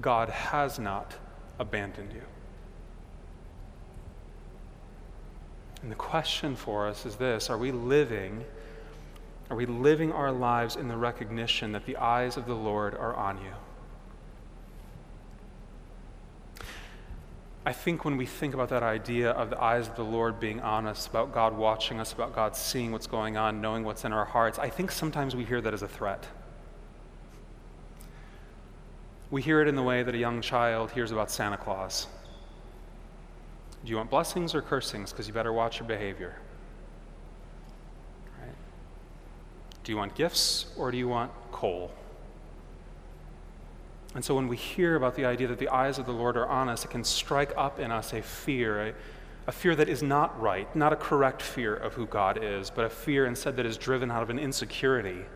God 0.00 0.28
has 0.28 0.78
not 0.78 1.14
abandoned 1.58 2.12
you. 2.12 2.22
And 5.82 5.90
the 5.90 5.96
question 5.96 6.56
for 6.56 6.86
us 6.86 7.06
is 7.06 7.16
this 7.16 7.50
Are 7.50 7.58
we 7.58 7.72
living? 7.72 8.44
Are 9.50 9.56
we 9.56 9.64
living 9.64 10.12
our 10.12 10.30
lives 10.30 10.76
in 10.76 10.88
the 10.88 10.96
recognition 10.96 11.72
that 11.72 11.86
the 11.86 11.96
eyes 11.96 12.36
of 12.36 12.46
the 12.46 12.54
Lord 12.54 12.94
are 12.94 13.14
on 13.14 13.38
you? 13.38 13.54
I 17.68 17.72
think 17.74 18.02
when 18.06 18.16
we 18.16 18.24
think 18.24 18.54
about 18.54 18.70
that 18.70 18.82
idea 18.82 19.32
of 19.32 19.50
the 19.50 19.62
eyes 19.62 19.88
of 19.88 19.94
the 19.94 20.02
Lord 20.02 20.40
being 20.40 20.58
on 20.62 20.86
us, 20.86 21.06
about 21.06 21.34
God 21.34 21.54
watching 21.54 22.00
us, 22.00 22.14
about 22.14 22.34
God 22.34 22.56
seeing 22.56 22.92
what's 22.92 23.06
going 23.06 23.36
on, 23.36 23.60
knowing 23.60 23.84
what's 23.84 24.06
in 24.06 24.12
our 24.14 24.24
hearts, 24.24 24.58
I 24.58 24.70
think 24.70 24.90
sometimes 24.90 25.36
we 25.36 25.44
hear 25.44 25.60
that 25.60 25.74
as 25.74 25.82
a 25.82 25.86
threat. 25.86 26.26
We 29.30 29.42
hear 29.42 29.60
it 29.60 29.68
in 29.68 29.76
the 29.76 29.82
way 29.82 30.02
that 30.02 30.14
a 30.14 30.16
young 30.16 30.40
child 30.40 30.92
hears 30.92 31.12
about 31.12 31.30
Santa 31.30 31.58
Claus. 31.58 32.06
Do 33.84 33.90
you 33.90 33.98
want 33.98 34.08
blessings 34.08 34.54
or 34.54 34.62
cursings? 34.62 35.12
Because 35.12 35.28
you 35.28 35.34
better 35.34 35.52
watch 35.52 35.78
your 35.78 35.86
behavior. 35.86 36.36
Right? 38.40 38.54
Do 39.84 39.92
you 39.92 39.98
want 39.98 40.14
gifts 40.14 40.72
or 40.78 40.90
do 40.90 40.96
you 40.96 41.06
want 41.06 41.32
coal? 41.52 41.90
And 44.14 44.24
so 44.24 44.34
when 44.34 44.48
we 44.48 44.56
hear 44.56 44.96
about 44.96 45.16
the 45.16 45.24
idea 45.24 45.48
that 45.48 45.58
the 45.58 45.68
eyes 45.68 45.98
of 45.98 46.06
the 46.06 46.12
Lord 46.12 46.36
are 46.36 46.46
on 46.46 46.68
us, 46.68 46.84
it 46.84 46.90
can 46.90 47.04
strike 47.04 47.52
up 47.56 47.78
in 47.78 47.92
us 47.92 48.12
a 48.12 48.22
fear, 48.22 48.88
a, 48.88 48.94
a, 49.46 49.52
fear 49.52 49.76
that 49.76 49.88
is 49.88 50.02
not 50.02 50.40
right, 50.40 50.74
not 50.74 50.92
a 50.92 50.96
correct 50.96 51.42
fear 51.42 51.74
of 51.74 51.94
who 51.94 52.06
God 52.06 52.42
is, 52.42 52.70
but 52.70 52.84
a 52.84 52.90
fear 52.90 53.26
instead 53.26 53.56
that 53.56 53.66
is 53.66 53.76
driven 53.76 54.10
out 54.10 54.22
of 54.22 54.30
an 54.30 54.38
insecurity, 54.38 55.26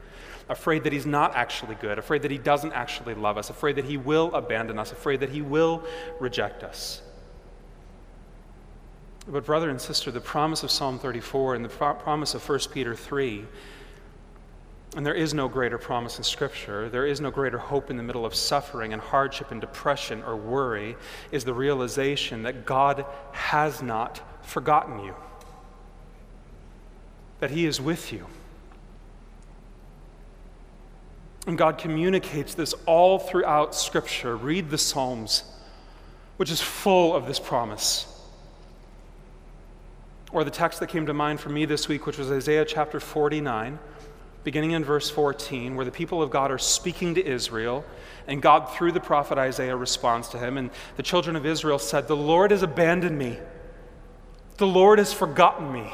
afraid 0.48 0.84
that 0.84 0.92
He's 0.92 1.06
not 1.06 1.34
actually 1.36 1.74
good, 1.76 1.98
afraid 1.98 2.22
that 2.22 2.30
He 2.30 2.38
doesn't 2.38 2.72
actually 2.72 3.14
love 3.14 3.36
us, 3.36 3.50
afraid 3.50 3.76
that 3.76 3.84
He 3.84 3.98
will 3.98 4.34
abandon 4.34 4.78
us, 4.78 4.90
afraid 4.90 5.20
that 5.20 5.30
He 5.30 5.42
will 5.42 5.84
reject 6.18 6.64
us. 6.64 7.02
But, 9.28 9.44
brother 9.44 9.70
and 9.70 9.80
sister, 9.80 10.10
the 10.10 10.20
promise 10.20 10.62
of 10.62 10.70
Psalm 10.70 10.98
34 10.98 11.54
and 11.54 11.64
the 11.64 11.68
promise 11.68 12.34
of 12.34 12.48
1 12.48 12.58
Peter 12.72 12.96
3 12.96 13.46
and 14.94 15.06
there 15.06 15.14
is 15.14 15.32
no 15.32 15.48
greater 15.48 15.78
promise 15.78 16.18
in 16.18 16.24
Scripture, 16.24 16.88
there 16.90 17.06
is 17.06 17.20
no 17.20 17.30
greater 17.30 17.56
hope 17.56 17.90
in 17.90 17.96
the 17.96 18.02
middle 18.02 18.26
of 18.26 18.34
suffering 18.34 18.92
and 18.92 19.00
hardship 19.00 19.50
and 19.50 19.60
depression 19.60 20.22
or 20.22 20.36
worry, 20.36 20.96
is 21.30 21.44
the 21.44 21.54
realization 21.54 22.42
that 22.42 22.66
God 22.66 23.06
has 23.32 23.82
not 23.82 24.20
forgotten 24.46 25.02
you, 25.02 25.14
that 27.40 27.50
He 27.50 27.64
is 27.64 27.80
with 27.80 28.12
you. 28.12 28.26
And 31.46 31.56
God 31.56 31.78
communicates 31.78 32.54
this 32.54 32.74
all 32.86 33.18
throughout 33.18 33.74
Scripture. 33.74 34.36
Read 34.36 34.68
the 34.68 34.78
Psalms, 34.78 35.42
which 36.36 36.50
is 36.50 36.60
full 36.60 37.16
of 37.16 37.26
this 37.26 37.40
promise. 37.40 38.06
Or 40.32 40.44
the 40.44 40.50
text 40.50 40.80
that 40.80 40.88
came 40.88 41.06
to 41.06 41.14
mind 41.14 41.40
for 41.40 41.48
me 41.48 41.64
this 41.64 41.88
week, 41.88 42.06
which 42.06 42.18
was 42.18 42.30
Isaiah 42.30 42.64
chapter 42.64 43.00
49 43.00 43.78
beginning 44.44 44.72
in 44.72 44.84
verse 44.84 45.10
14, 45.10 45.76
where 45.76 45.84
the 45.84 45.90
people 45.90 46.22
of 46.22 46.30
God 46.30 46.50
are 46.50 46.58
speaking 46.58 47.14
to 47.14 47.24
Israel, 47.24 47.84
and 48.26 48.42
God, 48.42 48.70
through 48.70 48.92
the 48.92 49.00
prophet 49.00 49.38
Isaiah, 49.38 49.76
responds 49.76 50.28
to 50.30 50.38
him. 50.38 50.56
And 50.56 50.70
the 50.96 51.02
children 51.02 51.36
of 51.36 51.46
Israel 51.46 51.78
said, 51.78 52.08
The 52.08 52.16
Lord 52.16 52.50
has 52.50 52.62
abandoned 52.62 53.18
me, 53.18 53.38
the 54.56 54.66
Lord 54.66 54.98
has 54.98 55.12
forgotten 55.12 55.72
me. 55.72 55.92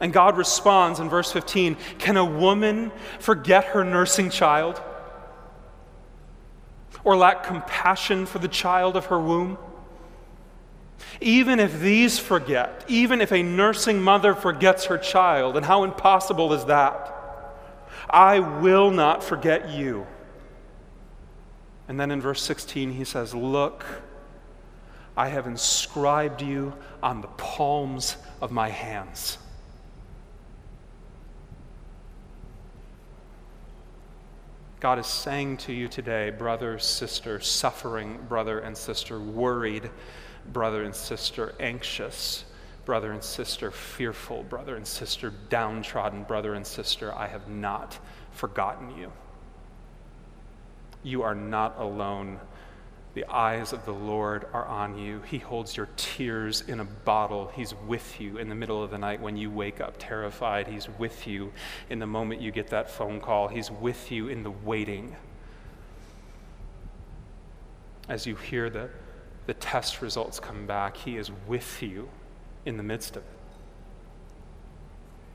And 0.00 0.12
God 0.12 0.36
responds 0.36 0.98
in 0.98 1.08
verse 1.08 1.30
15 1.30 1.76
Can 1.98 2.16
a 2.16 2.24
woman 2.24 2.90
forget 3.20 3.66
her 3.66 3.84
nursing 3.84 4.30
child? 4.30 4.82
Or 7.04 7.16
lack 7.16 7.44
compassion 7.44 8.26
for 8.26 8.38
the 8.38 8.48
child 8.48 8.96
of 8.96 9.06
her 9.06 9.18
womb? 9.18 9.58
Even 11.20 11.60
if 11.60 11.80
these 11.80 12.18
forget, 12.18 12.84
even 12.88 13.20
if 13.20 13.32
a 13.32 13.42
nursing 13.42 14.00
mother 14.02 14.34
forgets 14.34 14.86
her 14.86 14.98
child, 14.98 15.56
and 15.56 15.66
how 15.66 15.84
impossible 15.84 16.52
is 16.52 16.64
that? 16.66 17.12
I 18.10 18.40
will 18.40 18.90
not 18.90 19.22
forget 19.22 19.70
you. 19.70 20.06
And 21.88 21.98
then 21.98 22.10
in 22.10 22.20
verse 22.20 22.42
16, 22.42 22.92
he 22.92 23.04
says, 23.04 23.34
Look, 23.34 23.84
I 25.16 25.28
have 25.28 25.46
inscribed 25.46 26.42
you 26.42 26.72
on 27.02 27.20
the 27.20 27.28
palms 27.28 28.16
of 28.40 28.50
my 28.50 28.68
hands. 28.68 29.38
God 34.80 34.98
is 34.98 35.06
saying 35.06 35.58
to 35.58 35.72
you 35.72 35.86
today, 35.86 36.30
brother, 36.30 36.76
sister, 36.78 37.38
suffering 37.38 38.18
brother 38.28 38.58
and 38.58 38.76
sister, 38.76 39.20
worried 39.20 39.90
brother 40.52 40.82
and 40.84 40.94
sister 40.94 41.54
anxious, 41.60 42.44
brother 42.84 43.12
and 43.12 43.22
sister 43.22 43.70
fearful, 43.70 44.42
brother 44.44 44.76
and 44.76 44.86
sister 44.86 45.32
downtrodden, 45.48 46.24
brother 46.24 46.54
and 46.54 46.66
sister, 46.66 47.14
I 47.14 47.28
have 47.28 47.48
not 47.48 47.98
forgotten 48.32 48.96
you. 48.96 49.12
You 51.02 51.22
are 51.22 51.34
not 51.34 51.78
alone. 51.78 52.40
The 53.14 53.26
eyes 53.26 53.74
of 53.74 53.84
the 53.84 53.92
Lord 53.92 54.46
are 54.54 54.64
on 54.64 54.96
you. 54.96 55.20
He 55.26 55.38
holds 55.38 55.76
your 55.76 55.88
tears 55.96 56.62
in 56.62 56.80
a 56.80 56.84
bottle. 56.84 57.50
He's 57.54 57.74
with 57.86 58.20
you 58.20 58.38
in 58.38 58.48
the 58.48 58.54
middle 58.54 58.82
of 58.82 58.90
the 58.90 58.98
night 58.98 59.20
when 59.20 59.36
you 59.36 59.50
wake 59.50 59.80
up 59.80 59.96
terrified. 59.98 60.66
He's 60.66 60.88
with 60.98 61.26
you 61.26 61.52
in 61.90 61.98
the 61.98 62.06
moment 62.06 62.40
you 62.40 62.50
get 62.50 62.68
that 62.68 62.90
phone 62.90 63.20
call. 63.20 63.48
He's 63.48 63.70
with 63.70 64.10
you 64.10 64.28
in 64.28 64.42
the 64.42 64.50
waiting. 64.50 65.14
As 68.08 68.26
you 68.26 68.34
hear 68.34 68.70
the 68.70 68.88
the 69.46 69.54
test 69.54 70.02
results 70.02 70.38
come 70.38 70.66
back, 70.66 70.96
He 70.96 71.16
is 71.16 71.30
with 71.46 71.82
you 71.82 72.08
in 72.64 72.76
the 72.76 72.82
midst 72.82 73.16
of 73.16 73.22
it. 73.22 73.28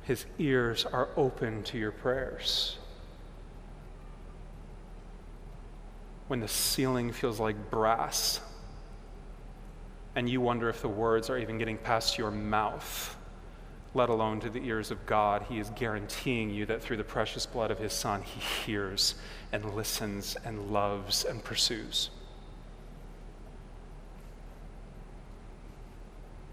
His 0.03 0.26
ears 0.39 0.86
are 0.86 1.10
open 1.18 1.64
to 1.64 1.78
your 1.78 1.91
prayers. 1.91 2.78
When 6.28 6.39
the 6.39 6.47
ceiling 6.47 7.12
feels 7.12 7.39
like 7.39 7.70
brass 7.70 8.39
and 10.16 10.30
you 10.30 10.39
wonder 10.39 10.70
if 10.70 10.82
the 10.82 10.88
words 10.88 11.30
are 11.30 11.38
even 11.38 11.58
getting 11.58 11.78
past 11.78 12.18
your 12.18 12.32
mouth, 12.32 13.18
let 13.93 14.10
alone 14.10 14.39
to 14.41 14.49
the 14.49 14.66
ears 14.66 14.91
of 14.91 15.05
God, 15.05 15.43
He 15.49 15.60
is 15.60 15.70
guaranteeing 15.72 16.49
you 16.49 16.66
that 16.68 16.82
through 16.82 16.97
the 16.97 17.03
precious 17.03 17.45
blood 17.45 17.72
of 17.72 17.80
His 17.80 17.93
Son, 17.93 18.22
He 18.22 18.39
hears 18.39 19.16
and 19.51 19.76
listens 19.76 20.38
and 20.45 20.72
loves 20.72 21.26
and 21.26 21.43
pursues. 21.43 22.12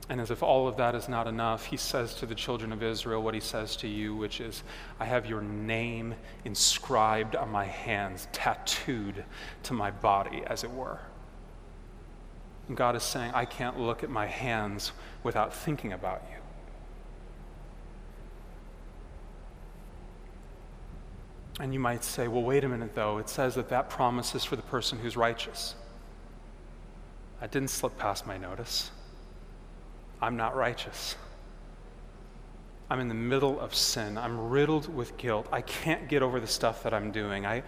And 0.08 0.20
as 0.20 0.30
if 0.30 0.42
all 0.42 0.68
of 0.68 0.76
that 0.76 0.94
is 0.94 1.08
not 1.08 1.26
enough, 1.26 1.64
he 1.64 1.78
says 1.78 2.14
to 2.16 2.26
the 2.26 2.34
children 2.34 2.72
of 2.72 2.82
Israel 2.82 3.22
what 3.22 3.32
he 3.32 3.40
says 3.40 3.74
to 3.76 3.88
you, 3.88 4.14
which 4.14 4.40
is, 4.40 4.62
I 5.00 5.06
have 5.06 5.24
your 5.24 5.40
name 5.40 6.14
inscribed 6.44 7.34
on 7.34 7.50
my 7.50 7.64
hands, 7.64 8.28
tattooed 8.32 9.24
to 9.62 9.72
my 9.72 9.90
body, 9.90 10.42
as 10.46 10.62
it 10.62 10.70
were. 10.70 10.98
And 12.68 12.76
God 12.76 12.96
is 12.96 13.02
saying, 13.02 13.32
I 13.34 13.46
can't 13.46 13.80
look 13.80 14.02
at 14.02 14.10
my 14.10 14.26
hands 14.26 14.92
without 15.22 15.54
thinking 15.54 15.94
about 15.94 16.22
you. 16.30 16.36
And 21.60 21.72
you 21.72 21.80
might 21.80 22.04
say, 22.04 22.28
well, 22.28 22.42
wait 22.42 22.64
a 22.64 22.68
minute, 22.68 22.94
though. 22.94 23.18
It 23.18 23.28
says 23.28 23.54
that 23.54 23.68
that 23.70 23.88
promise 23.88 24.34
is 24.34 24.44
for 24.44 24.56
the 24.56 24.62
person 24.62 24.98
who's 24.98 25.16
righteous. 25.16 25.76
That 27.40 27.52
didn't 27.52 27.70
slip 27.70 27.96
past 27.96 28.26
my 28.26 28.36
notice. 28.36 28.90
I'm 30.24 30.38
not 30.38 30.56
righteous. 30.56 31.16
I'm 32.88 32.98
in 32.98 33.08
the 33.08 33.14
middle 33.14 33.60
of 33.60 33.74
sin. 33.74 34.16
I'm 34.16 34.48
riddled 34.48 34.92
with 34.92 35.18
guilt. 35.18 35.46
I 35.52 35.60
can't 35.60 36.08
get 36.08 36.22
over 36.22 36.40
the 36.40 36.46
stuff 36.46 36.82
that 36.84 36.94
I'm 36.94 37.12
doing. 37.12 37.44
I, 37.44 37.62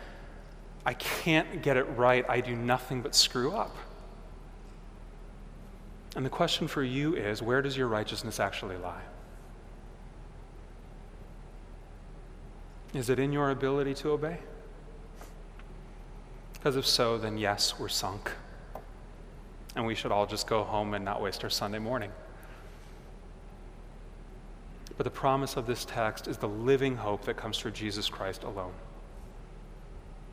I 0.86 0.94
can't 0.94 1.61
get 1.61 1.76
it 1.76 1.82
right. 1.82 2.24
I 2.30 2.40
do 2.40 2.57
nothing 2.57 3.02
but 3.02 3.14
screw 3.14 3.52
up. 3.52 3.76
And 6.14 6.24
the 6.24 6.30
question 6.30 6.66
for 6.66 6.82
you 6.82 7.14
is 7.14 7.42
where 7.42 7.61
does 7.61 7.76
your 7.76 7.88
righteousness 7.88 8.40
actually 8.40 8.78
lie? 8.78 9.02
Is 12.94 13.11
it 13.11 13.18
in 13.18 13.32
your 13.32 13.50
ability 13.50 13.92
to 13.96 14.12
obey? 14.12 14.38
Because 16.54 16.76
if 16.76 16.86
so, 16.86 17.18
then 17.18 17.36
yes, 17.36 17.78
we're 17.78 17.88
sunk. 17.88 18.32
And 19.74 19.84
we 19.84 19.94
should 19.94 20.11
all 20.11 20.24
just 20.24 20.46
go 20.46 20.64
home 20.64 20.94
and 20.94 21.04
not 21.04 21.20
waste 21.20 21.44
our 21.44 21.50
Sunday 21.50 21.78
morning. 21.78 22.11
But 24.97 25.05
the 25.05 25.11
promise 25.11 25.57
of 25.57 25.66
this 25.66 25.84
text 25.84 26.26
is 26.26 26.38
the 26.38 26.49
living 26.49 26.97
hope 26.97 27.24
that 27.26 27.36
comes 27.36 27.59
through 27.59 27.72
Jesus 27.72 28.09
Christ 28.09 28.44
alone. 28.44 28.72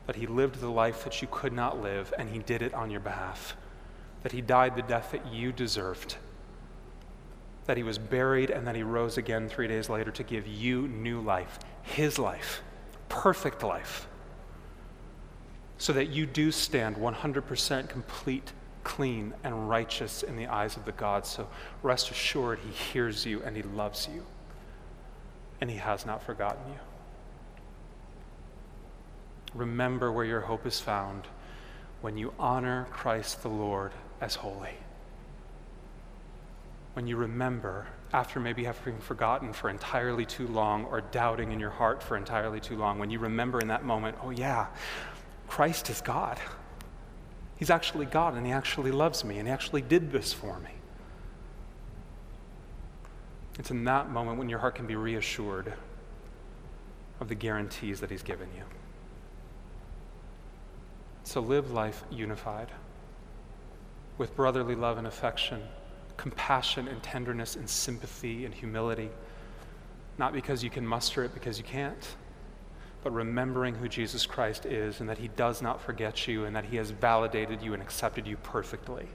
That 0.06 0.16
he 0.16 0.26
lived 0.26 0.60
the 0.60 0.70
life 0.70 1.04
that 1.04 1.20
you 1.20 1.28
could 1.30 1.52
not 1.52 1.82
live, 1.82 2.12
and 2.18 2.30
he 2.30 2.38
did 2.38 2.62
it 2.62 2.72
on 2.74 2.90
your 2.90 3.00
behalf. 3.00 3.56
That 4.22 4.32
he 4.32 4.40
died 4.40 4.76
the 4.76 4.82
death 4.82 5.12
that 5.12 5.32
you 5.32 5.52
deserved. 5.52 6.16
That 7.66 7.76
he 7.76 7.82
was 7.82 7.98
buried, 7.98 8.50
and 8.50 8.66
that 8.66 8.76
he 8.76 8.82
rose 8.82 9.18
again 9.18 9.48
three 9.48 9.68
days 9.68 9.88
later 9.90 10.10
to 10.12 10.22
give 10.22 10.46
you 10.46 10.88
new 10.88 11.20
life, 11.20 11.58
his 11.82 12.18
life, 12.18 12.62
perfect 13.08 13.62
life. 13.62 14.06
So 15.76 15.92
that 15.92 16.08
you 16.08 16.24
do 16.24 16.50
stand 16.50 16.96
100% 16.96 17.88
complete 17.88 18.52
clean 18.82 19.34
and 19.42 19.68
righteous 19.68 20.22
in 20.22 20.36
the 20.36 20.46
eyes 20.46 20.76
of 20.76 20.84
the 20.84 20.92
God. 20.92 21.26
So 21.26 21.48
rest 21.82 22.10
assured, 22.10 22.60
He 22.60 22.70
hears 22.70 23.26
you 23.26 23.42
and 23.42 23.56
He 23.56 23.62
loves 23.62 24.08
you 24.12 24.24
and 25.64 25.70
He 25.70 25.78
has 25.78 26.04
not 26.04 26.22
forgotten 26.22 26.60
you. 26.68 26.78
Remember 29.54 30.12
where 30.12 30.26
your 30.26 30.42
hope 30.42 30.66
is 30.66 30.78
found 30.78 31.26
when 32.02 32.18
you 32.18 32.34
honor 32.38 32.86
Christ 32.90 33.40
the 33.40 33.48
Lord 33.48 33.92
as 34.20 34.34
holy. 34.34 34.74
When 36.92 37.06
you 37.06 37.16
remember, 37.16 37.86
after 38.12 38.40
maybe 38.40 38.64
having 38.64 38.98
forgotten 38.98 39.54
for 39.54 39.70
entirely 39.70 40.26
too 40.26 40.46
long 40.48 40.84
or 40.84 41.00
doubting 41.00 41.50
in 41.50 41.58
your 41.58 41.70
heart 41.70 42.02
for 42.02 42.18
entirely 42.18 42.60
too 42.60 42.76
long, 42.76 42.98
when 42.98 43.08
you 43.08 43.18
remember 43.18 43.58
in 43.58 43.68
that 43.68 43.86
moment, 43.86 44.18
oh, 44.22 44.28
yeah, 44.28 44.66
Christ 45.48 45.88
is 45.88 46.02
God. 46.02 46.38
He's 47.56 47.70
actually 47.70 48.04
God 48.04 48.34
and 48.34 48.44
He 48.44 48.52
actually 48.52 48.90
loves 48.90 49.24
me 49.24 49.38
and 49.38 49.48
He 49.48 49.54
actually 49.54 49.80
did 49.80 50.12
this 50.12 50.30
for 50.30 50.58
me. 50.58 50.72
It's 53.58 53.70
in 53.70 53.84
that 53.84 54.10
moment 54.10 54.38
when 54.38 54.48
your 54.48 54.58
heart 54.58 54.74
can 54.74 54.86
be 54.86 54.96
reassured 54.96 55.72
of 57.20 57.28
the 57.28 57.34
guarantees 57.34 58.00
that 58.00 58.10
He's 58.10 58.22
given 58.22 58.48
you. 58.56 58.62
So 61.22 61.40
live 61.40 61.70
life 61.70 62.04
unified 62.10 62.70
with 64.18 64.36
brotherly 64.36 64.74
love 64.74 64.98
and 64.98 65.06
affection, 65.06 65.62
compassion 66.16 66.88
and 66.88 67.02
tenderness 67.02 67.56
and 67.56 67.68
sympathy 67.68 68.44
and 68.44 68.54
humility, 68.54 69.10
not 70.18 70.32
because 70.32 70.62
you 70.62 70.70
can 70.70 70.86
muster 70.86 71.24
it 71.24 71.34
because 71.34 71.58
you 71.58 71.64
can't, 71.64 72.16
but 73.02 73.12
remembering 73.12 73.74
who 73.74 73.88
Jesus 73.88 74.26
Christ 74.26 74.66
is 74.66 75.00
and 75.00 75.08
that 75.08 75.18
He 75.18 75.28
does 75.28 75.62
not 75.62 75.80
forget 75.80 76.26
you 76.26 76.44
and 76.44 76.54
that 76.54 76.64
He 76.64 76.76
has 76.76 76.90
validated 76.90 77.62
you 77.62 77.74
and 77.74 77.82
accepted 77.82 78.26
you 78.26 78.36
perfectly, 78.38 79.08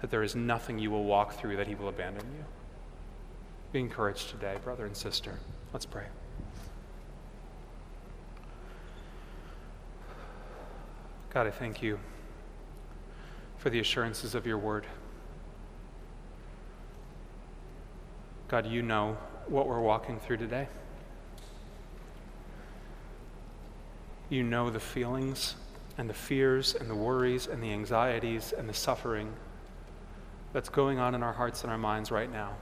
that 0.00 0.10
there 0.10 0.22
is 0.22 0.34
nothing 0.34 0.78
you 0.78 0.90
will 0.90 1.04
walk 1.04 1.34
through 1.34 1.56
that 1.56 1.66
He 1.66 1.74
will 1.74 1.88
abandon 1.88 2.26
you. 2.36 2.44
Be 3.72 3.80
encouraged 3.80 4.30
today, 4.30 4.56
brother 4.62 4.86
and 4.86 4.96
sister. 4.96 5.38
Let's 5.72 5.86
pray. 5.86 6.04
God, 11.30 11.46
I 11.46 11.50
thank 11.50 11.82
you 11.82 11.98
for 13.58 13.68
the 13.68 13.80
assurances 13.80 14.34
of 14.34 14.46
your 14.46 14.58
word. 14.58 14.86
God, 18.48 18.66
you 18.66 18.80
know 18.80 19.18
what 19.48 19.66
we're 19.66 19.80
walking 19.80 20.20
through 20.20 20.38
today. 20.38 20.68
You 24.30 24.42
know 24.42 24.70
the 24.70 24.80
feelings 24.80 25.56
and 25.98 26.08
the 26.08 26.14
fears 26.14 26.74
and 26.74 26.88
the 26.88 26.94
worries 26.94 27.46
and 27.46 27.62
the 27.62 27.72
anxieties 27.72 28.54
and 28.56 28.68
the 28.68 28.74
suffering 28.74 29.32
that's 30.52 30.68
going 30.68 30.98
on 30.98 31.14
in 31.14 31.22
our 31.22 31.32
hearts 31.32 31.62
and 31.62 31.70
our 31.70 31.78
minds 31.78 32.10
right 32.10 32.30
now 32.30 32.54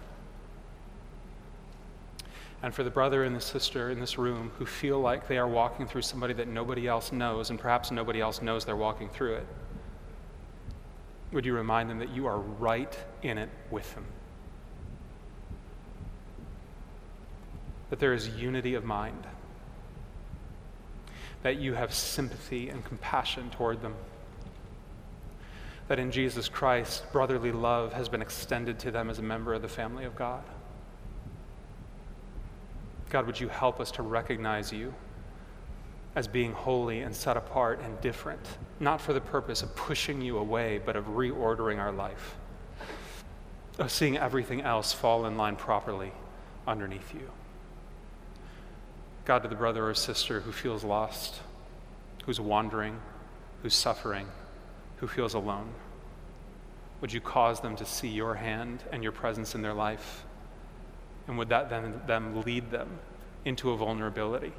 and 2.64 2.74
for 2.74 2.82
the 2.82 2.88
brother 2.88 3.24
and 3.24 3.36
the 3.36 3.40
sister 3.42 3.90
in 3.90 4.00
this 4.00 4.16
room 4.16 4.50
who 4.58 4.64
feel 4.64 4.98
like 4.98 5.28
they 5.28 5.36
are 5.36 5.46
walking 5.46 5.86
through 5.86 6.00
somebody 6.00 6.32
that 6.32 6.48
nobody 6.48 6.88
else 6.88 7.12
knows, 7.12 7.50
and 7.50 7.58
perhaps 7.58 7.90
nobody 7.90 8.22
else 8.22 8.40
knows 8.40 8.64
they're 8.64 8.74
walking 8.74 9.10
through 9.10 9.34
it, 9.34 9.46
would 11.30 11.44
you 11.44 11.52
remind 11.52 11.90
them 11.90 11.98
that 11.98 12.08
you 12.08 12.24
are 12.24 12.38
right 12.38 12.98
in 13.22 13.36
it 13.36 13.50
with 13.70 13.94
them? 13.94 14.06
That 17.90 17.98
there 17.98 18.14
is 18.14 18.30
unity 18.30 18.72
of 18.72 18.82
mind, 18.82 19.26
that 21.42 21.58
you 21.58 21.74
have 21.74 21.92
sympathy 21.92 22.70
and 22.70 22.82
compassion 22.82 23.50
toward 23.50 23.82
them 23.82 23.94
that 25.88 25.98
in 25.98 26.10
Jesus 26.10 26.48
Christ, 26.48 27.04
brotherly 27.12 27.52
love 27.52 27.92
has 27.92 28.08
been 28.08 28.22
extended 28.22 28.78
to 28.78 28.90
them 28.90 29.10
as 29.10 29.18
a 29.18 29.22
member 29.22 29.52
of 29.52 29.60
the 29.60 29.68
family 29.68 30.06
of 30.06 30.16
God. 30.16 30.42
God, 33.14 33.26
would 33.26 33.38
you 33.38 33.46
help 33.46 33.78
us 33.78 33.92
to 33.92 34.02
recognize 34.02 34.72
you 34.72 34.92
as 36.16 36.26
being 36.26 36.50
holy 36.50 37.02
and 37.02 37.14
set 37.14 37.36
apart 37.36 37.78
and 37.80 38.00
different, 38.00 38.40
not 38.80 39.00
for 39.00 39.12
the 39.12 39.20
purpose 39.20 39.62
of 39.62 39.76
pushing 39.76 40.20
you 40.20 40.36
away, 40.36 40.80
but 40.84 40.96
of 40.96 41.04
reordering 41.04 41.78
our 41.78 41.92
life, 41.92 42.34
of 43.78 43.92
seeing 43.92 44.18
everything 44.18 44.62
else 44.62 44.92
fall 44.92 45.26
in 45.26 45.36
line 45.36 45.54
properly 45.54 46.10
underneath 46.66 47.14
you. 47.14 47.30
God, 49.26 49.44
to 49.44 49.48
the 49.48 49.54
brother 49.54 49.88
or 49.88 49.94
sister 49.94 50.40
who 50.40 50.50
feels 50.50 50.82
lost, 50.82 51.40
who's 52.24 52.40
wandering, 52.40 53.00
who's 53.62 53.74
suffering, 53.74 54.26
who 54.96 55.06
feels 55.06 55.34
alone, 55.34 55.68
would 57.00 57.12
you 57.12 57.20
cause 57.20 57.60
them 57.60 57.76
to 57.76 57.86
see 57.86 58.08
your 58.08 58.34
hand 58.34 58.82
and 58.90 59.04
your 59.04 59.12
presence 59.12 59.54
in 59.54 59.62
their 59.62 59.72
life? 59.72 60.24
And 61.26 61.38
would 61.38 61.48
that 61.48 61.70
then 61.70 62.00
them 62.06 62.42
lead 62.42 62.70
them 62.70 62.98
into 63.44 63.70
a 63.70 63.76
vulnerability? 63.76 64.52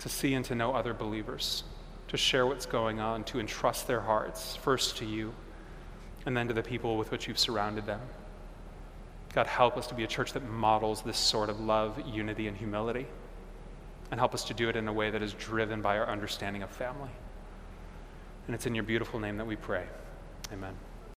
To 0.00 0.08
see 0.08 0.34
and 0.34 0.44
to 0.46 0.54
know 0.54 0.74
other 0.74 0.94
believers, 0.94 1.64
to 2.08 2.16
share 2.16 2.46
what's 2.46 2.66
going 2.66 3.00
on, 3.00 3.24
to 3.24 3.40
entrust 3.40 3.86
their 3.86 4.00
hearts 4.00 4.56
first 4.56 4.96
to 4.98 5.04
you 5.04 5.34
and 6.26 6.36
then 6.36 6.48
to 6.48 6.54
the 6.54 6.62
people 6.62 6.96
with 6.96 7.10
which 7.10 7.28
you've 7.28 7.38
surrounded 7.38 7.86
them. 7.86 8.00
God, 9.34 9.46
help 9.46 9.76
us 9.76 9.86
to 9.88 9.94
be 9.94 10.04
a 10.04 10.06
church 10.06 10.32
that 10.32 10.48
models 10.48 11.02
this 11.02 11.18
sort 11.18 11.50
of 11.50 11.60
love, 11.60 12.00
unity, 12.06 12.46
and 12.46 12.56
humility. 12.56 13.06
And 14.10 14.20
help 14.20 14.32
us 14.32 14.44
to 14.44 14.54
do 14.54 14.68
it 14.68 14.76
in 14.76 14.86
a 14.86 14.92
way 14.92 15.10
that 15.10 15.22
is 15.22 15.32
driven 15.34 15.82
by 15.82 15.98
our 15.98 16.08
understanding 16.08 16.62
of 16.62 16.70
family. 16.70 17.10
And 18.46 18.54
it's 18.54 18.66
in 18.66 18.74
your 18.74 18.84
beautiful 18.84 19.18
name 19.18 19.36
that 19.38 19.46
we 19.46 19.56
pray. 19.56 19.86
Amen. 20.52 20.74